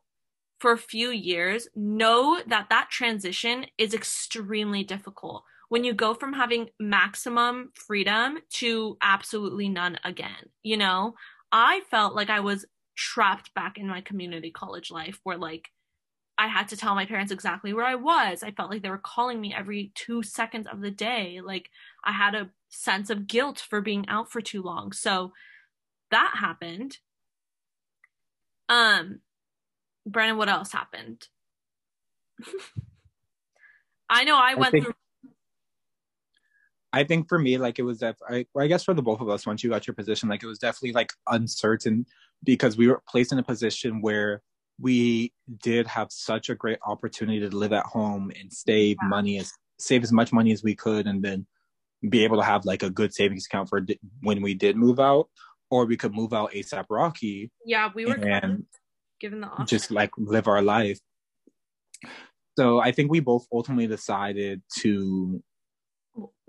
for 0.62 0.72
a 0.72 0.78
few 0.78 1.10
years, 1.10 1.68
know 1.76 2.42
that 2.48 2.68
that 2.70 2.90
transition 2.90 3.66
is 3.78 3.94
extremely 3.94 4.86
difficult 4.86 5.44
when 5.68 5.84
you 5.84 5.94
go 5.94 6.14
from 6.14 6.32
having 6.32 6.70
maximum 6.80 7.72
freedom 7.76 8.38
to 8.52 8.98
absolutely 9.02 9.68
none 9.68 9.98
again. 10.06 10.50
You 10.64 10.78
know, 10.78 11.16
I 11.52 11.82
felt 11.92 12.16
like 12.16 12.30
I 12.30 12.40
was 12.40 12.66
trapped 13.00 13.54
back 13.54 13.78
in 13.78 13.88
my 13.88 14.02
community 14.02 14.52
college 14.52 14.92
life 14.92 15.22
where 15.24 15.38
like 15.38 15.72
I 16.38 16.48
had 16.48 16.68
to 16.70 16.78
tell 16.78 16.96
my 16.96 17.06
parents 17.06 17.32
exactly 17.32 17.72
where 17.74 17.86
I 17.86 17.96
was. 17.96 18.44
I 18.44 18.52
felt 18.52 18.70
like 18.70 18.82
they 18.82 18.90
were 18.90 18.98
calling 18.98 19.40
me 19.40 19.54
every 19.54 19.94
2 19.96 20.22
seconds 20.22 20.68
of 20.68 20.82
the 20.82 20.92
day. 20.92 21.40
Like 21.42 21.70
I 22.04 22.12
had 22.12 22.36
a 22.36 22.50
sense 22.68 23.10
of 23.10 23.26
guilt 23.26 23.66
for 23.70 23.80
being 23.80 24.06
out 24.10 24.30
for 24.30 24.42
too 24.42 24.62
long. 24.62 24.92
So 24.92 25.32
that 26.12 26.36
happened. 26.40 26.98
Um 28.68 29.22
Brandon, 30.06 30.38
what 30.38 30.50
else 30.50 30.74
happened? 30.74 31.28
I 34.10 34.26
know 34.26 34.36
I, 34.36 34.52
I 34.52 34.56
went 34.56 34.72
think, 34.72 34.84
through 34.86 34.94
I 36.92 37.06
think 37.06 37.30
for 37.30 37.40
me, 37.40 37.58
like 37.58 37.80
it 37.80 37.84
was 37.84 38.00
that 38.00 38.18
I, 38.28 38.46
I 38.58 38.68
guess 38.68 38.84
for 38.84 38.94
the 38.94 39.02
both 39.02 39.22
of 39.22 39.30
us, 39.30 39.46
once 39.46 39.64
you 39.64 39.70
got 39.70 39.88
your 39.88 39.94
position, 39.94 40.28
like 40.28 40.44
it 40.44 40.48
was 40.48 40.60
definitely 40.60 40.94
like 40.94 41.14
uncertain 41.28 42.06
because 42.44 42.78
we 42.78 42.88
were 42.88 43.02
placed 43.08 43.32
in 43.32 43.40
a 43.40 43.44
position 43.44 44.02
where 44.02 44.42
we 44.80 45.34
did 45.62 45.88
have 45.88 46.08
such 46.12 46.50
a 46.50 46.56
great 46.56 46.80
opportunity 46.86 47.40
to 47.40 47.56
live 47.56 47.74
at 47.74 47.86
home 47.86 48.32
and 48.40 48.52
save 48.52 48.98
money 49.04 49.38
as 49.38 49.52
save 49.78 50.04
as 50.04 50.12
much 50.12 50.32
money 50.32 50.52
as 50.52 50.64
we 50.64 50.76
could 50.76 51.08
and 51.08 51.24
then 51.24 51.46
be 52.08 52.24
able 52.24 52.38
to 52.38 52.44
have 52.44 52.66
like 52.66 52.84
a 52.84 52.90
good 52.90 53.14
savings 53.14 53.46
account 53.46 53.68
for 53.68 53.82
di- 53.82 54.00
when 54.22 54.42
we 54.42 54.54
did 54.54 54.78
move 54.78 55.00
out 55.00 55.30
or 55.70 55.86
we 55.86 55.98
could 55.98 56.14
move 56.14 56.34
out 56.34 56.52
asap 56.54 56.86
rocky 56.90 57.52
yeah 57.66 57.90
we 57.94 58.06
were 58.06 58.14
and 58.14 58.64
given 59.20 59.42
the 59.42 59.48
option. 59.48 59.66
just 59.66 59.92
like 59.92 60.12
live 60.18 60.48
our 60.48 60.62
life 60.62 61.00
so 62.58 62.80
i 62.80 62.92
think 62.92 63.12
we 63.12 63.20
both 63.20 63.46
ultimately 63.52 63.88
decided 63.88 64.62
to 64.74 65.42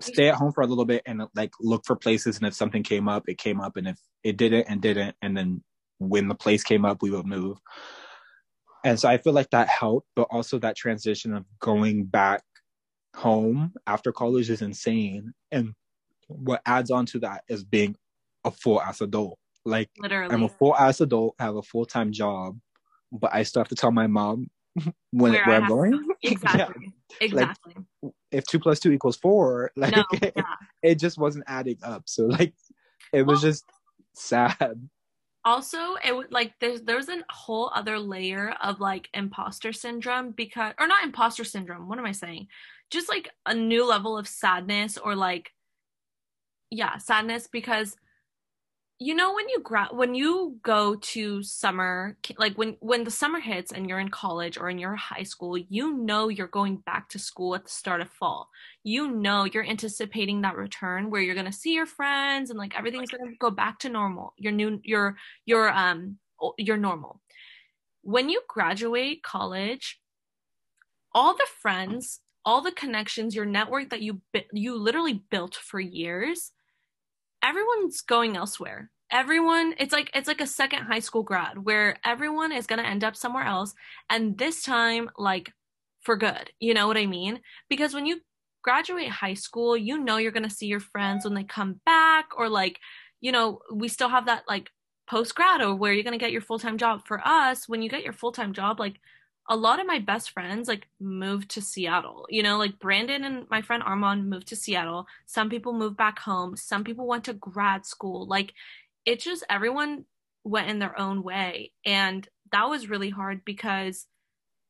stay 0.00 0.28
at 0.28 0.36
home 0.36 0.52
for 0.52 0.62
a 0.62 0.66
little 0.66 0.84
bit 0.84 1.02
and 1.06 1.22
like 1.34 1.52
look 1.60 1.84
for 1.84 1.96
places 1.96 2.36
and 2.36 2.46
if 2.46 2.54
something 2.54 2.82
came 2.82 3.08
up 3.08 3.28
it 3.28 3.38
came 3.38 3.60
up 3.60 3.76
and 3.76 3.88
if 3.88 3.98
it 4.22 4.36
didn't 4.36 4.66
and 4.68 4.80
didn't 4.80 5.14
and 5.22 5.36
then 5.36 5.62
when 6.00 6.28
the 6.28 6.34
place 6.34 6.64
came 6.64 6.84
up, 6.84 7.02
we 7.02 7.10
would 7.10 7.26
move. 7.26 7.58
And 8.84 8.98
so 8.98 9.08
I 9.08 9.18
feel 9.18 9.34
like 9.34 9.50
that 9.50 9.68
helped, 9.68 10.08
but 10.16 10.26
also 10.30 10.58
that 10.58 10.76
transition 10.76 11.34
of 11.34 11.44
going 11.60 12.06
back 12.06 12.42
home 13.14 13.74
after 13.86 14.10
college 14.10 14.50
is 14.50 14.62
insane. 14.62 15.32
And 15.52 15.74
what 16.28 16.62
adds 16.64 16.90
on 16.90 17.06
to 17.06 17.18
that 17.20 17.44
is 17.48 17.62
being 17.62 17.94
a 18.44 18.50
full 18.50 18.80
ass 18.80 19.02
adult. 19.02 19.38
Like 19.66 19.90
literally, 19.98 20.32
I'm 20.32 20.42
a 20.42 20.48
full 20.48 20.74
ass 20.74 21.02
adult, 21.02 21.34
have 21.38 21.56
a 21.56 21.62
full 21.62 21.84
time 21.84 22.12
job, 22.12 22.58
but 23.12 23.30
I 23.34 23.42
still 23.42 23.60
have 23.60 23.68
to 23.68 23.74
tell 23.74 23.90
my 23.90 24.06
mom 24.06 24.48
when 25.10 25.32
where, 25.32 25.44
where 25.44 25.56
I'm 25.56 25.68
going. 25.68 26.06
Exactly. 26.22 26.92
yeah. 27.20 27.26
Exactly. 27.26 27.74
Like, 28.02 28.12
if 28.30 28.44
two 28.46 28.58
plus 28.58 28.78
two 28.78 28.92
equals 28.92 29.16
four, 29.16 29.70
like 29.74 29.96
no, 29.96 30.04
yeah. 30.22 30.42
it 30.82 30.96
just 30.96 31.16
wasn't 31.16 31.44
adding 31.46 31.78
up. 31.82 32.02
So 32.06 32.26
like 32.26 32.52
it 33.12 33.22
was 33.22 33.42
well, 33.42 33.50
just 33.50 33.64
sad 34.14 34.88
also 35.44 35.96
it 36.04 36.14
would 36.14 36.30
like 36.30 36.52
there's 36.60 36.82
there's 36.82 37.08
a 37.08 37.18
whole 37.30 37.70
other 37.74 37.98
layer 37.98 38.54
of 38.62 38.80
like 38.80 39.08
imposter 39.14 39.72
syndrome 39.72 40.32
because 40.32 40.74
or 40.78 40.86
not 40.86 41.04
imposter 41.04 41.44
syndrome 41.44 41.88
what 41.88 41.98
am 41.98 42.06
i 42.06 42.12
saying? 42.12 42.46
Just 42.90 43.08
like 43.08 43.30
a 43.46 43.54
new 43.54 43.86
level 43.86 44.18
of 44.18 44.28
sadness 44.28 44.98
or 44.98 45.14
like 45.14 45.52
yeah 46.70 46.98
sadness 46.98 47.46
because 47.46 47.96
you 49.02 49.14
know 49.14 49.32
when 49.34 49.48
you 49.48 49.60
gra- 49.62 49.88
when 49.92 50.14
you 50.14 50.58
go 50.62 50.94
to 50.96 51.42
summer 51.42 52.18
like 52.36 52.56
when 52.58 52.76
when 52.80 53.02
the 53.02 53.10
summer 53.10 53.40
hits 53.40 53.72
and 53.72 53.88
you're 53.88 53.98
in 53.98 54.10
college 54.10 54.58
or 54.58 54.68
in 54.68 54.78
your 54.78 54.94
high 54.94 55.22
school 55.22 55.56
you 55.56 55.96
know 55.96 56.28
you're 56.28 56.46
going 56.46 56.76
back 56.76 57.08
to 57.08 57.18
school 57.18 57.54
at 57.54 57.64
the 57.64 57.70
start 57.70 58.02
of 58.02 58.10
fall. 58.10 58.50
You 58.84 59.08
know 59.10 59.44
you're 59.44 59.64
anticipating 59.64 60.42
that 60.42 60.56
return 60.56 61.10
where 61.10 61.22
you're 61.22 61.34
going 61.34 61.46
to 61.46 61.52
see 61.52 61.74
your 61.74 61.86
friends 61.86 62.50
and 62.50 62.58
like 62.58 62.78
everything's 62.78 63.10
going 63.10 63.30
to 63.30 63.36
go 63.38 63.50
back 63.50 63.78
to 63.80 63.88
normal 63.88 64.34
your 64.36 64.52
new 64.52 64.80
your 64.84 65.16
your 65.46 65.70
um 65.70 66.18
your 66.58 66.76
normal. 66.76 67.20
When 68.02 68.28
you 68.28 68.42
graduate 68.48 69.22
college 69.22 69.98
all 71.14 71.34
the 71.34 71.46
friends 71.60 72.20
all 72.44 72.62
the 72.62 72.72
connections 72.72 73.34
your 73.34 73.44
network 73.44 73.90
that 73.90 74.02
you 74.02 74.20
you 74.52 74.76
literally 74.76 75.22
built 75.30 75.54
for 75.54 75.80
years 75.80 76.52
everyone's 77.42 78.00
going 78.00 78.36
elsewhere. 78.36 78.90
Everyone 79.10 79.74
it's 79.78 79.92
like 79.92 80.10
it's 80.14 80.28
like 80.28 80.40
a 80.40 80.46
second 80.46 80.84
high 80.84 81.00
school 81.00 81.22
grad 81.22 81.64
where 81.64 81.96
everyone 82.04 82.52
is 82.52 82.66
going 82.66 82.78
to 82.78 82.88
end 82.88 83.02
up 83.02 83.16
somewhere 83.16 83.44
else 83.44 83.74
and 84.08 84.38
this 84.38 84.62
time 84.62 85.10
like 85.18 85.52
for 86.02 86.16
good. 86.16 86.50
You 86.60 86.74
know 86.74 86.86
what 86.86 86.96
i 86.96 87.06
mean? 87.06 87.40
Because 87.68 87.92
when 87.92 88.06
you 88.06 88.20
graduate 88.62 89.08
high 89.08 89.34
school 89.34 89.76
you 89.76 89.98
know 89.98 90.18
you're 90.18 90.32
going 90.32 90.48
to 90.48 90.54
see 90.54 90.66
your 90.66 90.80
friends 90.80 91.24
when 91.24 91.34
they 91.34 91.44
come 91.44 91.80
back 91.86 92.26
or 92.36 92.48
like 92.48 92.78
you 93.22 93.32
know 93.32 93.58
we 93.72 93.88
still 93.88 94.10
have 94.10 94.26
that 94.26 94.42
like 94.46 94.70
post 95.10 95.34
grad 95.34 95.60
or 95.60 95.74
where 95.74 95.92
you're 95.92 96.04
going 96.04 96.18
to 96.18 96.24
get 96.24 96.32
your 96.32 96.40
full 96.40 96.58
time 96.58 96.78
job. 96.78 97.02
For 97.04 97.20
us, 97.26 97.68
when 97.68 97.82
you 97.82 97.90
get 97.90 98.04
your 98.04 98.12
full 98.12 98.32
time 98.32 98.52
job, 98.52 98.78
like 98.78 99.00
a 99.50 99.56
lot 99.56 99.80
of 99.80 99.86
my 99.86 99.98
best 99.98 100.30
friends 100.30 100.68
like 100.68 100.86
moved 101.00 101.50
to 101.50 101.60
Seattle. 101.60 102.24
You 102.30 102.42
know, 102.44 102.56
like 102.56 102.78
Brandon 102.78 103.24
and 103.24 103.50
my 103.50 103.60
friend 103.60 103.82
Armand 103.82 104.30
moved 104.30 104.46
to 104.48 104.56
Seattle. 104.56 105.06
Some 105.26 105.50
people 105.50 105.72
moved 105.72 105.96
back 105.96 106.20
home. 106.20 106.56
Some 106.56 106.84
people 106.84 107.06
went 107.08 107.24
to 107.24 107.34
grad 107.34 107.84
school. 107.84 108.28
Like 108.28 108.54
it 109.04 109.18
just 109.18 109.44
everyone 109.50 110.04
went 110.44 110.70
in 110.70 110.78
their 110.78 110.98
own 110.98 111.24
way. 111.24 111.72
And 111.84 112.28
that 112.52 112.70
was 112.70 112.88
really 112.88 113.10
hard 113.10 113.44
because 113.44 114.06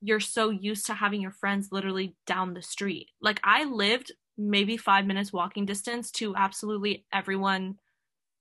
you're 0.00 0.18
so 0.18 0.48
used 0.48 0.86
to 0.86 0.94
having 0.94 1.20
your 1.20 1.30
friends 1.30 1.68
literally 1.70 2.16
down 2.26 2.54
the 2.54 2.62
street. 2.62 3.08
Like 3.20 3.38
I 3.44 3.64
lived 3.64 4.12
maybe 4.38 4.78
5 4.78 5.04
minutes 5.04 5.30
walking 5.30 5.66
distance 5.66 6.10
to 6.12 6.34
absolutely 6.34 7.04
everyone 7.12 7.78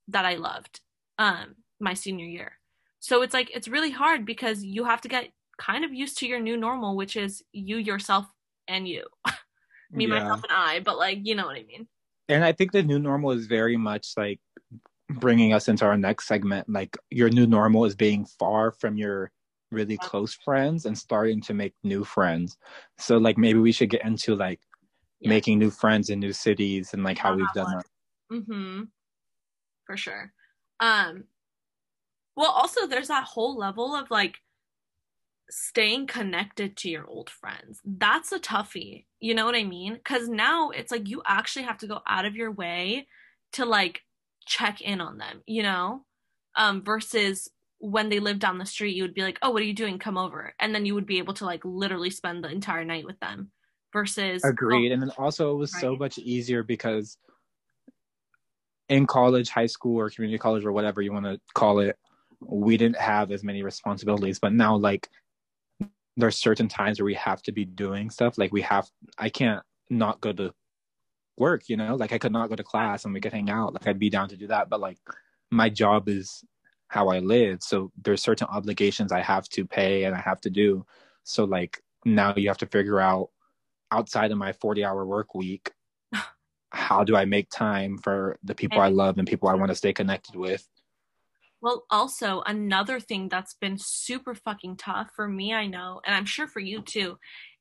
that 0.08 0.26
I 0.26 0.36
loved 0.36 0.80
um 1.18 1.56
my 1.82 1.94
senior 1.94 2.26
year. 2.26 2.54
So 3.02 3.22
it's 3.24 3.34
like 3.34 3.52
it's 3.54 3.68
really 3.68 3.92
hard 3.92 4.26
because 4.26 4.64
you 4.64 4.86
have 4.86 5.02
to 5.02 5.10
get 5.10 5.32
kind 5.60 5.86
of 5.86 5.94
used 5.94 6.18
to 6.20 6.28
your 6.28 6.40
new 6.40 6.58
normal, 6.58 6.96
which 6.96 7.16
is 7.16 7.44
you 7.52 7.78
yourself 7.78 8.26
and 8.68 8.88
you. 8.88 9.04
Me, 9.92 10.06
yeah. 10.06 10.20
myself, 10.20 10.44
and 10.44 10.52
I, 10.52 10.80
but 10.80 10.98
like, 10.98 11.20
you 11.24 11.36
know 11.36 11.46
what 11.46 11.58
I 11.58 11.64
mean. 11.64 11.88
And 12.28 12.44
I 12.44 12.52
think 12.52 12.72
the 12.72 12.84
new 12.84 13.00
normal 13.00 13.32
is 13.32 13.48
very 13.48 13.76
much 13.76 14.14
like 14.16 14.40
bringing 15.10 15.52
us 15.54 15.68
into 15.68 15.86
our 15.86 15.98
next 15.98 16.28
segment. 16.28 16.70
Like, 16.70 16.96
your 17.10 17.30
new 17.30 17.48
normal 17.48 17.86
is 17.86 17.96
being 17.96 18.26
far 18.26 18.72
from 18.72 18.98
your 18.98 19.32
really 19.72 19.98
close 19.98 20.34
friends 20.34 20.86
and 20.86 20.96
starting 20.98 21.42
to 21.42 21.56
make 21.56 21.74
new 21.84 22.04
friends. 22.04 22.58
So, 23.00 23.18
like, 23.18 23.38
maybe 23.38 23.60
we 23.60 23.72
should 23.72 23.90
get 23.90 24.06
into 24.06 24.36
like 24.36 24.60
yeah. 25.20 25.30
making 25.30 25.58
new 25.58 25.72
friends 25.72 26.12
in 26.12 26.20
new 26.20 26.34
cities 26.34 26.94
and 26.94 27.04
like 27.04 27.18
how 27.18 27.36
we've 27.36 27.54
done 27.56 27.76
that. 27.76 27.86
Mm-hmm. 28.32 28.84
For 29.88 29.98
sure. 29.98 30.32
Um, 30.80 31.24
well, 32.38 32.52
also, 32.52 32.86
there's 32.86 33.08
that 33.08 33.24
whole 33.24 33.58
level 33.58 33.96
of 33.96 34.12
like, 34.12 34.40
staying 35.50 36.08
connected 36.08 36.78
to 36.78 36.90
your 36.90 37.06
old 37.08 37.30
friends. 37.30 37.80
That's 37.84 38.32
a 38.32 38.40
toughie. 38.40 39.06
You 39.20 39.36
know 39.36 39.46
what 39.46 39.56
I 39.56 39.64
mean? 39.64 39.96
Because 39.96 40.30
now 40.30 40.70
it's 40.70 40.92
like 40.92 41.10
you 41.10 41.22
actually 41.26 41.66
have 41.66 41.78
to 41.80 41.88
go 41.88 42.02
out 42.08 42.26
of 42.26 42.36
your 42.36 42.52
way 42.52 43.08
to 43.54 43.66
like 43.66 44.02
check 44.46 44.82
in 44.82 45.02
on 45.02 45.18
them, 45.18 45.42
you 45.46 45.64
know? 45.64 46.06
Um, 46.56 46.84
versus 46.84 47.50
when 47.80 48.10
they 48.10 48.20
live 48.20 48.40
down 48.40 48.58
the 48.58 48.66
street, 48.66 48.96
you 48.96 49.04
would 49.04 49.14
be 49.14 49.22
like, 49.22 49.40
oh, 49.42 49.52
what 49.52 49.62
are 49.62 49.66
you 49.66 49.74
doing? 49.74 50.00
Come 50.00 50.18
over. 50.18 50.54
And 50.60 50.76
then 50.76 50.86
you 50.86 50.94
would 50.96 51.06
be 51.06 51.20
able 51.20 51.34
to 51.36 51.46
like 51.46 51.64
literally 51.64 52.10
spend 52.10 52.44
the 52.44 52.52
entire 52.52 52.84
night 52.84 53.06
with 53.06 53.20
them 53.20 53.52
versus. 53.94 54.44
Agreed. 54.44 54.92
Oh, 54.92 54.94
and 54.94 55.02
then 55.02 55.12
also 55.18 55.52
it 55.52 55.58
was 55.58 55.74
right. 55.74 55.82
so 55.82 55.96
much 55.96 56.18
easier 56.18 56.64
because 56.64 57.18
in 58.90 59.06
college, 59.06 59.50
high 59.50 59.68
school, 59.68 60.00
or 60.00 60.10
community 60.10 60.38
college, 60.38 60.66
or 60.66 60.72
whatever 60.72 61.02
you 61.02 61.14
want 61.14 61.26
to 61.26 61.40
call 61.54 61.80
it, 61.80 61.96
we 62.42 62.76
didn't 62.76 62.98
have 62.98 63.32
as 63.32 63.44
many 63.44 63.64
responsibilities. 63.64 64.40
But 64.40 64.54
now, 64.54 64.76
like, 64.76 65.08
there's 66.20 66.38
certain 66.38 66.68
times 66.68 67.00
where 67.00 67.06
we 67.06 67.14
have 67.14 67.42
to 67.42 67.52
be 67.52 67.66
doing 67.66 68.10
stuff 68.10 68.38
like 68.38 68.52
we 68.52 68.62
have 68.62 68.90
i 69.18 69.30
can't 69.30 69.64
not 69.90 70.22
go 70.22 70.32
to 70.32 70.54
work 71.38 71.70
you 71.70 71.78
know? 71.78 71.96
Like 71.96 72.12
i 72.12 72.18
could 72.18 72.34
not 72.34 72.50
go 72.50 72.56
to 72.56 72.64
class 72.64 73.06
and 73.06 73.14
we 73.14 73.22
could 73.22 73.34
hang 73.34 73.50
out 73.50 73.74
like 73.74 73.88
i'd 73.88 74.00
be 74.00 74.10
down 74.10 74.30
to 74.30 74.38
do 74.38 74.48
that 74.48 74.70
but 74.70 74.80
like 74.80 74.98
my 75.52 75.70
job 75.70 76.10
is 76.10 76.44
how 76.90 77.10
i 77.10 77.20
live 77.20 77.62
so 77.62 77.92
there's 78.02 78.22
certain 78.22 78.48
obligations 78.48 79.12
i 79.12 79.22
have 79.22 79.48
to 79.50 79.66
pay 79.66 80.04
and 80.04 80.16
i 80.16 80.20
have 80.20 80.42
to 80.42 80.50
do. 80.50 80.86
So 81.24 81.46
like 81.46 81.82
now 82.06 82.34
you 82.36 82.48
have 82.48 82.58
to 82.60 82.66
figure 82.66 83.00
out 83.00 83.30
outside 83.92 84.32
of 84.32 84.38
my 84.38 84.54
40 84.54 84.84
hour 84.84 85.06
work 85.06 85.36
week 85.36 85.72
how 86.72 87.04
do 87.04 87.16
i 87.16 87.26
make 87.26 87.50
time 87.50 87.98
for 87.98 88.38
the 88.44 88.56
people 88.56 88.80
i 88.80 88.90
love 88.90 89.18
and 89.18 89.28
people 89.28 89.50
i 89.50 89.54
want 89.54 89.70
to 89.70 89.76
stay 89.76 89.94
connected 89.94 90.36
with 90.36 90.68
well, 91.62 91.86
also 91.90 92.42
another 92.46 93.00
thing 93.00 93.30
that's 93.30 93.54
been 93.54 93.78
super 93.78 94.34
fucking 94.34 94.78
tough 94.78 95.10
for 95.16 95.28
me, 95.28 95.54
I 95.54 95.68
know, 95.68 96.02
and 96.06 96.16
I'm 96.16 96.26
sure 96.26 96.48
for 96.48 96.60
you 96.60 96.82
too. 96.82 97.18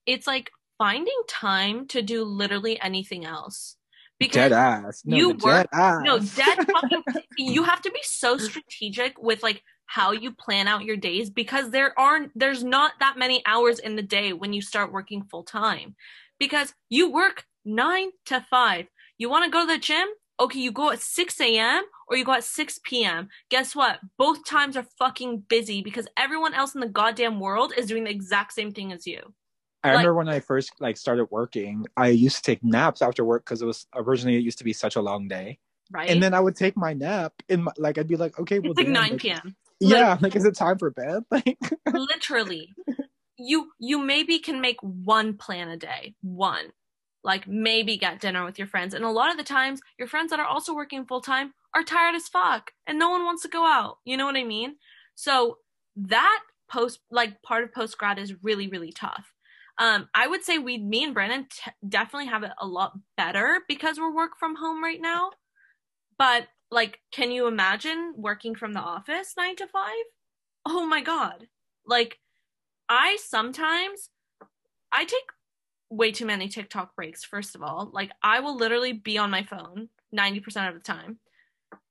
It's 0.06 0.26
like 0.26 0.50
finding 0.78 1.20
time 1.28 1.86
to 1.88 2.02
do 2.02 2.24
literally 2.24 2.80
anything 2.80 3.24
else. 3.24 3.76
Because 4.18 4.34
dead 4.34 4.52
ass. 4.52 5.02
No, 5.04 5.16
you 5.16 5.28
work, 5.34 5.68
ass. 5.72 6.00
no 6.02 6.18
dead 6.18 6.58
fucking. 6.72 7.02
you 7.36 7.62
have 7.62 7.82
to 7.82 7.90
be 7.90 8.00
so 8.02 8.36
strategic 8.36 9.20
with 9.20 9.42
like 9.42 9.62
how 9.86 10.12
you 10.12 10.32
plan 10.32 10.68
out 10.68 10.84
your 10.84 10.96
days 10.96 11.30
because 11.30 11.70
there 11.70 11.98
aren't 11.98 12.30
there's 12.34 12.62
not 12.64 12.92
that 13.00 13.16
many 13.16 13.42
hours 13.46 13.78
in 13.78 13.96
the 13.96 14.02
day 14.02 14.32
when 14.32 14.52
you 14.52 14.60
start 14.60 14.92
working 14.92 15.22
full 15.24 15.44
time 15.44 15.94
because 16.38 16.74
you 16.88 17.10
work 17.10 17.44
nine 17.64 18.10
to 18.26 18.44
five. 18.50 18.86
You 19.18 19.30
want 19.30 19.44
to 19.44 19.50
go 19.50 19.66
to 19.66 19.72
the 19.72 19.78
gym? 19.78 20.06
Okay, 20.40 20.58
you 20.58 20.72
go 20.72 20.90
at 20.90 21.00
6 21.00 21.40
a.m. 21.40 21.84
or 22.08 22.16
you 22.16 22.24
go 22.24 22.32
at 22.32 22.44
6 22.44 22.80
p.m. 22.84 23.28
Guess 23.50 23.74
what? 23.74 23.98
Both 24.16 24.44
times 24.44 24.76
are 24.76 24.86
fucking 24.98 25.44
busy 25.48 25.82
because 25.82 26.08
everyone 26.16 26.54
else 26.54 26.74
in 26.74 26.80
the 26.80 26.88
goddamn 26.88 27.40
world 27.40 27.72
is 27.76 27.86
doing 27.86 28.04
the 28.04 28.10
exact 28.10 28.52
same 28.52 28.72
thing 28.72 28.92
as 28.92 29.06
you. 29.06 29.20
I 29.84 29.88
like, 29.88 29.98
remember 29.98 30.14
when 30.14 30.28
I 30.28 30.40
first 30.40 30.72
like 30.80 30.96
started 30.96 31.26
working, 31.30 31.86
I 31.96 32.08
used 32.08 32.36
to 32.36 32.42
take 32.42 32.64
naps 32.64 33.00
after 33.00 33.24
work 33.24 33.44
because 33.44 33.62
it 33.62 33.66
was 33.66 33.86
originally 33.94 34.36
it 34.36 34.42
used 34.42 34.58
to 34.58 34.64
be 34.64 34.72
such 34.72 34.96
a 34.96 35.00
long 35.00 35.28
day. 35.28 35.58
Right. 35.90 36.10
And 36.10 36.22
then 36.22 36.34
I 36.34 36.40
would 36.40 36.56
take 36.56 36.76
my 36.76 36.92
nap 36.92 37.32
in 37.48 37.64
my, 37.64 37.72
like 37.78 37.96
I'd 37.96 38.08
be 38.08 38.16
like, 38.16 38.38
okay, 38.38 38.58
well, 38.58 38.72
it's 38.72 38.80
like 38.80 38.88
9 38.88 39.18
p.m. 39.18 39.56
Yeah, 39.80 40.10
like, 40.10 40.22
like 40.22 40.36
is 40.36 40.44
it 40.44 40.56
time 40.56 40.78
for 40.78 40.90
bed? 40.90 41.22
Like 41.30 41.58
literally. 41.92 42.74
You 43.40 43.70
you 43.78 43.98
maybe 43.98 44.40
can 44.40 44.60
make 44.60 44.78
one 44.82 45.36
plan 45.36 45.68
a 45.68 45.76
day. 45.76 46.16
One 46.22 46.72
like 47.24 47.46
maybe 47.46 47.96
get 47.96 48.20
dinner 48.20 48.44
with 48.44 48.58
your 48.58 48.68
friends. 48.68 48.94
And 48.94 49.04
a 49.04 49.10
lot 49.10 49.30
of 49.30 49.36
the 49.36 49.44
times, 49.44 49.80
your 49.98 50.08
friends 50.08 50.30
that 50.30 50.40
are 50.40 50.46
also 50.46 50.74
working 50.74 51.04
full 51.04 51.20
time 51.20 51.52
are 51.74 51.82
tired 51.82 52.14
as 52.14 52.28
fuck 52.28 52.72
and 52.86 52.98
no 52.98 53.10
one 53.10 53.24
wants 53.24 53.42
to 53.42 53.48
go 53.48 53.64
out. 53.64 53.98
You 54.04 54.16
know 54.16 54.26
what 54.26 54.36
I 54.36 54.44
mean? 54.44 54.76
So 55.14 55.58
that 55.96 56.40
post, 56.70 57.00
like 57.10 57.42
part 57.42 57.64
of 57.64 57.72
post 57.72 57.98
grad 57.98 58.18
is 58.18 58.42
really, 58.42 58.68
really 58.68 58.92
tough. 58.92 59.32
Um, 59.78 60.08
I 60.14 60.26
would 60.26 60.44
say 60.44 60.58
we, 60.58 60.78
me 60.78 61.04
and 61.04 61.14
Brandon 61.14 61.46
t- 61.50 61.70
definitely 61.88 62.26
have 62.26 62.42
it 62.42 62.52
a 62.60 62.66
lot 62.66 62.98
better 63.16 63.60
because 63.68 63.98
we're 63.98 64.14
work 64.14 64.32
from 64.38 64.56
home 64.56 64.82
right 64.82 65.00
now. 65.00 65.30
But 66.18 66.48
like, 66.70 67.00
can 67.12 67.30
you 67.30 67.46
imagine 67.46 68.14
working 68.16 68.54
from 68.54 68.72
the 68.72 68.80
office 68.80 69.34
nine 69.36 69.56
to 69.56 69.66
five? 69.66 70.04
Oh 70.66 70.84
my 70.84 71.00
God. 71.00 71.46
Like, 71.86 72.18
I 72.88 73.18
sometimes, 73.24 74.10
I 74.90 75.04
take 75.04 75.30
way 75.90 76.12
too 76.12 76.26
many 76.26 76.48
TikTok 76.48 76.94
breaks, 76.94 77.24
first 77.24 77.54
of 77.54 77.62
all. 77.62 77.90
Like, 77.92 78.10
I 78.22 78.40
will 78.40 78.56
literally 78.56 78.92
be 78.92 79.18
on 79.18 79.30
my 79.30 79.42
phone 79.42 79.88
90% 80.14 80.68
of 80.68 80.74
the 80.74 80.80
time. 80.80 81.18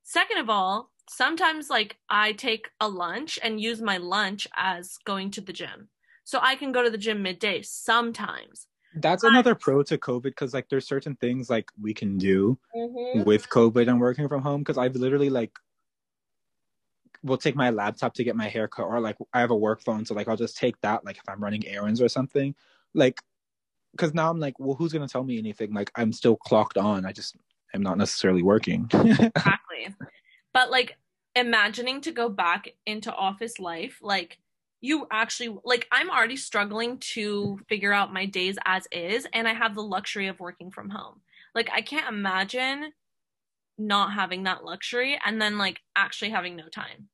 Second 0.02 0.38
of 0.38 0.48
all, 0.50 0.90
sometimes, 1.08 1.70
like, 1.70 1.96
I 2.08 2.32
take 2.32 2.68
a 2.80 2.88
lunch 2.88 3.38
and 3.42 3.60
use 3.60 3.80
my 3.80 3.96
lunch 3.98 4.46
as 4.56 4.98
going 5.04 5.30
to 5.32 5.40
the 5.40 5.52
gym. 5.52 5.88
So 6.24 6.38
I 6.42 6.56
can 6.56 6.72
go 6.72 6.82
to 6.82 6.90
the 6.90 6.98
gym 6.98 7.22
midday 7.22 7.62
sometimes. 7.62 8.66
That's 8.94 9.22
but, 9.22 9.32
another 9.32 9.54
pro 9.54 9.82
to 9.84 9.98
COVID 9.98 10.22
because, 10.22 10.54
like, 10.54 10.68
there's 10.68 10.86
certain 10.86 11.16
things, 11.16 11.50
like, 11.50 11.70
we 11.80 11.94
can 11.94 12.18
do 12.18 12.58
mm-hmm. 12.74 13.24
with 13.24 13.48
COVID 13.48 13.88
and 13.88 14.00
working 14.00 14.28
from 14.28 14.42
home. 14.42 14.60
Because 14.60 14.78
I've 14.78 14.96
literally, 14.96 15.30
like, 15.30 15.52
will 17.22 17.36
take 17.36 17.56
my 17.56 17.70
laptop 17.70 18.14
to 18.14 18.24
get 18.24 18.36
my 18.36 18.48
hair 18.48 18.68
cut 18.68 18.84
or 18.84 19.00
like 19.00 19.16
I 19.32 19.40
have 19.40 19.50
a 19.50 19.56
work 19.56 19.82
phone 19.82 20.04
so 20.04 20.14
like 20.14 20.28
I'll 20.28 20.36
just 20.36 20.56
take 20.56 20.80
that 20.82 21.04
like 21.04 21.16
if 21.16 21.28
I'm 21.28 21.42
running 21.42 21.66
errands 21.66 22.00
or 22.00 22.08
something 22.08 22.54
like 22.94 23.20
because 23.92 24.14
now 24.14 24.30
I'm 24.30 24.40
like, 24.40 24.58
well, 24.58 24.74
who's 24.74 24.92
gonna 24.92 25.08
tell 25.08 25.24
me 25.24 25.38
anything? 25.38 25.72
Like 25.72 25.90
I'm 25.94 26.12
still 26.12 26.36
clocked 26.36 26.78
on. 26.78 27.04
I 27.04 27.12
just 27.12 27.36
am 27.74 27.82
not 27.82 27.98
necessarily 27.98 28.42
working. 28.42 28.88
exactly. 28.92 29.94
But 30.52 30.70
like 30.70 30.96
imagining 31.34 32.00
to 32.02 32.12
go 32.12 32.28
back 32.28 32.68
into 32.86 33.12
office 33.12 33.58
life, 33.58 33.98
like 34.02 34.38
you 34.80 35.06
actually 35.10 35.56
like 35.64 35.86
I'm 35.90 36.10
already 36.10 36.36
struggling 36.36 36.98
to 36.98 37.58
figure 37.68 37.92
out 37.92 38.12
my 38.12 38.26
days 38.26 38.58
as 38.64 38.86
is, 38.92 39.26
and 39.32 39.48
I 39.48 39.54
have 39.54 39.74
the 39.74 39.82
luxury 39.82 40.28
of 40.28 40.40
working 40.40 40.70
from 40.70 40.90
home. 40.90 41.20
Like 41.54 41.70
I 41.72 41.80
can't 41.80 42.08
imagine 42.08 42.92
not 43.78 44.12
having 44.12 44.42
that 44.42 44.64
luxury 44.64 45.18
and 45.24 45.40
then 45.40 45.56
like 45.56 45.80
actually 45.94 46.30
having 46.30 46.56
no 46.56 46.68
time 46.68 47.08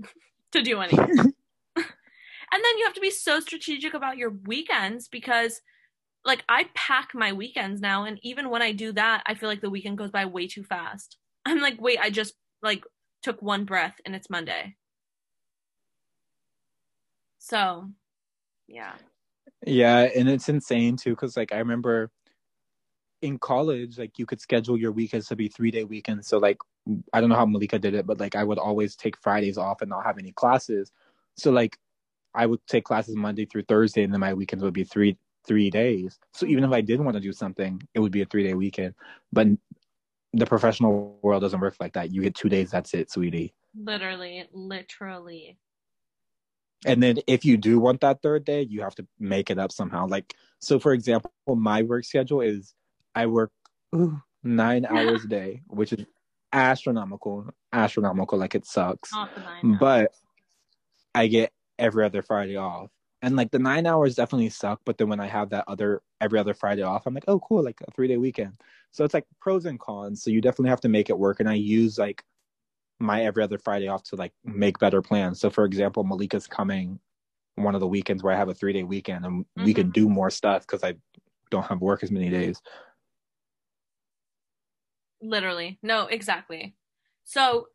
to 0.52 0.62
do 0.62 0.80
anything. 0.80 1.08
and 1.76 2.62
then 2.64 2.78
you 2.78 2.84
have 2.84 2.94
to 2.94 3.00
be 3.00 3.10
so 3.10 3.40
strategic 3.40 3.94
about 3.94 4.16
your 4.16 4.30
weekends 4.30 5.08
because 5.08 5.60
like 6.24 6.44
I 6.48 6.68
pack 6.74 7.10
my 7.14 7.32
weekends 7.32 7.80
now 7.80 8.04
and 8.04 8.18
even 8.22 8.50
when 8.50 8.62
I 8.62 8.72
do 8.72 8.92
that, 8.92 9.22
I 9.26 9.34
feel 9.34 9.48
like 9.48 9.60
the 9.60 9.70
weekend 9.70 9.98
goes 9.98 10.10
by 10.10 10.26
way 10.26 10.46
too 10.46 10.64
fast. 10.64 11.18
I'm 11.44 11.60
like, 11.60 11.80
wait, 11.80 11.98
I 12.00 12.10
just 12.10 12.34
like 12.62 12.84
took 13.22 13.42
one 13.42 13.64
breath 13.64 13.96
and 14.06 14.14
it's 14.14 14.30
Monday. 14.30 14.76
So, 17.38 17.90
yeah. 18.66 18.94
Yeah, 19.66 20.08
and 20.14 20.28
it's 20.28 20.48
insane 20.48 20.96
too 20.96 21.14
cuz 21.16 21.36
like 21.36 21.52
I 21.52 21.58
remember 21.58 22.10
in 23.22 23.38
college 23.38 23.98
like 23.98 24.18
you 24.18 24.26
could 24.26 24.40
schedule 24.40 24.78
your 24.78 24.92
weekends 24.92 25.28
to 25.28 25.36
be 25.36 25.48
3-day 25.48 25.84
weekends. 25.84 26.28
So 26.28 26.38
like 26.38 26.58
I 27.12 27.20
don't 27.20 27.30
know 27.30 27.36
how 27.36 27.46
Malika 27.46 27.78
did 27.78 27.94
it, 27.94 28.06
but 28.06 28.20
like 28.20 28.34
I 28.36 28.44
would 28.44 28.58
always 28.58 28.96
take 28.96 29.16
Fridays 29.18 29.58
off 29.58 29.82
and 29.82 29.90
not 29.90 30.04
have 30.04 30.18
any 30.18 30.32
classes. 30.32 30.92
So 31.36 31.50
like 31.50 31.78
I 32.34 32.46
would 32.46 32.60
take 32.68 32.84
classes 32.84 33.16
Monday 33.16 33.46
through 33.46 33.64
Thursday, 33.64 34.02
and 34.02 34.12
then 34.12 34.20
my 34.20 34.34
weekends 34.34 34.64
would 34.64 34.74
be 34.74 34.84
three 34.84 35.16
three 35.46 35.70
days. 35.70 36.18
So 36.32 36.46
even 36.46 36.64
if 36.64 36.68
mm-hmm. 36.68 36.74
I 36.74 36.80
did 36.80 37.00
want 37.00 37.14
to 37.14 37.20
do 37.20 37.32
something, 37.32 37.80
it 37.94 38.00
would 38.00 38.12
be 38.12 38.22
a 38.22 38.26
three 38.26 38.44
day 38.44 38.54
weekend. 38.54 38.94
But 39.32 39.48
the 40.32 40.46
professional 40.46 41.18
world 41.22 41.42
doesn't 41.42 41.60
work 41.60 41.76
like 41.80 41.92
that. 41.94 42.12
You 42.12 42.22
get 42.22 42.34
two 42.34 42.48
days, 42.48 42.70
that's 42.70 42.92
it, 42.94 43.10
sweetie. 43.10 43.54
Literally, 43.76 44.48
literally. 44.52 45.58
And 46.86 47.02
then 47.02 47.18
if 47.26 47.44
you 47.44 47.56
do 47.56 47.78
want 47.78 48.00
that 48.02 48.20
third 48.22 48.44
day, 48.44 48.62
you 48.62 48.82
have 48.82 48.94
to 48.96 49.06
make 49.18 49.50
it 49.50 49.58
up 49.58 49.72
somehow. 49.72 50.06
Like 50.06 50.34
so 50.58 50.78
for 50.78 50.92
example, 50.92 51.30
my 51.46 51.82
work 51.82 52.04
schedule 52.04 52.40
is 52.40 52.74
I 53.14 53.26
work 53.26 53.52
ooh, 53.94 54.20
nine 54.42 54.84
hours 54.90 55.24
a 55.24 55.28
day, 55.28 55.62
which 55.68 55.92
is 55.92 56.04
astronomical. 56.52 57.48
Astronomical, 57.72 58.38
like 58.38 58.54
it 58.54 58.66
sucks. 58.66 59.12
Not 59.12 59.34
the 59.34 59.40
nine. 59.40 59.78
But 59.78 60.12
I 61.14 61.28
get 61.28 61.52
every 61.78 62.04
other 62.04 62.22
Friday 62.22 62.56
off. 62.56 62.90
And 63.24 63.36
like 63.36 63.50
the 63.50 63.58
nine 63.58 63.86
hours 63.86 64.14
definitely 64.14 64.50
suck, 64.50 64.82
but 64.84 64.98
then 64.98 65.08
when 65.08 65.18
I 65.18 65.26
have 65.26 65.48
that 65.50 65.64
other 65.66 66.02
every 66.20 66.38
other 66.38 66.52
Friday 66.52 66.82
off, 66.82 67.06
I'm 67.06 67.14
like, 67.14 67.24
oh 67.26 67.40
cool, 67.40 67.64
like 67.64 67.80
a 67.86 67.90
three 67.92 68.06
day 68.06 68.18
weekend. 68.18 68.60
So 68.90 69.02
it's 69.02 69.14
like 69.14 69.24
pros 69.40 69.64
and 69.64 69.80
cons. 69.80 70.22
So 70.22 70.30
you 70.30 70.42
definitely 70.42 70.68
have 70.68 70.82
to 70.82 70.90
make 70.90 71.08
it 71.08 71.18
work. 71.18 71.40
And 71.40 71.48
I 71.48 71.54
use 71.54 71.98
like 71.98 72.22
my 73.00 73.24
every 73.24 73.42
other 73.42 73.58
Friday 73.58 73.88
off 73.88 74.02
to 74.04 74.16
like 74.16 74.32
make 74.44 74.78
better 74.78 75.00
plans. 75.00 75.40
So 75.40 75.48
for 75.48 75.64
example, 75.64 76.04
Malika's 76.04 76.46
coming 76.46 77.00
one 77.54 77.74
of 77.74 77.80
the 77.80 77.86
weekends 77.86 78.22
where 78.22 78.34
I 78.34 78.36
have 78.36 78.50
a 78.50 78.54
three 78.54 78.74
day 78.74 78.82
weekend 78.82 79.24
and 79.24 79.46
Mhm. 79.56 79.64
we 79.64 79.72
can 79.72 79.90
do 79.90 80.08
more 80.08 80.28
stuff 80.28 80.66
because 80.66 80.84
I 80.84 80.94
don't 81.50 81.64
have 81.64 81.80
work 81.80 82.02
as 82.02 82.10
many 82.10 82.28
days. 82.28 82.60
Literally. 85.22 85.78
No, 85.82 86.08
exactly. 86.08 86.76
So 87.24 87.68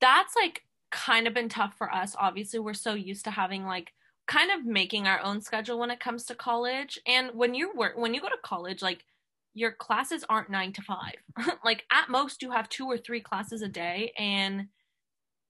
that's 0.00 0.36
like 0.36 0.62
kind 0.92 1.26
of 1.26 1.34
been 1.34 1.48
tough 1.48 1.76
for 1.76 1.92
us. 1.92 2.14
Obviously, 2.16 2.60
we're 2.60 2.74
so 2.74 2.94
used 2.94 3.24
to 3.24 3.32
having 3.32 3.64
like 3.66 3.92
kind 4.26 4.50
of 4.50 4.64
making 4.64 5.06
our 5.06 5.22
own 5.22 5.40
schedule 5.40 5.78
when 5.78 5.90
it 5.90 6.00
comes 6.00 6.24
to 6.26 6.34
college. 6.34 6.98
And 7.06 7.30
when 7.34 7.54
you 7.54 7.72
work 7.74 7.96
when 7.96 8.14
you 8.14 8.20
go 8.20 8.28
to 8.28 8.36
college, 8.42 8.82
like 8.82 9.04
your 9.54 9.72
classes 9.72 10.24
aren't 10.28 10.50
9 10.50 10.72
to 10.72 10.82
5. 10.82 10.98
like 11.64 11.84
at 11.90 12.08
most 12.08 12.42
you 12.42 12.50
have 12.50 12.68
two 12.68 12.86
or 12.86 12.98
three 12.98 13.20
classes 13.20 13.62
a 13.62 13.68
day 13.68 14.12
and 14.18 14.68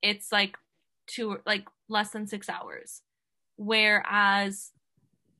it's 0.03 0.31
like 0.31 0.57
two 1.07 1.39
like 1.47 1.66
less 1.89 2.11
than 2.11 2.27
6 2.27 2.49
hours. 2.49 3.03
Whereas 3.57 4.72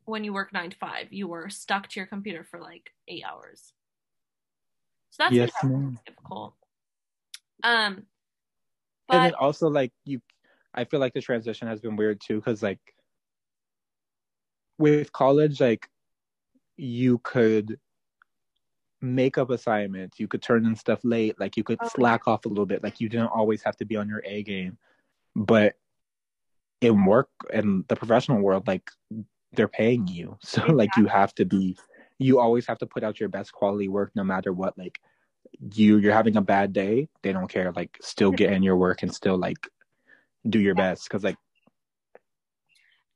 when 0.05 0.25
you 0.25 0.33
work 0.33 0.53
9 0.53 0.71
to 0.71 0.77
5, 0.77 1.13
you 1.13 1.29
were 1.29 1.49
stuck 1.49 1.89
to 1.89 2.01
your 2.01 2.07
computer 2.07 2.45
for 2.45 2.61
like 2.61 2.91
8 3.09 3.25
hours. 3.25 3.73
So 5.11 5.25
that's 5.25 5.35
yes, 5.35 5.53
difficult. 6.07 6.55
Um, 7.63 8.07
and 9.11 9.25
then 9.25 9.35
also 9.35 9.69
like 9.69 9.93
you 10.05 10.21
i 10.75 10.85
feel 10.85 11.01
like 11.01 11.13
the 11.13 11.21
transition 11.21 11.69
has 11.69 11.81
been 11.81 11.97
weird 11.97 12.21
too 12.21 12.37
because 12.37 12.63
like 12.63 12.81
with 14.79 15.13
college 15.13 15.61
like 15.61 15.89
you 16.77 17.19
could 17.19 17.79
make 19.01 19.37
up 19.37 19.51
assignments 19.51 20.19
you 20.19 20.27
could 20.27 20.43
turn 20.43 20.65
in 20.65 20.75
stuff 20.75 21.01
late 21.05 21.39
like 21.39 21.57
you 21.57 21.63
could 21.63 21.79
Oh, 21.83 21.89
slack 21.95 22.27
off 22.27 22.47
a 22.47 22.49
little 22.49 22.67
bit 22.67 22.83
like 22.83 23.01
you 23.01 23.09
didn't 23.09 23.27
always 23.27 23.63
have 23.63 23.77
to 23.77 23.85
be 23.85 23.97
on 23.97 24.09
your 24.09 24.23
a 24.25 24.43
game. 24.43 24.79
But 25.37 25.75
in 26.81 27.05
work 27.05 27.29
in 27.53 27.85
the 27.89 27.97
professional 27.97 28.41
world 28.41 28.67
like 28.67 28.91
they're 29.53 29.69
paying 29.69 30.07
you. 30.07 30.39
So 30.43 30.65
like 30.67 30.97
you 30.97 31.07
have 31.07 31.35
to 31.37 31.45
be 31.45 31.77
you 32.19 32.41
always 32.41 32.67
have 32.67 32.79
to 32.79 32.87
put 32.87 33.05
out 33.05 33.21
your 33.21 33.29
best 33.29 33.53
quality 33.53 33.89
work 33.89 34.11
no 34.15 34.25
matter 34.25 34.53
what 34.53 34.77
like 34.79 35.01
you 35.75 35.99
you're 35.99 36.13
having 36.13 36.37
a 36.37 36.43
bad 36.43 36.73
day 36.73 37.09
they 37.23 37.33
don't 37.33 37.49
care 37.49 37.73
like 37.73 37.99
still 38.01 38.31
get 38.31 38.53
in 38.57 38.63
your 38.63 38.77
work 38.77 39.03
and 39.03 39.15
still 39.15 39.37
like 39.37 39.69
do 40.49 40.61
your 40.61 40.75
best. 40.75 41.05
Because 41.05 41.25
like 41.25 41.37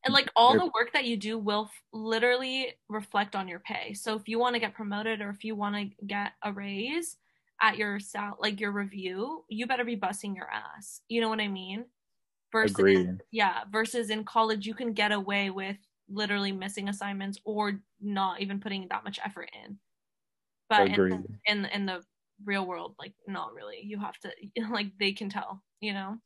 and 0.08 0.14
like 0.14 0.30
all 0.34 0.54
the 0.54 0.70
work 0.74 0.92
that 0.94 1.04
you 1.04 1.16
do 1.16 1.38
will 1.38 1.64
f- 1.70 1.82
literally 1.92 2.72
reflect 2.88 3.36
on 3.36 3.46
your 3.46 3.60
pay. 3.60 3.92
So 3.92 4.16
if 4.16 4.26
you 4.26 4.38
want 4.38 4.54
to 4.54 4.60
get 4.60 4.74
promoted 4.74 5.20
or 5.20 5.28
if 5.30 5.44
you 5.44 5.54
want 5.54 5.76
to 5.76 6.06
get 6.06 6.32
a 6.42 6.52
raise 6.52 7.18
at 7.60 7.76
your 7.76 8.00
sal 8.00 8.36
like 8.40 8.60
your 8.60 8.72
review, 8.72 9.44
you 9.48 9.66
better 9.66 9.84
be 9.84 9.96
busting 9.96 10.34
your 10.34 10.48
ass. 10.50 11.02
You 11.08 11.20
know 11.20 11.28
what 11.28 11.40
I 11.40 11.48
mean? 11.48 11.84
Versus 12.52 12.78
agreed 12.78 13.20
yeah, 13.30 13.64
versus 13.70 14.08
in 14.08 14.24
college 14.24 14.66
you 14.66 14.74
can 14.74 14.94
get 14.94 15.12
away 15.12 15.50
with 15.50 15.76
literally 16.08 16.52
missing 16.52 16.88
assignments 16.88 17.38
or 17.44 17.80
not 18.00 18.40
even 18.40 18.60
putting 18.60 18.88
that 18.88 19.04
much 19.04 19.20
effort 19.22 19.50
in. 19.64 19.78
But 20.70 20.86
in, 20.86 20.92
agreed 20.92 21.26
in 21.46 21.64
in 21.66 21.86
the 21.86 22.02
real 22.44 22.66
world, 22.66 22.94
like 22.98 23.12
not 23.26 23.52
really. 23.52 23.82
You 23.82 23.98
have 24.00 24.16
to 24.20 24.32
like 24.70 24.92
they 24.98 25.12
can 25.12 25.28
tell, 25.28 25.62
you 25.80 25.92
know. 25.92 26.16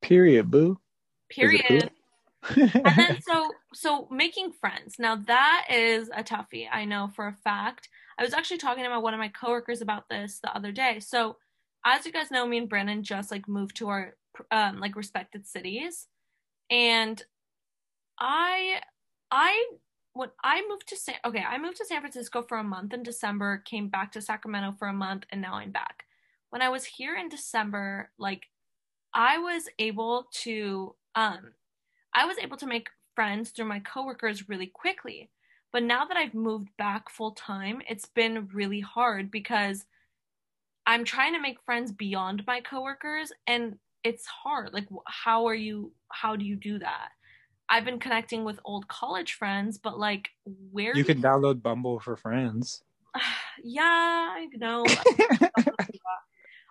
period 0.00 0.50
boo 0.50 0.80
Period. 1.30 1.90
And 2.50 2.96
then 2.96 3.18
so 3.26 3.50
so 3.74 4.08
making 4.10 4.52
friends. 4.52 4.96
Now 4.98 5.16
that 5.16 5.66
is 5.70 6.10
a 6.14 6.22
toughie 6.22 6.68
i 6.72 6.84
know 6.84 7.10
for 7.14 7.26
a 7.26 7.32
fact. 7.32 7.88
I 8.18 8.24
was 8.24 8.34
actually 8.34 8.58
talking 8.58 8.86
about 8.86 9.02
one 9.02 9.14
of 9.14 9.20
my 9.20 9.28
coworkers 9.28 9.80
about 9.80 10.08
this 10.08 10.40
the 10.42 10.54
other 10.54 10.72
day. 10.72 11.00
So 11.00 11.36
as 11.84 12.04
you 12.06 12.12
guys 12.12 12.30
know 12.30 12.46
me 12.46 12.58
and 12.58 12.68
brandon 12.68 13.02
just 13.02 13.30
like 13.30 13.48
moved 13.48 13.76
to 13.76 13.88
our 13.88 14.14
um 14.50 14.80
like 14.80 14.96
respected 14.96 15.46
cities. 15.46 16.06
And 16.70 17.22
i 18.18 18.80
i 19.30 19.66
when 20.12 20.30
i 20.42 20.62
moved 20.68 20.88
to 20.88 20.96
san 20.96 21.14
okay 21.24 21.44
i 21.48 21.56
moved 21.58 21.76
to 21.76 21.84
san 21.84 22.00
francisco 22.00 22.42
for 22.42 22.58
a 22.58 22.64
month 22.64 22.92
in 22.92 23.02
december 23.02 23.58
came 23.58 23.88
back 23.88 24.10
to 24.10 24.20
sacramento 24.20 24.74
for 24.76 24.88
a 24.88 24.92
month 24.92 25.24
and 25.30 25.40
now 25.40 25.54
i'm 25.54 25.70
back. 25.70 26.04
When 26.50 26.62
i 26.62 26.68
was 26.68 26.84
here 26.84 27.14
in 27.16 27.28
december 27.28 28.10
like 28.18 28.46
i 29.14 29.38
was 29.38 29.68
able 29.78 30.26
to 30.42 30.94
um 31.14 31.52
I 32.14 32.26
was 32.26 32.38
able 32.38 32.56
to 32.58 32.66
make 32.66 32.88
friends 33.14 33.50
through 33.50 33.66
my 33.66 33.80
coworkers 33.80 34.48
really 34.48 34.66
quickly. 34.66 35.30
But 35.72 35.82
now 35.82 36.06
that 36.06 36.16
I've 36.16 36.34
moved 36.34 36.70
back 36.78 37.10
full 37.10 37.32
time, 37.32 37.82
it's 37.88 38.06
been 38.06 38.48
really 38.52 38.80
hard 38.80 39.30
because 39.30 39.84
I'm 40.86 41.04
trying 41.04 41.34
to 41.34 41.40
make 41.40 41.62
friends 41.64 41.92
beyond 41.92 42.44
my 42.46 42.60
coworkers 42.60 43.32
and 43.46 43.78
it's 44.02 44.24
hard. 44.26 44.72
Like 44.72 44.88
how 45.06 45.46
are 45.46 45.54
you 45.54 45.92
how 46.10 46.36
do 46.36 46.44
you 46.44 46.56
do 46.56 46.78
that? 46.78 47.08
I've 47.68 47.84
been 47.84 47.98
connecting 47.98 48.44
with 48.44 48.58
old 48.64 48.88
college 48.88 49.34
friends, 49.34 49.76
but 49.76 49.98
like 49.98 50.30
where 50.70 50.96
you 50.96 51.04
can 51.04 51.20
download 51.20 51.60
bumble 51.60 52.00
for 52.00 52.16
friends 52.16 52.82
yeah, 53.62 53.82
I 53.84 54.48
know. 54.56 54.84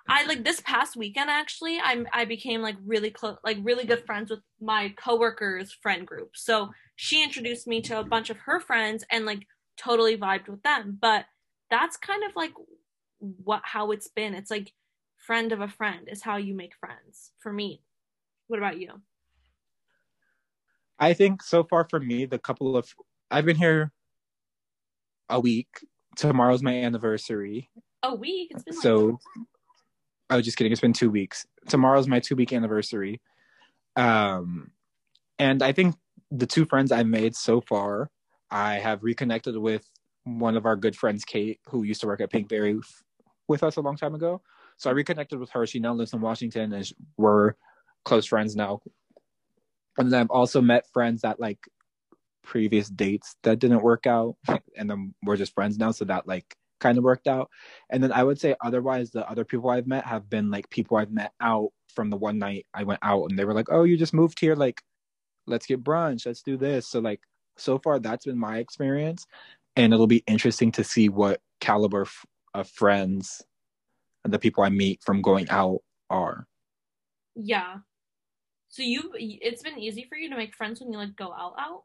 I 0.09 0.25
like 0.25 0.43
this 0.43 0.61
past 0.61 0.95
weekend 0.95 1.29
actually 1.29 1.79
I 1.79 2.03
I 2.13 2.25
became 2.25 2.61
like 2.61 2.77
really 2.85 3.11
close 3.11 3.37
like 3.43 3.57
really 3.61 3.85
good 3.85 4.05
friends 4.05 4.29
with 4.29 4.39
my 4.61 4.93
coworkers 4.97 5.73
friend 5.73 6.05
group. 6.05 6.31
So 6.35 6.69
she 6.95 7.23
introduced 7.23 7.67
me 7.67 7.81
to 7.81 7.99
a 7.99 8.03
bunch 8.03 8.29
of 8.29 8.37
her 8.39 8.59
friends 8.59 9.03
and 9.11 9.25
like 9.25 9.45
totally 9.77 10.17
vibed 10.17 10.47
with 10.47 10.63
them. 10.63 10.97
But 10.99 11.25
that's 11.69 11.97
kind 11.97 12.23
of 12.23 12.35
like 12.35 12.53
what 13.19 13.61
how 13.63 13.91
it's 13.91 14.07
been. 14.07 14.33
It's 14.33 14.51
like 14.51 14.71
friend 15.17 15.51
of 15.51 15.61
a 15.61 15.67
friend 15.67 16.07
is 16.09 16.23
how 16.23 16.37
you 16.37 16.53
make 16.53 16.75
friends 16.79 17.31
for 17.39 17.51
me. 17.51 17.81
What 18.47 18.59
about 18.59 18.79
you? 18.79 19.01
i 20.99 21.13
think 21.13 21.43
so 21.43 21.63
far 21.63 21.85
for 21.89 21.99
me 21.99 22.25
the 22.25 22.39
couple 22.39 22.75
of 22.75 22.91
i've 23.29 23.45
been 23.45 23.55
here 23.55 23.91
a 25.29 25.39
week 25.39 25.67
tomorrow's 26.15 26.63
my 26.63 26.73
anniversary 26.73 27.69
A 28.03 28.13
week. 28.15 28.51
It's 28.51 28.63
been 28.63 28.75
like 28.75 28.83
so 28.83 29.19
I 30.29 30.35
was 30.35 30.45
just 30.45 30.57
kidding. 30.57 30.71
It's 30.71 30.81
been 30.81 30.93
two 30.93 31.09
weeks. 31.09 31.45
Tomorrow's 31.67 32.07
my 32.07 32.19
two 32.19 32.35
week 32.35 32.53
anniversary. 32.53 33.21
Um, 33.95 34.71
and 35.39 35.63
I 35.63 35.71
think 35.71 35.95
the 36.31 36.45
two 36.45 36.65
friends 36.65 36.91
I've 36.91 37.07
made 37.07 37.35
so 37.35 37.61
far, 37.61 38.09
I 38.51 38.75
have 38.75 39.03
reconnected 39.03 39.57
with 39.57 39.85
one 40.23 40.57
of 40.57 40.65
our 40.65 40.75
good 40.75 40.95
friends, 40.95 41.23
Kate, 41.23 41.59
who 41.67 41.83
used 41.83 42.01
to 42.01 42.07
work 42.07 42.21
at 42.21 42.31
Pinkberry 42.31 42.79
f- 42.79 43.03
with 43.47 43.63
us 43.63 43.77
a 43.77 43.81
long 43.81 43.95
time 43.95 44.13
ago. 44.13 44.41
So 44.77 44.89
I 44.89 44.93
reconnected 44.93 45.39
with 45.39 45.49
her. 45.51 45.65
She 45.65 45.79
now 45.79 45.93
lives 45.93 46.13
in 46.13 46.21
Washington 46.21 46.73
and 46.73 46.91
we're 47.17 47.53
close 48.03 48.25
friends 48.25 48.55
now. 48.55 48.81
And 49.97 50.11
then 50.11 50.21
I've 50.21 50.31
also 50.31 50.61
met 50.61 50.91
friends 50.91 51.21
that 51.21 51.39
like 51.39 51.59
previous 52.43 52.89
dates 52.89 53.35
that 53.43 53.59
didn't 53.59 53.81
work 53.81 54.05
out. 54.05 54.35
And 54.77 54.87
then 54.87 55.15
we're 55.23 55.37
just 55.37 55.55
friends 55.55 55.79
now. 55.79 55.89
So 55.89 56.05
that 56.05 56.27
like 56.27 56.55
kind 56.79 56.97
of 56.97 57.03
worked 57.03 57.27
out. 57.27 57.49
And 57.89 58.03
then 58.03 58.11
I 58.11 58.23
would 58.23 58.39
say 58.39 58.55
otherwise, 58.61 59.11
the 59.11 59.29
other 59.29 59.45
people 59.45 59.69
I've 59.69 59.87
met 59.87 60.05
have 60.05 60.29
been 60.29 60.49
like 60.51 60.69
people 60.69 60.97
I've 60.97 61.11
met 61.11 61.33
out 61.41 61.69
from 61.95 62.09
the 62.09 62.17
one 62.17 62.39
night 62.39 62.65
I 62.73 62.83
went 62.83 62.99
out 63.03 63.25
and 63.29 63.37
they 63.37 63.45
were 63.45 63.53
like, 63.53 63.67
oh, 63.71 63.83
you 63.83 63.97
just 63.97 64.13
moved 64.13 64.39
here. 64.39 64.55
Like, 64.55 64.81
let's 65.47 65.65
get 65.65 65.83
brunch. 65.83 66.25
Let's 66.25 66.41
do 66.41 66.57
this. 66.57 66.87
So, 66.87 66.99
like, 66.99 67.21
so 67.57 67.79
far, 67.79 67.99
that's 67.99 68.25
been 68.25 68.37
my 68.37 68.59
experience. 68.59 69.25
And 69.75 69.93
it'll 69.93 70.07
be 70.07 70.23
interesting 70.27 70.71
to 70.73 70.83
see 70.83 71.09
what 71.09 71.41
caliber 71.59 72.03
f- 72.03 72.25
of 72.53 72.69
friends 72.69 73.43
and 74.23 74.33
the 74.33 74.39
people 74.39 74.63
I 74.63 74.69
meet 74.69 75.01
from 75.03 75.21
going 75.21 75.49
out 75.49 75.79
are. 76.09 76.45
yeah. 77.35 77.77
So 78.69 78.83
you 78.83 79.11
it's 79.15 79.63
been 79.63 79.79
easy 79.79 80.05
for 80.09 80.17
you 80.17 80.29
to 80.29 80.35
make 80.35 80.55
friends 80.55 80.79
when 80.79 80.91
you 80.91 80.97
like 80.97 81.15
go 81.15 81.33
out 81.33 81.55
out? 81.57 81.83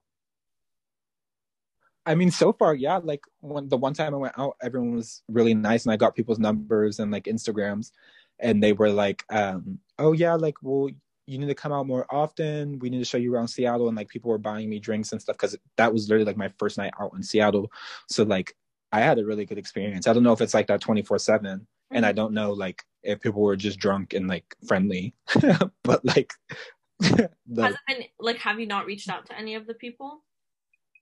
I 2.04 2.14
mean, 2.14 2.30
so 2.30 2.52
far, 2.52 2.74
yeah. 2.74 2.96
Like 3.02 3.22
when 3.40 3.68
the 3.68 3.76
one 3.76 3.94
time 3.94 4.14
I 4.14 4.18
went 4.18 4.38
out, 4.38 4.56
everyone 4.62 4.94
was 4.94 5.22
really 5.28 5.54
nice, 5.54 5.84
and 5.84 5.92
I 5.92 5.96
got 5.96 6.16
people's 6.16 6.38
numbers 6.38 6.98
and 6.98 7.12
like 7.12 7.24
Instagrams, 7.24 7.92
and 8.40 8.62
they 8.62 8.72
were 8.72 8.90
like, 8.90 9.24
um, 9.30 9.78
"Oh 9.98 10.12
yeah, 10.12 10.34
like 10.34 10.56
well, 10.62 10.90
you 11.26 11.38
need 11.38 11.46
to 11.46 11.54
come 11.54 11.72
out 11.72 11.86
more 11.86 12.06
often. 12.10 12.78
We 12.80 12.90
need 12.90 12.98
to 12.98 13.04
show 13.04 13.18
you 13.18 13.32
around 13.34 13.48
Seattle." 13.48 13.88
And 13.88 13.96
like 13.96 14.08
people 14.08 14.30
were 14.30 14.38
buying 14.38 14.68
me 14.68 14.80
drinks 14.80 15.12
and 15.12 15.22
stuff 15.22 15.36
because 15.36 15.56
that 15.76 15.92
was 15.92 16.08
literally 16.08 16.24
like 16.24 16.36
my 16.36 16.50
first 16.58 16.76
night 16.76 16.92
out 17.00 17.12
in 17.14 17.22
Seattle. 17.22 17.70
So 18.08 18.24
like 18.24 18.56
I 18.90 19.00
had 19.00 19.18
a 19.18 19.24
really 19.24 19.46
good 19.46 19.58
experience. 19.58 20.06
I 20.06 20.12
don't 20.12 20.24
know 20.24 20.32
if 20.32 20.40
it's 20.40 20.54
like 20.54 20.66
that 20.66 20.80
twenty 20.80 21.02
four 21.02 21.18
seven, 21.18 21.66
and 21.92 22.04
I 22.04 22.12
don't 22.12 22.34
know 22.34 22.52
like 22.52 22.82
if 23.04 23.20
people 23.20 23.42
were 23.42 23.56
just 23.56 23.78
drunk 23.78 24.12
and 24.12 24.26
like 24.26 24.56
friendly. 24.66 25.14
but 25.84 26.04
like 26.04 26.32
the, 27.00 27.30
Has 27.62 27.74
it 27.74 27.80
been 27.86 28.04
like 28.18 28.38
have 28.38 28.58
you 28.58 28.66
not 28.66 28.86
reached 28.86 29.08
out 29.08 29.26
to 29.26 29.38
any 29.38 29.54
of 29.54 29.68
the 29.68 29.74
people? 29.74 30.24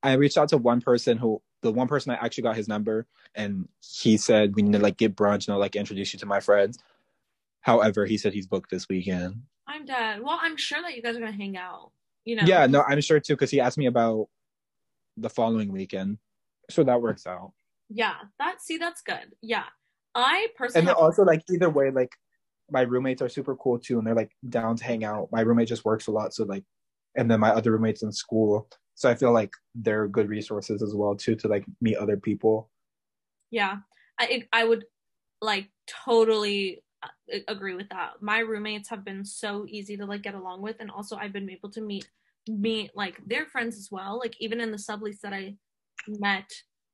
I 0.03 0.15
reached 0.15 0.39
out 0.39 0.49
to 0.51 0.59
one 0.59 0.81
person 0.81 1.19
who 1.19 1.43
the 1.63 1.73
one 1.73 1.89
person 1.89 2.11
I 2.11 2.15
actually 2.15 2.45
got 2.45 2.57
his 2.57 2.69
number 2.69 3.07
and 3.35 3.69
he 3.81 4.17
said 4.17 4.55
we 4.55 4.63
need 4.63 4.73
to 4.73 4.79
like 4.79 4.97
get 4.97 5.15
brunch 5.15 5.47
and 5.47 5.51
I'll 5.51 5.59
like 5.59 5.77
introduce 5.77 6.13
you 6.13 6.19
to 6.21 6.27
my 6.27 6.41
friends. 6.41 6.79
However, 7.61 8.07
he 8.07 8.17
said 8.17 8.33
he's 8.33 8.47
booked 8.47 8.71
this 8.71 8.89
weekend. 8.89 9.43
I'm 9.67 9.85
dead. 9.85 10.23
Well, 10.23 10.39
I'm 10.41 10.57
sure 10.57 10.81
that 10.83 10.97
you 10.97 11.03
guys 11.03 11.17
are 11.17 11.21
gonna 11.21 11.33
hang 11.33 11.57
out. 11.57 11.93
You 12.25 12.37
know. 12.37 12.43
Yeah, 12.47 12.67
no, 12.67 12.83
I'm 12.83 13.01
sure 13.01 13.21
too 13.21 13.35
because 13.35 13.51
he 13.51 13.61
asked 13.61 13.79
me 13.79 13.87
about 13.87 14.29
the 15.17 15.31
following 15.31 15.71
weekend. 15.71 16.19
So 16.71 16.83
that 16.85 17.03
works 17.03 17.27
out. 17.27 17.53
Yeah. 17.89 18.15
That 18.39 18.63
see, 18.63 18.79
that's 18.79 19.03
good. 19.03 19.35
Yeah. 19.43 19.65
I 20.15 20.49
personally 20.57 20.89
And 20.89 20.97
also 20.97 21.25
like 21.25 21.43
either 21.51 21.69
way, 21.69 21.91
like 21.91 22.13
my 22.71 22.83
roommates 22.83 23.21
are 23.21 23.29
super 23.29 23.55
cool 23.57 23.79
too 23.79 23.99
and 23.99 24.07
they're 24.07 24.15
like 24.15 24.33
down 24.49 24.77
to 24.77 24.85
hang 24.85 25.05
out. 25.05 25.29
My 25.31 25.43
roommate 25.43 25.69
just 25.69 25.85
works 25.85 26.07
a 26.07 26.13
lot, 26.13 26.33
so 26.33 26.45
like 26.45 26.65
and 27.17 27.31
then 27.31 27.41
my 27.41 27.51
other 27.51 27.73
roommates 27.73 28.03
in 28.03 28.13
school. 28.13 28.69
So 29.01 29.09
I 29.09 29.15
feel 29.15 29.33
like 29.33 29.55
they're 29.75 30.07
good 30.07 30.29
resources 30.29 30.83
as 30.83 30.95
well 30.95 31.17
too 31.17 31.35
to 31.37 31.49
like 31.49 31.65
meet 31.81 31.97
other 31.97 32.19
people. 32.19 32.71
Yeah, 33.51 33.79
I 34.19 34.47
I 34.53 34.65
would 34.65 34.85
like 35.41 35.71
totally 35.87 36.85
uh, 37.03 37.39
agree 37.49 37.75
with 37.75 37.89
that. 37.91 38.23
My 38.23 38.41
roommates 38.41 38.91
have 38.91 39.05
been 39.05 39.25
so 39.25 39.65
easy 39.69 39.97
to 39.97 40.05
like 40.07 40.23
get 40.23 40.35
along 40.35 40.63
with, 40.63 40.77
and 40.81 40.91
also 40.91 41.17
I've 41.17 41.33
been 41.33 41.51
able 41.51 41.71
to 41.71 41.81
meet 41.81 42.11
meet 42.47 42.93
like 42.95 43.19
their 43.27 43.47
friends 43.47 43.79
as 43.79 43.89
well. 43.91 44.19
Like 44.19 44.37
even 44.41 44.61
in 44.61 44.71
the 44.71 44.77
sublease 44.77 45.21
that 45.23 45.33
I 45.33 45.57
met 46.07 46.51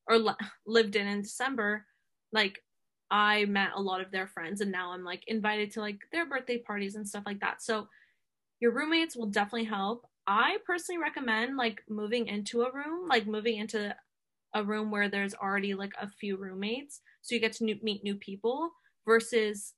or 0.08 0.18
li- 0.18 0.34
lived 0.66 0.94
in 0.96 1.08
in 1.08 1.22
December, 1.22 1.86
like 2.32 2.62
I 3.10 3.46
met 3.46 3.72
a 3.74 3.82
lot 3.82 4.00
of 4.00 4.12
their 4.12 4.28
friends, 4.28 4.60
and 4.60 4.70
now 4.70 4.92
I'm 4.92 5.04
like 5.04 5.24
invited 5.26 5.72
to 5.72 5.80
like 5.80 5.98
their 6.12 6.26
birthday 6.26 6.58
parties 6.58 6.94
and 6.94 7.08
stuff 7.08 7.24
like 7.26 7.40
that. 7.40 7.62
So 7.62 7.88
your 8.60 8.72
roommates 8.72 9.16
will 9.16 9.26
definitely 9.26 9.64
help. 9.64 10.06
I 10.26 10.58
personally 10.66 11.00
recommend 11.00 11.56
like 11.56 11.82
moving 11.88 12.26
into 12.26 12.62
a 12.62 12.72
room, 12.72 13.08
like 13.08 13.26
moving 13.26 13.58
into 13.58 13.94
a 14.54 14.64
room 14.64 14.90
where 14.90 15.08
there's 15.08 15.34
already 15.34 15.74
like 15.74 15.92
a 16.00 16.08
few 16.08 16.36
roommates 16.36 17.00
so 17.22 17.34
you 17.34 17.40
get 17.40 17.52
to 17.54 17.64
new, 17.64 17.78
meet 17.82 18.02
new 18.02 18.14
people 18.14 18.70
versus 19.04 19.74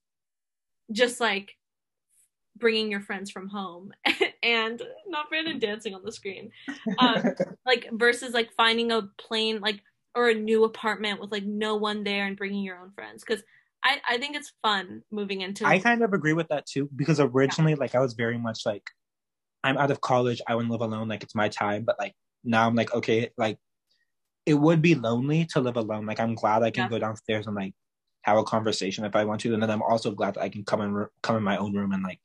just 0.91 1.19
like 1.19 1.55
bringing 2.57 2.89
your 2.91 3.01
friends 3.01 3.29
from 3.29 3.47
home 3.47 3.91
and 4.43 4.81
not 5.07 5.29
Brandon 5.29 5.59
dancing 5.59 5.95
on 5.95 6.03
the 6.03 6.11
screen. 6.11 6.51
Um, 6.97 7.35
like 7.65 7.89
versus 7.91 8.33
like 8.33 8.51
finding 8.55 8.91
a 8.91 9.03
plain 9.17 9.59
like 9.59 9.81
or 10.15 10.29
a 10.29 10.33
new 10.33 10.63
apartment 10.63 11.21
with 11.21 11.31
like 11.31 11.45
no 11.45 11.75
one 11.75 12.03
there 12.03 12.25
and 12.25 12.37
bringing 12.37 12.63
your 12.63 12.77
own 12.77 12.91
friends 12.91 13.23
because 13.25 13.43
I, 13.83 13.99
I 14.07 14.17
think 14.17 14.35
it's 14.35 14.51
fun 14.61 15.03
moving 15.11 15.41
into 15.41 15.65
I 15.65 15.79
kind 15.79 16.03
of 16.03 16.13
agree 16.13 16.33
with 16.33 16.47
that 16.49 16.65
too 16.65 16.89
because 16.95 17.19
originally, 17.19 17.75
like, 17.75 17.95
I 17.95 17.99
was 17.99 18.13
very 18.13 18.37
much 18.37 18.65
like, 18.65 18.83
I'm 19.63 19.77
out 19.77 19.91
of 19.91 20.01
college. 20.01 20.41
I 20.47 20.55
want 20.55 20.67
to 20.67 20.71
live 20.71 20.81
alone. 20.81 21.07
Like, 21.07 21.23
it's 21.23 21.35
my 21.35 21.49
time. 21.49 21.83
But 21.85 21.99
like 21.99 22.13
now, 22.43 22.67
I'm 22.67 22.75
like, 22.75 22.93
okay, 22.93 23.31
like, 23.37 23.59
it 24.45 24.55
would 24.55 24.81
be 24.81 24.95
lonely 24.95 25.45
to 25.47 25.61
live 25.61 25.77
alone. 25.77 26.05
Like, 26.05 26.19
I'm 26.19 26.35
glad 26.35 26.63
I 26.63 26.71
can 26.71 26.83
Yeah. 26.83 26.89
go 26.89 26.99
downstairs 26.99 27.47
and 27.47 27.55
like 27.55 27.73
have 28.23 28.37
a 28.37 28.43
conversation 28.43 29.05
if 29.05 29.15
I 29.15 29.25
want 29.25 29.41
to, 29.41 29.53
and 29.53 29.61
then 29.63 29.71
I'm 29.71 29.81
also 29.83 30.11
glad 30.11 30.35
that 30.35 30.41
I 30.43 30.49
can 30.49 30.65
come 30.65 30.81
in 30.81 31.07
come 31.23 31.37
in 31.37 31.43
my 31.43 31.57
own 31.57 31.73
room 31.75 31.93
and 31.93 32.03
like 32.03 32.21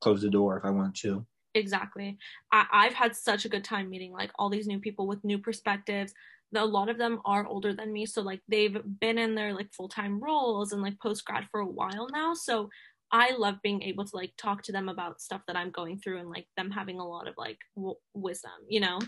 close 0.00 0.22
the 0.22 0.30
door 0.30 0.58
if 0.58 0.64
I 0.64 0.70
want 0.70 0.96
to. 0.98 1.26
exactly 1.54 2.18
I, 2.52 2.66
i've 2.70 2.94
had 2.94 3.16
such 3.16 3.44
a 3.44 3.48
good 3.48 3.64
time 3.64 3.88
meeting 3.88 4.12
like 4.12 4.30
all 4.38 4.50
these 4.50 4.66
new 4.66 4.78
people 4.78 5.06
with 5.06 5.24
new 5.24 5.38
perspectives 5.38 6.12
a 6.54 6.64
lot 6.64 6.88
of 6.88 6.98
them 6.98 7.20
are 7.24 7.46
older 7.46 7.74
than 7.74 7.92
me 7.92 8.06
so 8.06 8.22
like 8.22 8.40
they've 8.48 8.76
been 9.00 9.18
in 9.18 9.34
their 9.34 9.54
like 9.54 9.72
full-time 9.74 10.20
roles 10.20 10.72
and 10.72 10.82
like 10.82 10.98
post 11.00 11.24
grad 11.24 11.46
for 11.50 11.60
a 11.60 11.66
while 11.66 12.08
now 12.12 12.32
so 12.34 12.68
i 13.12 13.34
love 13.36 13.56
being 13.62 13.82
able 13.82 14.04
to 14.04 14.16
like 14.16 14.32
talk 14.36 14.62
to 14.62 14.72
them 14.72 14.88
about 14.88 15.20
stuff 15.20 15.42
that 15.46 15.56
i'm 15.56 15.70
going 15.70 15.98
through 15.98 16.18
and 16.18 16.30
like 16.30 16.46
them 16.56 16.70
having 16.70 16.98
a 16.98 17.06
lot 17.06 17.28
of 17.28 17.34
like 17.36 17.58
w- 17.76 17.96
wisdom 18.14 18.50
you 18.68 18.80
know? 18.80 18.98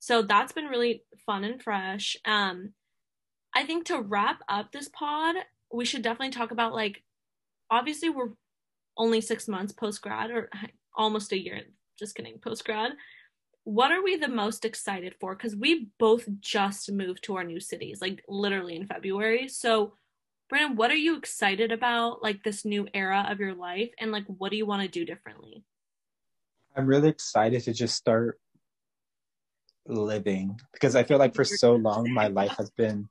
So 0.00 0.20
that's 0.20 0.52
been 0.52 0.66
really 0.66 1.02
fun 1.24 1.44
and 1.44 1.62
fresh. 1.62 2.16
Um 2.24 2.74
i 3.54 3.64
think 3.64 3.86
to 3.86 4.00
wrap 4.00 4.40
up 4.48 4.72
this 4.72 4.88
pod 4.88 5.36
we 5.72 5.84
should 5.84 6.02
definitely 6.02 6.30
talk 6.30 6.50
about 6.50 6.74
like 6.74 7.02
obviously 7.70 8.08
we're 8.08 8.30
only 8.96 9.20
six 9.20 9.48
months 9.48 9.72
post 9.72 10.02
grad 10.02 10.30
or 10.30 10.50
almost 10.96 11.32
a 11.32 11.38
year 11.38 11.60
just 11.98 12.14
kidding 12.14 12.38
post 12.38 12.64
grad 12.64 12.92
what 13.64 13.90
are 13.90 14.02
we 14.02 14.16
the 14.16 14.28
most 14.28 14.64
excited 14.64 15.14
for? 15.18 15.34
Because 15.34 15.56
we 15.56 15.88
both 15.98 16.28
just 16.40 16.92
moved 16.92 17.24
to 17.24 17.36
our 17.36 17.44
new 17.44 17.60
cities 17.60 18.00
like 18.00 18.22
literally 18.28 18.76
in 18.76 18.86
february. 18.86 19.48
So 19.48 19.94
brandon 20.48 20.76
what 20.76 20.90
are 20.90 20.96
you 20.96 21.16
excited 21.16 21.72
about 21.72 22.22
like 22.22 22.42
this 22.42 22.64
new 22.64 22.86
era 22.94 23.26
of 23.30 23.40
your 23.40 23.54
life 23.54 23.90
and 23.98 24.12
like 24.12 24.24
what 24.26 24.50
do 24.50 24.56
you 24.56 24.66
want 24.66 24.82
to 24.82 24.88
do 24.88 25.04
differently 25.04 25.64
I'm 26.76 26.86
really 26.86 27.08
excited 27.08 27.62
to 27.64 27.72
just 27.72 27.94
start 27.94 28.38
living 29.86 30.58
because 30.72 30.96
I 30.96 31.04
feel 31.04 31.18
like 31.18 31.34
for 31.34 31.44
so 31.44 31.76
long 31.76 32.12
my 32.12 32.28
life 32.28 32.54
has 32.58 32.70
been. 32.70 33.08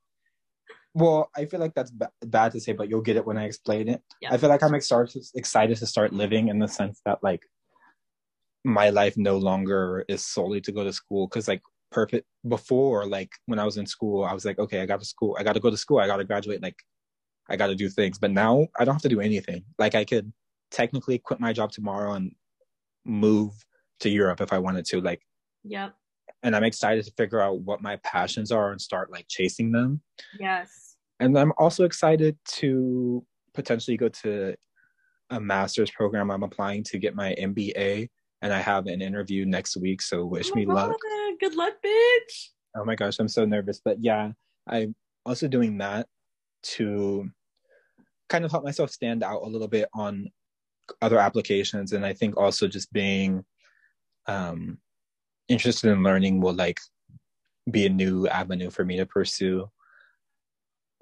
Well, 0.94 1.32
I 1.36 1.46
feel 1.46 1.60
like 1.60 1.74
that's 1.74 1.92
ba- 1.92 2.12
bad 2.22 2.52
to 2.52 2.60
say, 2.60 2.74
but 2.74 2.90
you'll 2.90 3.02
get 3.02 3.16
it 3.16 3.26
when 3.26 3.38
I 3.38 3.46
explain 3.46 3.88
it. 3.90 4.02
Yeah. 4.22 4.34
I 4.34 4.38
feel 4.38 4.50
like 4.50 4.62
I'm 4.62 4.76
excited 4.76 5.24
excited 5.36 5.78
to 5.78 5.86
start 5.86 6.14
living 6.14 6.50
in 6.50 6.60
the 6.60 6.68
sense 6.68 7.02
that 7.06 7.20
like 7.24 7.42
my 8.64 8.90
life 8.90 9.16
no 9.18 9.38
longer 9.38 10.06
is 10.08 10.26
solely 10.26 10.62
to 10.62 10.72
go 10.72 10.84
to 10.84 10.94
school 10.94 11.28
because 11.28 11.48
like 11.48 11.62
perfect 11.92 12.26
before 12.48 13.06
like 13.06 13.32
when 13.46 13.60
I 13.60 13.66
was 13.66 13.78
in 13.78 13.86
school 13.86 14.24
I 14.24 14.34
was 14.34 14.46
like 14.46 14.58
okay 14.58 14.82
I 14.82 14.86
got 14.86 15.00
to 15.00 15.06
school 15.06 15.36
I 15.40 15.44
got 15.44 15.54
to 15.54 15.60
go 15.60 15.70
to 15.70 15.78
school 15.78 16.00
I 16.00 16.08
got 16.08 16.18
to 16.18 16.24
graduate 16.24 16.62
like 16.62 16.78
I 17.50 17.56
got 17.56 17.68
to 17.68 17.76
do 17.76 17.90
things 17.90 18.18
but 18.18 18.32
now 18.32 18.68
I 18.78 18.86
don't 18.86 18.96
have 18.96 19.02
to 19.04 19.10
do 19.10 19.22
anything. 19.22 19.64
Like 19.78 19.96
I 19.96 20.06
could 20.06 20.32
technically 20.72 21.20
quit 21.20 21.40
my 21.40 21.54
job 21.54 21.72
tomorrow 21.72 22.14
and 22.14 22.32
move 23.06 23.54
to 24.00 24.10
Europe 24.10 24.42
if 24.42 24.52
I 24.52 24.60
wanted 24.60 24.86
to 24.86 25.02
like 25.02 25.22
yep. 25.64 25.94
and 26.42 26.56
I'm 26.56 26.64
excited 26.64 27.06
to 27.06 27.12
figure 27.12 27.40
out 27.40 27.60
what 27.62 27.82
my 27.82 27.98
passions 27.98 28.52
are 28.52 28.72
and 28.72 28.82
start 28.82 29.12
like 29.12 29.28
chasing 29.30 29.72
them. 29.72 30.02
Yes. 30.40 30.96
And 31.20 31.38
I'm 31.38 31.54
also 31.58 31.86
excited 31.86 32.38
to 32.60 33.26
potentially 33.54 33.98
go 33.98 34.10
to 34.10 34.56
a 35.30 35.40
master's 35.40 35.92
program 35.92 36.32
I'm 36.32 36.44
applying 36.44 36.84
to 36.86 36.98
get 36.98 37.16
my 37.16 37.36
MBA 37.40 38.10
and 38.42 38.54
I 38.54 38.60
have 38.60 38.88
an 38.88 39.02
interview 39.02 39.46
next 39.46 39.78
week 39.78 40.02
so 40.02 40.26
wish 40.26 40.52
Oh 40.52 40.56
me 40.56 40.66
my 40.66 40.74
luck. 40.74 40.98
Good 41.40 41.56
luck 41.56 41.74
bitch. 41.86 42.50
Oh 42.76 42.84
my 42.84 42.96
gosh 42.96 43.20
I'm 43.20 43.28
so 43.28 43.46
nervous 43.46 43.80
but 43.84 43.98
yeah 44.04 44.32
I'm 44.68 44.96
also 45.26 45.48
doing 45.48 45.78
that 45.78 46.08
to 46.64 47.30
kind 48.30 48.46
of 48.46 48.52
help 48.52 48.64
myself 48.64 48.90
stand 48.90 49.24
out 49.24 49.44
a 49.44 49.48
little 49.48 49.68
bit 49.68 49.90
on 49.94 50.30
other 51.02 51.20
applications. 51.20 51.94
And 51.94 52.06
I 52.06 52.14
think 52.14 52.38
also 52.38 52.68
just 52.68 52.92
being 52.92 53.46
um 54.28 54.78
interested 55.50 55.92
in 55.92 56.04
learning 56.04 56.40
will 56.40 56.54
like 56.54 56.80
be 57.70 57.86
a 57.86 57.90
new 57.90 58.28
avenue 58.28 58.70
for 58.70 58.86
me 58.86 58.98
to 58.98 59.06
pursue. 59.06 59.70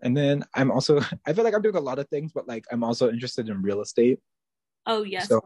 And 0.03 0.17
then 0.17 0.43
I'm 0.53 0.71
also 0.71 0.99
I 1.25 1.33
feel 1.33 1.43
like 1.43 1.53
I'm 1.53 1.61
doing 1.61 1.75
a 1.75 1.81
lot 1.81 1.99
of 1.99 2.09
things 2.09 2.31
but 2.33 2.47
like 2.47 2.65
I'm 2.71 2.83
also 2.83 3.09
interested 3.09 3.49
in 3.49 3.61
real 3.61 3.81
estate. 3.81 4.19
Oh 4.85 5.03
yes. 5.03 5.29
So 5.29 5.41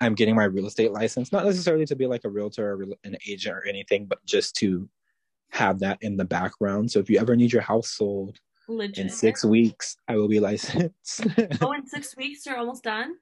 I'm 0.00 0.14
getting 0.14 0.34
my 0.34 0.44
real 0.44 0.66
estate 0.66 0.92
license, 0.92 1.32
not 1.32 1.44
necessarily 1.44 1.86
to 1.86 1.96
be 1.96 2.06
like 2.06 2.24
a 2.24 2.28
realtor 2.28 2.72
or 2.72 2.82
an 3.04 3.16
agent 3.28 3.56
or 3.56 3.66
anything, 3.66 4.06
but 4.06 4.24
just 4.26 4.54
to 4.56 4.88
have 5.50 5.78
that 5.78 5.98
in 6.00 6.16
the 6.16 6.24
background. 6.24 6.90
So 6.90 6.98
if 6.98 7.08
you 7.08 7.18
ever 7.18 7.36
need 7.36 7.52
your 7.52 7.62
house 7.62 7.88
sold 7.88 8.38
legit 8.68 8.98
in 9.06 9.10
six 9.10 9.44
weeks, 9.44 9.96
I 10.08 10.16
will 10.16 10.28
be 10.28 10.40
licensed. 10.50 11.26
oh 11.62 11.72
in 11.72 11.86
six 11.86 12.16
weeks 12.16 12.46
you're 12.46 12.56
almost 12.58 12.84
done 12.84 13.14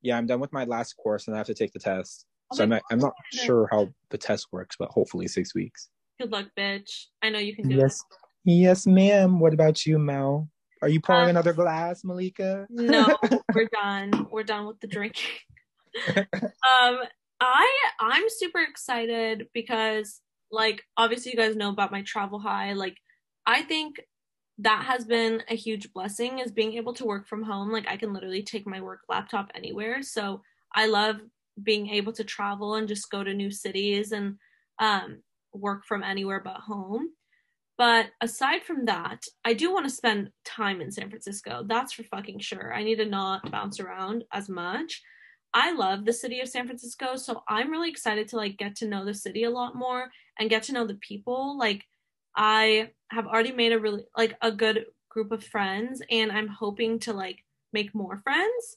yeah, 0.00 0.16
I'm 0.16 0.26
done 0.26 0.38
with 0.38 0.52
my 0.52 0.62
last 0.64 0.92
course 0.96 1.26
and 1.26 1.34
I 1.34 1.38
have 1.38 1.48
to 1.48 1.54
take 1.54 1.72
the 1.72 1.80
test. 1.80 2.24
Oh 2.52 2.56
So 2.56 2.62
I'm 2.62 2.68
not, 2.70 2.82
I'm 2.92 3.00
not 3.00 3.14
sure 3.32 3.68
how 3.72 3.88
the 4.10 4.16
test 4.18 4.46
works, 4.52 4.76
but 4.78 4.90
hopefully 4.90 5.26
six 5.26 5.54
weeks. 5.56 5.88
good 6.20 6.30
luck 6.30 6.46
bitch 6.56 7.06
i 7.22 7.28
know 7.30 7.40
you 7.40 7.54
can 7.56 7.68
do 7.68 7.74
Yes, 7.74 8.00
yes, 8.44 8.86
ma'am. 8.86 9.40
What 9.40 9.52
about 9.54 9.84
you, 9.86 9.98
Mel? 9.98 10.48
Are 10.82 10.88
you 10.88 11.00
pouring 11.00 11.24
Um, 11.24 11.30
another 11.30 11.52
glass, 11.52 12.04
Malika? 12.04 12.66
no 12.70 13.16
we're 13.54 13.68
done 13.72 14.28
we're 14.30 14.44
done 14.44 14.66
with 14.68 14.78
the 14.80 14.86
drinking 14.86 15.30
um 16.06 16.98
i 17.40 17.78
i'm 18.00 18.24
super 18.28 18.60
excited 18.60 19.48
because 19.54 20.20
like 20.52 20.82
obviously 20.96 21.32
you 21.32 21.36
guys 21.38 21.56
know 21.56 21.70
about 21.70 21.90
my 21.90 22.02
travel 22.02 22.38
high 22.38 22.72
like 22.74 22.96
i 23.46 23.62
think 23.62 23.96
that 24.58 24.84
has 24.84 25.04
been 25.04 25.42
a 25.48 25.54
huge 25.54 25.92
blessing 25.92 26.40
is 26.40 26.50
being 26.50 26.74
able 26.74 26.92
to 26.94 27.04
work 27.04 27.26
from 27.28 27.42
home. 27.42 27.70
Like 27.70 27.86
i 27.88 27.96
can 27.96 28.12
literally 28.12 28.42
take 28.42 28.66
my 28.66 28.80
work 28.80 29.00
laptop 29.08 29.50
anywhere. 29.54 30.02
So 30.02 30.42
i 30.74 30.86
love 30.86 31.16
being 31.62 31.88
able 31.88 32.12
to 32.12 32.24
travel 32.24 32.74
and 32.74 32.86
just 32.88 33.10
go 33.10 33.24
to 33.24 33.34
new 33.34 33.50
cities 33.50 34.12
and 34.12 34.36
um, 34.78 35.22
work 35.52 35.84
from 35.86 36.02
anywhere 36.02 36.40
but 36.44 36.56
home. 36.56 37.08
But 37.76 38.06
aside 38.20 38.64
from 38.64 38.86
that 38.86 39.22
i 39.44 39.54
do 39.54 39.72
want 39.72 39.86
to 39.86 39.94
spend 39.94 40.30
time 40.44 40.80
in 40.80 40.90
san 40.90 41.10
francisco 41.10 41.64
that's 41.66 41.92
for 41.92 42.02
fucking 42.04 42.40
sure. 42.40 42.74
I 42.74 42.82
need 42.82 42.96
to 42.96 43.06
not 43.06 43.50
bounce 43.50 43.80
around 43.80 44.24
as 44.32 44.48
much. 44.48 45.02
I 45.54 45.72
love 45.72 46.04
the 46.04 46.12
city 46.12 46.40
of 46.40 46.48
San 46.48 46.66
Francisco, 46.66 47.16
so 47.16 47.42
I'm 47.48 47.70
really 47.70 47.88
excited 47.88 48.28
to 48.28 48.36
like 48.36 48.58
get 48.58 48.76
to 48.76 48.86
know 48.88 49.04
the 49.04 49.14
city 49.14 49.44
a 49.44 49.50
lot 49.50 49.74
more 49.74 50.10
and 50.38 50.50
get 50.50 50.62
to 50.64 50.72
know 50.72 50.86
the 50.86 50.96
people. 50.96 51.56
Like 51.58 51.84
I 52.36 52.90
have 53.10 53.26
already 53.26 53.52
made 53.52 53.72
a 53.72 53.78
really 53.78 54.04
like 54.16 54.36
a 54.42 54.52
good 54.52 54.86
group 55.08 55.32
of 55.32 55.44
friends 55.44 56.02
and 56.10 56.30
I'm 56.30 56.48
hoping 56.48 56.98
to 57.00 57.12
like 57.12 57.44
make 57.72 57.94
more 57.94 58.18
friends 58.18 58.76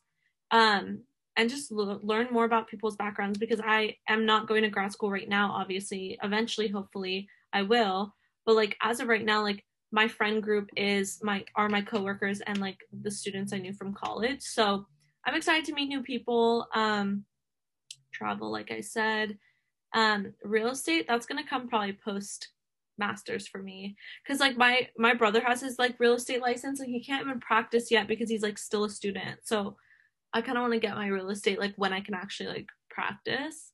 um 0.51 1.01
and 1.37 1.49
just 1.49 1.71
l- 1.71 1.99
learn 2.03 2.27
more 2.31 2.45
about 2.45 2.67
people's 2.67 2.95
backgrounds 2.95 3.37
because 3.37 3.61
I 3.63 3.97
am 4.07 4.25
not 4.25 4.47
going 4.47 4.63
to 4.63 4.69
grad 4.69 4.91
school 4.91 5.11
right 5.11 5.29
now 5.29 5.51
obviously. 5.51 6.17
Eventually 6.23 6.67
hopefully 6.67 7.27
I 7.53 7.61
will. 7.63 8.13
But 8.45 8.55
like 8.55 8.77
as 8.81 8.99
of 8.99 9.07
right 9.07 9.23
now 9.23 9.41
like 9.41 9.63
my 9.91 10.07
friend 10.07 10.41
group 10.41 10.69
is 10.75 11.19
my 11.21 11.43
are 11.55 11.69
my 11.69 11.81
coworkers 11.81 12.41
and 12.41 12.59
like 12.59 12.79
the 13.01 13.11
students 13.11 13.53
I 13.53 13.57
knew 13.59 13.73
from 13.73 13.93
college. 13.93 14.41
So 14.41 14.85
I'm 15.25 15.35
excited 15.35 15.65
to 15.65 15.73
meet 15.73 15.89
new 15.89 16.01
people 16.01 16.67
um 16.73 17.25
travel 18.11 18.51
like 18.51 18.71
I 18.71 18.81
said. 18.81 19.37
Um 19.93 20.33
real 20.43 20.69
estate 20.69 21.05
that's 21.07 21.25
going 21.25 21.41
to 21.41 21.49
come 21.49 21.67
probably 21.67 21.93
post 21.93 22.49
masters 23.01 23.47
for 23.47 23.61
me. 23.61 23.95
Because 24.23 24.39
like 24.39 24.55
my 24.55 24.87
my 24.97 25.13
brother 25.13 25.41
has 25.41 25.59
his 25.59 25.77
like 25.77 25.99
real 25.99 26.13
estate 26.13 26.41
license 26.41 26.79
and 26.79 26.89
he 26.89 27.03
can't 27.03 27.25
even 27.27 27.41
practice 27.41 27.91
yet 27.91 28.07
because 28.07 28.29
he's 28.29 28.43
like 28.43 28.57
still 28.57 28.85
a 28.85 28.89
student. 28.89 29.39
So 29.43 29.75
i 30.33 30.41
kind 30.41 30.57
of 30.57 30.61
want 30.61 30.73
to 30.73 30.79
get 30.79 30.95
my 30.95 31.07
real 31.07 31.29
estate 31.29 31.59
like 31.59 31.73
when 31.75 31.91
i 31.91 31.99
can 31.99 32.13
actually 32.13 32.49
like 32.49 32.69
practice. 32.89 33.73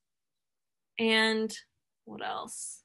And 0.98 1.56
what 2.06 2.26
else? 2.26 2.82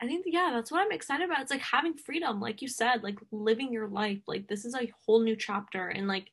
I 0.00 0.06
think 0.06 0.24
yeah 0.28 0.50
that's 0.54 0.70
what 0.70 0.80
i'm 0.80 0.92
excited 0.92 1.24
about. 1.24 1.42
It's 1.42 1.50
like 1.50 1.60
having 1.60 1.94
freedom 1.94 2.40
like 2.40 2.62
you 2.62 2.68
said 2.68 3.02
like 3.02 3.18
living 3.32 3.72
your 3.72 3.88
life. 3.88 4.20
Like 4.26 4.48
this 4.48 4.64
is 4.64 4.74
a 4.74 4.92
whole 5.04 5.20
new 5.20 5.36
chapter 5.36 5.88
and 5.88 6.08
like 6.08 6.30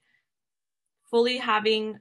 fully 1.10 1.38
having 1.38 2.00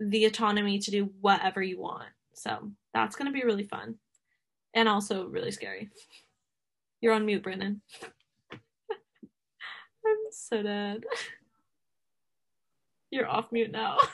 the 0.00 0.26
autonomy 0.26 0.78
to 0.78 0.90
do 0.90 1.10
whatever 1.20 1.62
you 1.62 1.80
want. 1.80 2.10
So 2.34 2.70
that's 2.92 3.16
going 3.16 3.32
to 3.32 3.38
be 3.38 3.44
really 3.44 3.64
fun 3.64 3.96
and 4.76 4.88
also 4.88 5.26
really 5.26 5.50
scary. 5.50 5.90
You're 7.00 7.14
on 7.14 7.26
mute, 7.26 7.42
Brandon. 7.42 7.80
I'm 8.52 10.16
so 10.30 10.62
dead. 10.62 11.04
You're 13.10 13.28
off 13.28 13.50
mute 13.50 13.72
now. 13.72 13.98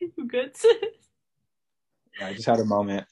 You 0.00 0.26
good, 0.26 0.56
sis? 0.56 0.72
Yeah, 2.18 2.28
I 2.28 2.32
just 2.32 2.46
had 2.46 2.60
a 2.60 2.64
moment. 2.64 3.04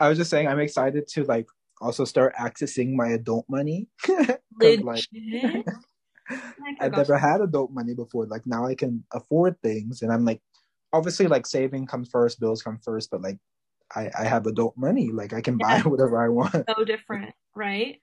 I 0.00 0.08
was 0.08 0.16
just 0.16 0.30
saying 0.30 0.48
I'm 0.48 0.60
excited 0.60 1.06
to 1.08 1.24
like 1.24 1.46
also 1.80 2.04
start 2.04 2.34
accessing 2.36 2.94
my 2.94 3.08
adult 3.08 3.46
money. 3.48 3.88
like 4.82 5.04
oh 5.12 5.62
I've 6.80 6.92
never 6.92 7.18
had 7.18 7.40
adult 7.40 7.72
money 7.72 7.94
before. 7.94 8.26
Like 8.26 8.46
now 8.46 8.66
I 8.66 8.74
can 8.74 9.04
afford 9.12 9.60
things 9.62 10.02
and 10.02 10.12
I'm 10.12 10.24
like 10.24 10.40
obviously 10.92 11.26
like 11.26 11.46
saving 11.46 11.86
comes 11.86 12.08
first, 12.08 12.40
bills 12.40 12.62
come 12.62 12.78
first, 12.78 13.10
but 13.10 13.22
like 13.22 13.38
I, 13.94 14.10
I 14.18 14.24
have 14.24 14.46
adult 14.46 14.76
money. 14.76 15.10
Like 15.10 15.32
I 15.32 15.40
can 15.40 15.56
buy 15.56 15.80
whatever 15.84 16.22
I 16.22 16.28
want. 16.28 16.64
so 16.76 16.84
different, 16.84 17.34
right? 17.54 18.00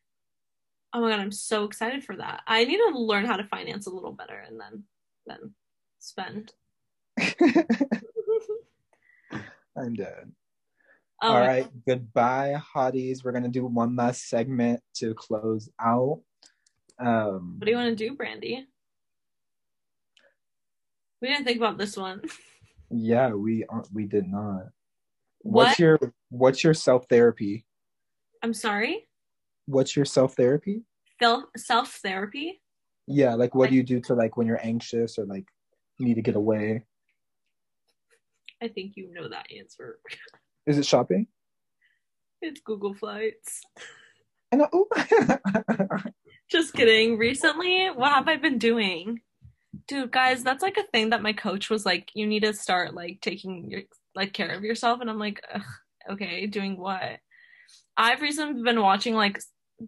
Oh 0.94 1.02
my 1.02 1.10
god, 1.10 1.20
I'm 1.20 1.32
so 1.32 1.66
excited 1.66 2.04
for 2.04 2.16
that. 2.18 2.42
I 2.48 2.64
need 2.64 2.78
to 2.78 2.98
learn 2.98 3.26
how 3.26 3.36
to 3.38 3.44
finance 3.44 3.88
a 3.88 3.92
little 3.92 4.14
better 4.14 4.44
and 4.48 4.60
then 4.60 4.84
then 5.26 5.54
spend. 6.00 6.54
I'm 9.78 9.94
dead. 9.94 10.32
Oh, 11.22 11.34
All 11.34 11.40
right. 11.40 11.68
Goodbye, 11.88 12.56
hotties. 12.76 13.24
We're 13.24 13.32
gonna 13.32 13.50
do 13.50 13.66
one 13.66 13.96
last 13.96 14.30
segment 14.30 14.82
to 14.96 15.14
close 15.14 15.70
out. 15.80 16.22
Um 17.00 17.56
What 17.58 17.66
do 17.66 17.72
you 17.72 17.78
want 17.78 17.98
to 17.98 18.10
do, 18.10 18.16
Brandy? 18.16 18.68
We 21.22 21.28
didn't 21.30 21.46
think 21.46 21.58
about 21.58 21.78
this 21.78 21.98
one. 21.98 22.22
yeah, 22.90 23.30
we 23.34 23.66
aren't 23.70 23.92
we 23.94 24.06
did 24.06 24.28
not. 24.28 24.68
What? 25.40 25.68
What's 25.68 25.80
your 25.80 26.00
what's 26.30 26.64
your 26.64 26.74
self 26.74 27.08
therapy? 27.10 27.66
I'm 28.44 28.54
sorry. 28.54 29.08
What's 29.66 29.96
your 29.96 30.06
self 30.06 30.36
therapy? 30.36 30.84
Self 31.22 31.46
self 31.56 31.94
therapy. 32.04 32.62
Yeah, 33.08 33.36
like 33.36 33.56
what 33.56 33.70
do 33.70 33.76
you 33.76 33.84
do 33.84 34.02
to 34.02 34.14
like 34.14 34.38
when 34.38 34.48
you're 34.48 34.66
anxious 34.66 35.18
or 35.18 35.26
like 35.26 35.46
need 36.00 36.16
to 36.16 36.22
get 36.22 36.36
away? 36.36 36.84
I 38.62 38.68
think 38.68 38.94
you 38.96 39.14
know 39.14 39.30
that 39.30 39.48
answer. 39.58 40.00
Is 40.66 40.78
it 40.78 40.86
shopping? 40.86 41.28
It's 42.42 42.60
Google 42.62 42.94
Flights. 42.94 43.62
I 44.52 44.58
know. 44.58 44.88
Just 46.50 46.74
kidding. 46.74 47.18
Recently, 47.18 47.88
what 47.88 48.12
have 48.12 48.28
I 48.28 48.38
been 48.38 48.58
doing? 48.58 49.22
Dude, 49.88 50.12
guys, 50.12 50.44
that's 50.44 50.64
like 50.64 50.78
a 50.78 50.88
thing 50.92 51.12
that 51.12 51.22
my 51.22 51.34
coach 51.34 51.70
was 51.70 51.86
like, 51.86 52.10
you 52.14 52.26
need 52.26 52.44
to 52.44 52.54
start 52.54 52.94
like 52.94 53.20
taking 53.22 53.70
your 53.70 53.82
like 54.16 54.34
care 54.34 54.50
of 54.50 54.64
yourself. 54.64 55.02
And 55.02 55.10
I'm 55.10 55.20
like, 55.20 55.42
Ugh, 55.54 55.62
okay, 56.12 56.48
doing 56.48 56.78
what? 56.78 57.20
I've 57.96 58.22
recently 58.22 58.62
been 58.64 58.82
watching 58.82 59.16
like 59.16 59.42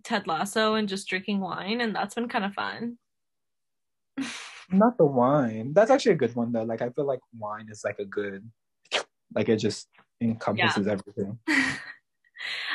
Ted 0.04 0.28
Lasso 0.28 0.76
and 0.76 0.90
just 0.90 1.08
drinking 1.08 1.40
wine, 1.40 1.82
and 1.82 1.96
that's 1.96 2.16
been 2.16 2.28
kind 2.28 2.46
of 2.46 2.54
fun. 2.54 2.98
Not 4.72 4.98
the 4.98 5.06
wine. 5.06 5.74
That's 5.74 5.90
actually 5.90 6.12
a 6.14 6.16
good 6.16 6.36
one 6.36 6.52
though. 6.52 6.64
Like 6.64 6.82
I 6.82 6.90
feel 6.90 7.06
like 7.06 7.22
wine 7.38 7.68
is 7.72 7.84
like 7.84 8.00
a 8.00 8.06
good 8.06 8.48
like 9.34 9.50
it 9.50 9.58
just 9.58 9.88
encompasses 10.22 10.88
everything. 10.88 11.40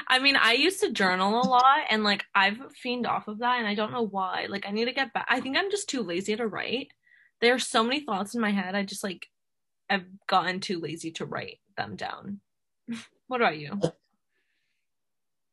I 0.08 0.18
mean, 0.18 0.36
I 0.36 0.52
used 0.52 0.80
to 0.80 0.92
journal 0.92 1.40
a 1.40 1.48
lot 1.48 1.84
and 1.90 2.04
like 2.04 2.24
I've 2.34 2.58
fiend 2.74 3.06
off 3.06 3.28
of 3.28 3.38
that 3.38 3.58
and 3.58 3.66
I 3.66 3.74
don't 3.74 3.92
know 3.92 4.06
why. 4.06 4.46
Like 4.48 4.66
I 4.66 4.70
need 4.70 4.86
to 4.86 4.92
get 4.92 5.12
back. 5.12 5.26
I 5.28 5.40
think 5.40 5.56
I'm 5.56 5.70
just 5.70 5.88
too 5.88 6.02
lazy 6.02 6.36
to 6.36 6.46
write. 6.46 6.88
There 7.40 7.54
are 7.54 7.58
so 7.58 7.82
many 7.82 8.00
thoughts 8.00 8.34
in 8.34 8.40
my 8.40 8.50
head. 8.50 8.74
I 8.74 8.82
just 8.82 9.04
like 9.04 9.26
I've 9.88 10.06
gotten 10.28 10.60
too 10.60 10.80
lazy 10.80 11.10
to 11.12 11.26
write 11.26 11.60
them 11.76 11.96
down. 11.96 12.40
what 13.26 13.40
about 13.40 13.58
you? 13.58 13.80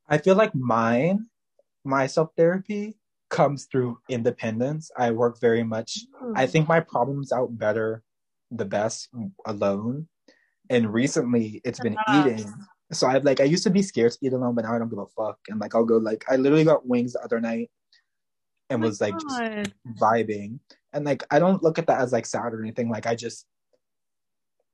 I 0.08 0.18
feel 0.18 0.36
like 0.36 0.54
mine, 0.54 1.28
my 1.84 2.08
self 2.08 2.30
therapy 2.36 2.98
comes 3.30 3.66
through 3.66 3.98
independence. 4.10 4.92
I 4.98 5.12
work 5.12 5.40
very 5.40 5.64
much 5.64 6.00
hmm. 6.20 6.34
I 6.36 6.48
think 6.48 6.68
my 6.68 6.82
problems 6.82 7.32
out 7.32 7.58
better 7.58 8.04
the 8.52 8.66
best 8.66 9.10
alone. 9.46 10.08
And 10.70 10.94
recently 10.94 11.62
it's 11.64 11.80
been 11.80 11.98
eating. 12.14 12.54
So 12.94 13.08
I've 13.08 13.24
like 13.24 13.40
I 13.40 13.46
used 13.46 13.64
to 13.64 13.70
be 13.70 13.82
scared 13.82 14.12
to 14.14 14.18
eat 14.22 14.34
alone, 14.34 14.56
but 14.56 14.66
now 14.66 14.76
I 14.76 14.80
don't 14.80 14.90
give 14.90 15.00
a 15.00 15.06
fuck. 15.06 15.40
And 15.48 15.60
like 15.60 15.76
I'll 15.76 15.86
go 15.86 15.98
like 15.98 16.26
I 16.30 16.36
literally 16.36 16.66
got 16.66 16.88
wings 16.88 17.14
the 17.14 17.24
other 17.24 17.40
night 17.40 17.70
and 18.70 18.82
Oh 18.82 18.88
was 18.88 19.00
like 19.02 19.14
just 19.14 19.74
vibing. 20.00 20.60
And 20.94 21.06
like 21.06 21.24
I 21.32 21.40
don't 21.40 21.64
look 21.64 21.80
at 21.80 21.88
that 21.88 22.02
as 22.02 22.12
like 22.12 22.26
sad 22.26 22.54
or 22.54 22.62
anything. 22.62 22.90
Like 22.90 23.08
I 23.08 23.16
just 23.16 23.46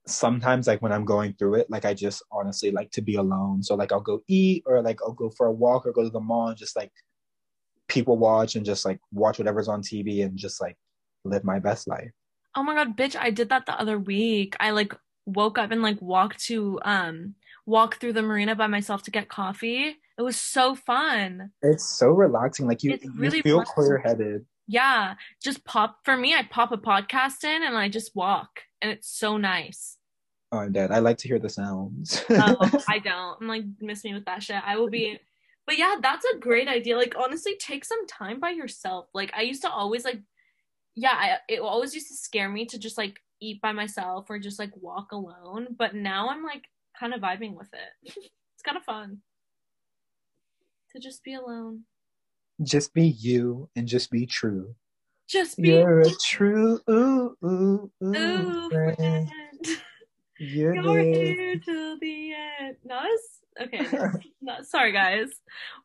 sometimes 0.06 0.66
like 0.66 0.80
when 0.82 0.92
I'm 0.92 1.04
going 1.04 1.34
through 1.34 1.56
it, 1.56 1.70
like 1.70 1.84
I 1.84 1.94
just 1.94 2.22
honestly 2.32 2.70
like 2.70 2.90
to 2.92 3.02
be 3.02 3.16
alone. 3.16 3.62
So 3.62 3.74
like 3.74 3.92
I'll 3.92 4.00
go 4.00 4.22
eat 4.26 4.62
or 4.66 4.82
like 4.82 5.00
I'll 5.02 5.12
go 5.12 5.30
for 5.30 5.46
a 5.46 5.52
walk 5.52 5.86
or 5.86 5.92
go 5.92 6.02
to 6.02 6.10
the 6.10 6.20
mall 6.20 6.48
and 6.48 6.58
just 6.58 6.76
like 6.76 6.92
people 7.88 8.18
watch 8.18 8.56
and 8.56 8.64
just 8.64 8.84
like 8.84 9.00
watch 9.12 9.38
whatever's 9.38 9.68
on 9.68 9.82
TV 9.82 10.24
and 10.24 10.36
just 10.36 10.60
like 10.60 10.76
live 11.24 11.44
my 11.44 11.58
best 11.58 11.88
life. 11.88 12.10
Oh 12.54 12.62
my 12.62 12.74
god, 12.74 12.96
bitch, 12.96 13.16
I 13.16 13.30
did 13.30 13.50
that 13.50 13.66
the 13.66 13.78
other 13.78 13.98
week. 13.98 14.56
I 14.60 14.70
like 14.70 14.94
woke 15.26 15.58
up 15.58 15.70
and 15.70 15.82
like 15.82 16.00
walked 16.00 16.42
to 16.46 16.80
um 16.84 17.34
walk 17.68 17.96
through 17.96 18.14
the 18.14 18.22
marina 18.22 18.56
by 18.56 18.66
myself 18.66 19.02
to 19.02 19.10
get 19.10 19.28
coffee. 19.28 19.96
It 20.18 20.22
was 20.22 20.36
so 20.36 20.74
fun. 20.74 21.50
It's 21.62 21.84
so 21.84 22.08
relaxing. 22.08 22.66
Like 22.66 22.82
you, 22.82 22.98
really 23.14 23.36
you 23.36 23.42
feel 23.42 23.62
clear 23.62 23.98
headed. 23.98 24.46
Yeah, 24.66 25.14
just 25.42 25.64
pop 25.64 25.98
for 26.04 26.16
me, 26.16 26.34
I 26.34 26.42
pop 26.42 26.72
a 26.72 26.78
podcast 26.78 27.44
in 27.44 27.62
and 27.62 27.76
I 27.76 27.88
just 27.88 28.16
walk 28.16 28.62
and 28.82 28.90
it's 28.90 29.08
so 29.08 29.36
nice. 29.36 29.96
Oh, 30.50 30.58
I'm 30.58 30.72
dead. 30.72 30.90
I 30.90 31.00
like 31.00 31.18
to 31.18 31.28
hear 31.28 31.38
the 31.38 31.50
sounds. 31.50 32.24
Oh, 32.30 32.70
I 32.88 32.98
don't. 33.04 33.36
I'm 33.40 33.48
like, 33.48 33.64
miss 33.80 34.02
me 34.02 34.14
with 34.14 34.24
that 34.24 34.42
shit. 34.42 34.62
I 34.64 34.76
will 34.76 34.88
be. 34.88 35.18
But 35.66 35.76
yeah, 35.76 35.96
that's 36.00 36.24
a 36.24 36.38
great 36.38 36.68
idea. 36.68 36.96
Like, 36.96 37.14
honestly, 37.18 37.54
take 37.60 37.84
some 37.84 38.06
time 38.06 38.40
by 38.40 38.50
yourself. 38.50 39.08
Like, 39.12 39.30
I 39.36 39.42
used 39.42 39.60
to 39.62 39.70
always 39.70 40.06
like, 40.06 40.22
yeah, 40.94 41.12
I, 41.12 41.36
it 41.50 41.60
always 41.60 41.94
used 41.94 42.08
to 42.08 42.14
scare 42.14 42.48
me 42.48 42.64
to 42.66 42.78
just 42.78 42.96
like 42.96 43.20
eat 43.42 43.60
by 43.60 43.72
myself 43.72 44.30
or 44.30 44.38
just 44.38 44.58
like 44.58 44.72
walk 44.74 45.12
alone. 45.12 45.68
But 45.78 45.94
now 45.94 46.30
I'm 46.30 46.42
like 46.42 46.64
kind 46.98 47.14
of 47.14 47.20
vibing 47.20 47.54
with 47.54 47.68
it. 47.72 48.12
it's 48.16 48.62
kind 48.64 48.76
of 48.76 48.84
fun 48.84 49.18
to 50.92 50.98
just 50.98 51.22
be 51.22 51.34
alone. 51.34 51.82
just 52.62 52.92
be 52.94 53.06
you 53.06 53.68
and 53.76 53.86
just 53.86 54.10
be 54.10 54.26
true. 54.26 54.74
Just 55.28 55.58
be 55.60 55.68
You're 55.68 56.00
a 56.00 56.10
true 56.26 56.80
ooh 56.88 57.36
ooh 57.44 57.90
ooh, 58.02 58.16
ooh, 58.16 58.70
friend. 58.70 58.96
friend. 58.96 59.28
You're, 60.40 60.74
You're 60.74 61.02
here 61.02 61.58
till 61.58 61.98
the 61.98 62.32
end. 62.60 62.76
No, 62.84 63.00
okay. 63.60 63.86
no, 64.40 64.54
sorry, 64.62 64.92
guys. 64.92 65.28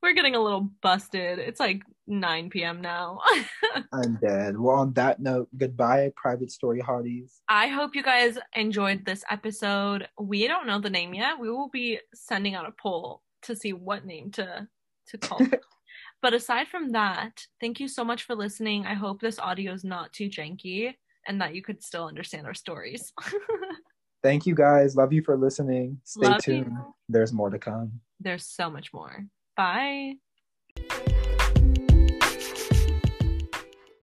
We're 0.01 0.13
getting 0.13 0.35
a 0.35 0.39
little 0.39 0.69
busted. 0.81 1.39
It's 1.39 1.59
like 1.59 1.81
9 2.07 2.49
p.m. 2.49 2.81
now. 2.81 3.19
I'm 3.93 4.17
dead. 4.21 4.57
Well, 4.57 4.77
on 4.77 4.93
that 4.93 5.19
note, 5.19 5.49
goodbye, 5.57 6.11
private 6.15 6.51
story 6.51 6.81
hotties. 6.81 7.31
I 7.49 7.67
hope 7.67 7.95
you 7.95 8.03
guys 8.03 8.37
enjoyed 8.55 9.05
this 9.05 9.23
episode. 9.29 10.07
We 10.19 10.47
don't 10.47 10.67
know 10.67 10.79
the 10.79 10.89
name 10.89 11.13
yet. 11.13 11.39
We 11.39 11.49
will 11.49 11.69
be 11.69 11.99
sending 12.13 12.55
out 12.55 12.67
a 12.67 12.73
poll 12.81 13.21
to 13.43 13.55
see 13.55 13.73
what 13.73 14.05
name 14.05 14.31
to 14.31 14.67
to 15.07 15.17
call. 15.17 15.41
but 16.21 16.33
aside 16.33 16.67
from 16.67 16.91
that, 16.91 17.45
thank 17.59 17.79
you 17.79 17.87
so 17.87 18.03
much 18.03 18.23
for 18.23 18.35
listening. 18.35 18.85
I 18.85 18.93
hope 18.93 19.21
this 19.21 19.39
audio 19.39 19.73
is 19.73 19.83
not 19.83 20.13
too 20.13 20.29
janky 20.29 20.93
and 21.27 21.41
that 21.41 21.55
you 21.55 21.61
could 21.61 21.83
still 21.83 22.05
understand 22.05 22.47
our 22.47 22.53
stories. 22.53 23.13
Thank 24.23 24.45
you 24.45 24.55
guys. 24.55 24.95
Love 24.95 25.11
you 25.11 25.21
for 25.21 25.37
listening. 25.37 25.99
Stay 26.05 26.27
Love 26.27 26.41
tuned. 26.41 26.71
you. 26.71 26.95
There's 27.09 27.33
more 27.33 27.49
to 27.49 27.59
come. 27.59 27.99
There's 28.19 28.45
so 28.45 28.69
much 28.69 28.93
more. 28.93 29.25
Bye. 29.57 30.15